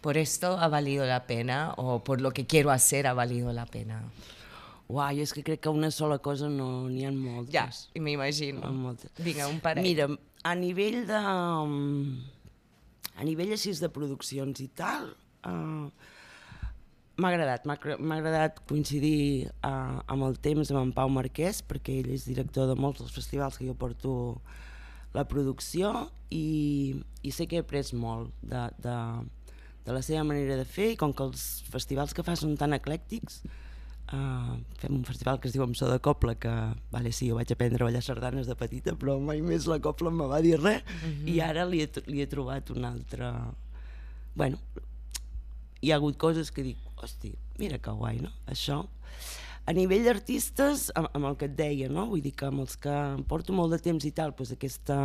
Por 0.04 0.18
esto 0.18 0.54
ha 0.60 0.68
valido 0.68 1.06
la 1.06 1.24
pena 1.26 1.74
o 1.78 2.04
por 2.04 2.22
lo 2.22 2.32
que 2.32 2.46
quiero 2.46 2.70
hacer 2.70 3.08
ha 3.08 3.14
valido 3.14 3.54
la 3.54 3.66
pena. 3.66 4.04
Uai, 4.88 5.24
és 5.24 5.32
que 5.34 5.42
crec 5.42 5.64
que 5.64 5.72
una 5.74 5.90
sola 5.90 6.20
cosa 6.22 6.46
no 6.50 6.86
n'hi 6.92 7.08
ha 7.08 7.12
moltes. 7.12 7.54
Ja, 7.56 8.02
m'imagino. 8.02 8.70
Vinga, 9.18 9.48
un 9.50 9.58
parell. 9.64 9.82
Mira, 9.88 10.10
a 10.44 10.54
nivell 10.54 11.08
de... 11.10 11.22
A 13.16 13.24
nivell 13.24 13.56
així 13.56 13.72
de 13.80 13.90
produccions 13.90 14.60
i 14.62 14.68
tal, 14.76 15.08
uh, 15.48 15.88
m'ha 17.18 17.32
agradat, 17.32 17.66
m'ha 17.66 18.18
agradat 18.18 18.60
coincidir 18.68 19.48
uh, 19.64 20.02
amb 20.12 20.28
el 20.28 20.38
temps 20.44 20.72
amb 20.72 20.82
en 20.82 20.94
Pau 20.96 21.12
Marquès, 21.12 21.62
perquè 21.64 22.02
ell 22.02 22.12
és 22.16 22.28
director 22.28 22.68
de 22.68 22.76
molts 22.76 23.00
dels 23.02 23.16
festivals 23.16 23.60
que 23.60 23.68
jo 23.68 23.76
porto 23.80 24.16
la 25.16 25.24
producció 25.28 26.10
i, 26.30 26.96
i 27.24 27.32
sé 27.32 27.48
que 27.48 27.60
he 27.60 27.64
après 27.64 27.94
molt 27.96 28.34
de, 28.44 28.66
de, 28.84 28.96
de 29.88 29.96
la 29.96 30.02
seva 30.04 30.26
manera 30.28 30.58
de 30.60 30.66
fer 30.68 30.92
i 30.94 30.98
com 31.00 31.16
que 31.16 31.24
els 31.24 31.46
festivals 31.72 32.16
que 32.16 32.26
fa 32.26 32.36
són 32.40 32.58
tan 32.60 32.76
eclèctics, 32.78 33.44
Uh, 34.06 34.60
fem 34.78 34.94
un 34.94 35.02
festival 35.02 35.40
que 35.42 35.48
es 35.50 35.54
diu 35.56 35.64
Amb 35.64 35.74
so 35.74 35.88
de 35.90 35.96
Copla 35.98 36.36
que, 36.38 36.52
vale, 36.92 37.10
sí, 37.10 37.26
jo 37.32 37.40
vaig 37.40 37.50
aprendre 37.50 37.82
a 37.82 37.88
ballar 37.88 38.04
sardanes 38.06 38.46
de 38.46 38.54
petita 38.54 38.94
però 39.02 39.16
mai 39.18 39.42
més 39.42 39.66
la 39.66 39.80
Copla 39.82 40.12
em 40.14 40.22
va 40.30 40.44
dir 40.46 40.60
res 40.60 40.84
mm 40.84 41.10
-hmm. 41.10 41.32
i 41.34 41.40
ara 41.42 41.66
li 41.66 41.82
he, 41.82 41.90
li 42.06 42.22
he 42.22 42.28
trobat 42.30 42.70
un 42.70 42.86
altre 42.86 43.32
bueno, 44.36 44.60
hi 45.82 45.90
ha 45.90 45.96
hagut 45.96 46.20
coses 46.22 46.52
que 46.52 46.62
dic 46.62 46.85
hosti, 47.06 47.36
mira 47.62 47.80
que 47.80 47.94
guai, 47.96 48.20
no? 48.26 48.34
això 48.52 48.84
a 49.66 49.74
nivell 49.74 50.06
d'artistes, 50.06 50.92
amb, 50.94 51.10
amb 51.18 51.32
el 51.32 51.38
que 51.40 51.48
et 51.50 51.56
deia, 51.58 51.90
no? 51.90 52.06
vull 52.12 52.22
dir 52.22 52.36
que 52.38 52.46
amb 52.46 52.62
els 52.62 52.76
que 52.82 52.94
em 52.94 53.24
porto 53.26 53.54
molt 53.56 53.74
de 53.74 53.80
temps 53.82 54.06
i 54.06 54.12
tal, 54.14 54.34
doncs 54.38 54.54
aquesta 54.54 54.98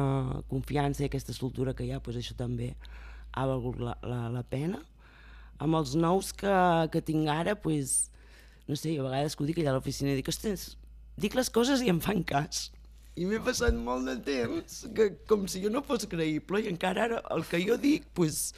confiança 0.51 1.03
i 1.03 1.09
aquesta 1.09 1.33
soltura 1.37 1.73
que 1.77 1.87
hi 1.87 1.95
ha, 1.95 2.01
doncs 2.05 2.21
això 2.21 2.37
també 2.37 2.75
ha 3.33 3.47
valgut 3.49 3.81
la, 3.81 3.97
la, 4.05 4.27
la 4.33 4.43
pena. 4.45 4.83
Amb 5.61 5.77
els 5.81 5.95
nous 5.97 6.33
que, 6.37 6.53
que 6.93 7.01
tinc 7.05 7.31
ara, 7.33 7.57
doncs, 7.57 8.11
no 8.69 8.77
sé, 8.77 8.93
a 8.99 9.07
vegades 9.07 9.37
que 9.37 9.45
ho 9.45 9.49
dic 9.49 9.63
allà 9.63 9.73
a 9.73 9.79
l'oficina, 9.79 10.13
dic, 10.19 10.29
ostres, 10.29 10.75
dic 11.21 11.37
les 11.39 11.49
coses 11.53 11.81
i 11.81 11.89
em 11.93 12.01
fan 12.05 12.21
cas. 12.29 12.69
I 13.17 13.27
m'he 13.29 13.41
passat 13.45 13.77
molt 13.77 14.07
de 14.09 14.19
temps 14.29 14.83
que, 14.97 15.09
com 15.29 15.49
si 15.51 15.65
jo 15.65 15.73
no 15.73 15.83
fos 15.85 16.05
creïble 16.09 16.63
i 16.63 16.69
encara 16.71 17.09
ara 17.09 17.25
el 17.33 17.49
que 17.49 17.61
jo 17.65 17.81
dic, 17.81 18.13
doncs, 18.17 18.53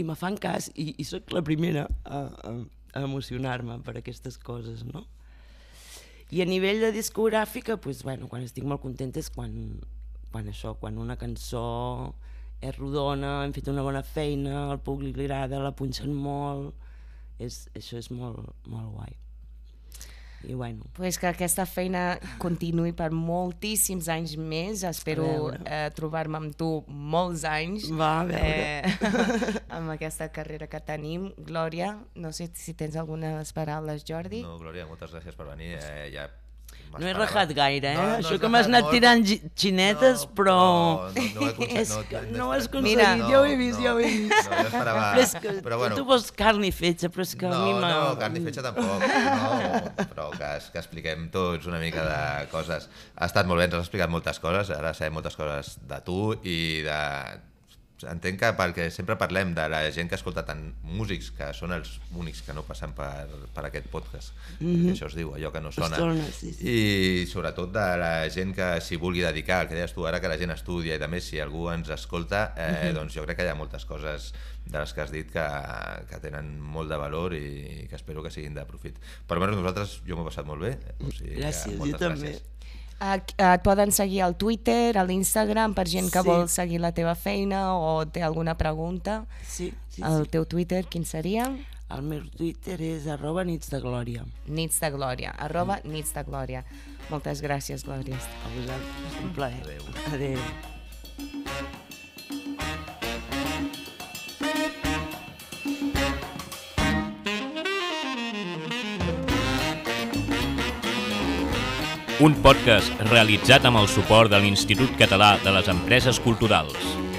i 0.00 0.04
me 0.06 0.16
fan 0.18 0.38
cas 0.40 0.70
i, 0.74 0.90
i 0.98 1.06
sóc 1.06 1.32
la 1.36 1.42
primera 1.46 1.86
a, 2.04 2.20
a, 2.50 2.52
a 2.96 3.04
emocionar-me 3.04 3.80
per 3.86 3.98
aquestes 4.00 4.38
coses, 4.40 4.84
no? 4.88 5.04
I 6.30 6.44
a 6.44 6.46
nivell 6.46 6.82
de 6.82 6.92
discogràfica, 6.94 7.76
pues, 7.82 8.04
bueno, 8.06 8.28
quan 8.30 8.44
estic 8.46 8.66
molt 8.66 8.82
contenta 8.84 9.18
és 9.18 9.30
quan, 9.34 9.54
quan 10.30 10.50
això, 10.50 10.76
quan 10.78 11.00
una 11.02 11.18
cançó 11.18 11.64
és 12.62 12.76
rodona, 12.76 13.40
hem 13.44 13.54
fet 13.56 13.70
una 13.72 13.82
bona 13.82 14.04
feina, 14.06 14.68
al 14.68 14.78
públic 14.84 15.18
li 15.18 15.26
agrada, 15.26 15.58
la 15.62 15.74
punxen 15.74 16.14
molt, 16.14 16.76
és, 17.42 17.64
això 17.74 17.98
és 17.98 18.12
molt, 18.14 18.54
molt 18.68 18.94
guai 18.94 19.16
i 20.44 20.54
bueno. 20.54 20.86
Pues 20.96 21.18
que 21.18 21.28
aquesta 21.30 21.66
feina 21.68 22.18
continuï 22.42 22.94
per 22.96 23.10
moltíssims 23.12 24.08
anys 24.12 24.36
més. 24.40 24.84
Espero 24.88 25.50
eh, 25.52 25.88
trobar-me 25.96 26.40
amb 26.40 26.56
tu 26.58 26.70
molts 26.88 27.44
anys. 27.48 27.90
Va, 27.92 28.12
a 28.22 28.28
veure. 28.28 28.66
Eh, 28.80 29.62
amb 29.76 29.94
aquesta 29.96 30.30
carrera 30.32 30.70
que 30.70 30.80
tenim. 30.84 31.30
Glòria, 31.36 31.92
no 32.16 32.32
sé 32.36 32.50
si 32.56 32.74
tens 32.74 32.96
algunes 33.00 33.52
paraules, 33.56 34.06
Jordi. 34.08 34.44
No, 34.46 34.58
Glòria, 34.62 34.88
moltes 34.88 35.12
gràcies 35.14 35.36
per 35.36 35.50
venir. 35.52 35.74
Eh, 35.80 36.08
ja 36.14 36.28
no 36.98 37.06
he 37.06 37.12
rajat 37.14 37.52
gaire, 37.54 37.92
eh? 37.92 37.94
No, 37.94 38.06
no 38.08 38.16
Això 38.18 38.38
que 38.42 38.48
m'has 38.50 38.66
anat 38.70 38.86
molt... 38.86 38.94
tirant 38.96 39.22
xinetes, 39.62 40.24
no, 40.24 40.30
però... 40.38 40.56
No, 41.14 41.24
no, 41.36 41.46
no, 41.46 41.66
he 41.66 41.84
no, 41.90 42.00
no, 42.00 42.22
no 42.34 42.48
ho 42.48 42.54
has 42.56 42.66
aconseguit, 42.66 42.88
Mira, 42.88 43.10
no, 43.20 43.28
ja 43.30 43.40
ho 43.40 43.44
he 43.46 43.58
vist, 43.60 43.78
no, 43.78 43.84
ja 43.84 43.92
ho 43.94 44.00
he 44.02 44.08
vist. 44.10 44.48
No, 44.48 44.56
jo 44.56 44.70
esperava... 44.72 45.04
Però 45.04 45.26
és 45.26 45.34
que 45.36 45.54
però 45.66 45.80
bueno. 45.84 46.00
tu 46.00 46.06
vols 46.08 46.30
carn 46.40 46.66
i 46.66 46.72
fetge, 46.74 47.12
però 47.14 47.26
és 47.26 47.36
que 47.38 47.46
no, 47.46 47.60
a 47.60 47.68
mi 47.68 47.76
m'ha... 47.78 47.92
No, 47.94 48.16
carn 48.22 48.40
i 48.40 48.42
fetge 48.48 48.64
tampoc, 48.66 49.04
no, 49.06 50.08
però 50.14 50.30
que, 50.34 50.50
que 50.72 50.82
expliquem 50.82 51.28
tots 51.34 51.70
una 51.70 51.82
mica 51.82 52.06
de 52.08 52.48
coses. 52.54 52.88
Ha 53.14 53.30
estat 53.30 53.50
molt 53.50 53.62
bé, 53.62 53.68
ens 53.70 53.78
has 53.78 53.86
explicat 53.86 54.10
moltes 54.10 54.42
coses, 54.42 54.74
ara 54.74 54.90
sabem 54.96 55.20
moltes 55.20 55.38
coses 55.38 55.76
de 55.90 56.02
tu 56.06 56.20
i 56.42 56.58
de, 56.88 57.00
entenc 58.08 58.38
que 58.40 58.50
perquè 58.58 58.88
sempre 58.94 59.16
parlem 59.20 59.52
de 59.56 59.66
la 59.72 59.82
gent 59.94 60.08
que 60.10 60.16
escolta 60.18 60.44
tant 60.46 60.62
músics, 60.82 61.30
que 61.36 61.50
són 61.56 61.74
els 61.76 61.98
únics 62.16 62.42
que 62.46 62.54
no 62.56 62.64
passen 62.66 62.94
per, 62.96 63.26
per 63.54 63.64
aquest 63.68 63.88
podcast, 63.92 64.32
mm 64.58 64.66
-hmm. 64.66 64.92
això 64.92 65.06
es 65.06 65.14
diu, 65.14 65.34
allò 65.34 65.52
que 65.52 65.60
no 65.60 65.72
sona, 65.72 65.96
sona 65.96 66.26
sí, 66.32 66.52
sí. 66.52 66.68
i 66.68 67.26
sobretot 67.26 67.72
de 67.72 67.88
la 67.96 68.28
gent 68.30 68.54
que 68.54 68.80
s'hi 68.80 68.96
vulgui 68.96 69.20
dedicar, 69.20 69.62
el 69.62 69.68
que 69.68 69.74
deies 69.74 69.92
tu 69.92 70.06
ara, 70.06 70.20
que 70.20 70.28
la 70.28 70.38
gent 70.38 70.50
estudia, 70.50 70.94
i 70.96 70.98
també 70.98 71.20
si 71.20 71.40
algú 71.40 71.70
ens 71.70 71.88
escolta, 71.88 72.54
eh, 72.56 72.60
mm 72.60 72.74
-hmm. 72.74 72.94
doncs 72.94 73.14
jo 73.14 73.24
crec 73.24 73.36
que 73.36 73.44
hi 73.44 73.48
ha 73.48 73.54
moltes 73.54 73.84
coses 73.84 74.32
de 74.66 74.78
les 74.78 74.92
que 74.92 75.00
has 75.00 75.10
dit 75.10 75.30
que, 75.30 75.46
que 76.08 76.20
tenen 76.22 76.60
molt 76.60 76.90
de 76.90 76.96
valor 76.96 77.34
i 77.34 77.86
que 77.88 77.96
espero 77.96 78.22
que 78.22 78.30
siguin 78.30 78.54
de 78.54 78.64
profit. 78.64 78.96
Per 79.26 79.36
almenys 79.36 79.56
nosaltres, 79.56 80.00
jo 80.06 80.16
m'ho 80.16 80.22
he 80.22 80.30
passat 80.30 80.46
molt 80.46 80.62
bé. 80.62 80.78
O 81.00 81.10
sigui, 81.10 81.36
gràcies, 81.40 81.76
jo 81.78 81.98
també. 81.98 82.34
Gràcies. 82.36 82.49
Et 83.00 83.34
poden 83.64 83.94
seguir 83.96 84.20
al 84.26 84.36
Twitter, 84.36 84.98
a 85.00 85.04
l'Instagram, 85.08 85.72
per 85.72 85.86
gent 85.88 86.10
que 86.12 86.20
sí. 86.20 86.28
vol 86.28 86.48
seguir 86.52 86.82
la 86.84 86.92
teva 86.92 87.14
feina 87.16 87.70
o 87.72 88.04
té 88.04 88.22
alguna 88.22 88.58
pregunta. 88.60 89.24
Sí, 89.40 89.72
sí, 89.88 90.02
El 90.04 90.26
sí. 90.26 90.32
teu 90.36 90.44
Twitter, 90.44 90.84
quin 90.84 91.08
seria? 91.08 91.48
El 91.90 92.04
meu 92.06 92.22
Twitter 92.36 92.76
és 92.84 93.08
arroba 93.10 93.42
nits 93.48 93.72
de 93.72 93.80
glòria. 93.82 94.22
Nits 94.46 94.78
de 94.84 94.92
glòria, 94.94 95.32
arroba 95.38 95.80
mm. 95.80 95.94
nits 95.96 96.14
de 96.14 96.26
glòria. 96.28 96.64
Moltes 97.10 97.42
gràcies, 97.42 97.82
Glòria. 97.82 98.14
A 98.14 98.54
vosaltres, 98.54 99.20
un 99.24 99.34
plaer. 99.34 99.62
Adéu. 99.66 99.82
Adéu. 100.14 101.88
Un 112.20 112.34
podcast 112.44 112.98
realitzat 113.08 113.64
amb 113.64 113.80
el 113.80 113.86
suport 113.88 114.28
de 114.32 114.40
l'Institut 114.42 114.92
Català 115.00 115.38
de 115.40 115.54
les 115.56 115.72
Empreses 115.72 116.20
Culturals. 116.20 117.09